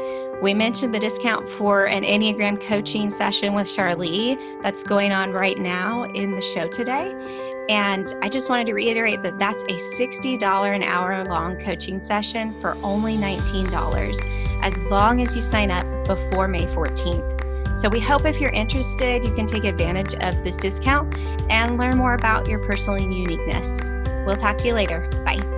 We 0.43 0.55
mentioned 0.55 0.95
the 0.95 0.99
discount 0.99 1.49
for 1.49 1.87
an 1.87 2.03
Enneagram 2.03 2.61
coaching 2.61 3.11
session 3.11 3.55
with 3.55 3.75
Charlie 3.75 4.39
that's 4.63 4.83
going 4.83 5.13
on 5.13 5.33
right 5.33 5.59
now 5.59 6.05
in 6.05 6.33
the 6.33 6.43
show 6.43 6.69
today. 6.69 7.50
And 7.69 8.13
I 8.23 8.29
just 8.29 8.49
wanted 8.49 8.67
to 8.67 8.75
reiterate 8.75 9.23
that 9.23 9.39
that's 9.39 9.63
a 9.65 9.77
$60 9.99 10.75
an 10.75 10.83
hour 10.83 11.25
long 11.25 11.59
coaching 11.59 12.01
session 12.01 12.59
for 12.61 12.77
only 12.83 13.17
$19 13.17 14.63
as 14.63 14.77
long 14.91 15.23
as 15.23 15.37
you 15.37 15.43
sign 15.43 15.71
up 15.71 15.85
before 16.07 16.49
May 16.49 16.67
14th. 16.67 17.79
So 17.79 17.89
we 17.89 18.01
hope 18.01 18.25
if 18.25 18.41
you're 18.41 18.51
interested, 18.51 19.25
you 19.25 19.33
can 19.35 19.47
take 19.47 19.65
advantage 19.65 20.15
of 20.15 20.43
this 20.45 20.57
discount 20.57 21.17
and 21.49 21.79
learn 21.79 21.97
more 21.97 22.15
about 22.15 22.49
your 22.49 22.59
personal 22.67 23.01
uniqueness. 23.01 23.91
We'll 24.27 24.37
talk 24.37 24.59
to 24.59 24.67
you 24.67 24.75
later. 24.75 25.09
Bye. 25.25 25.50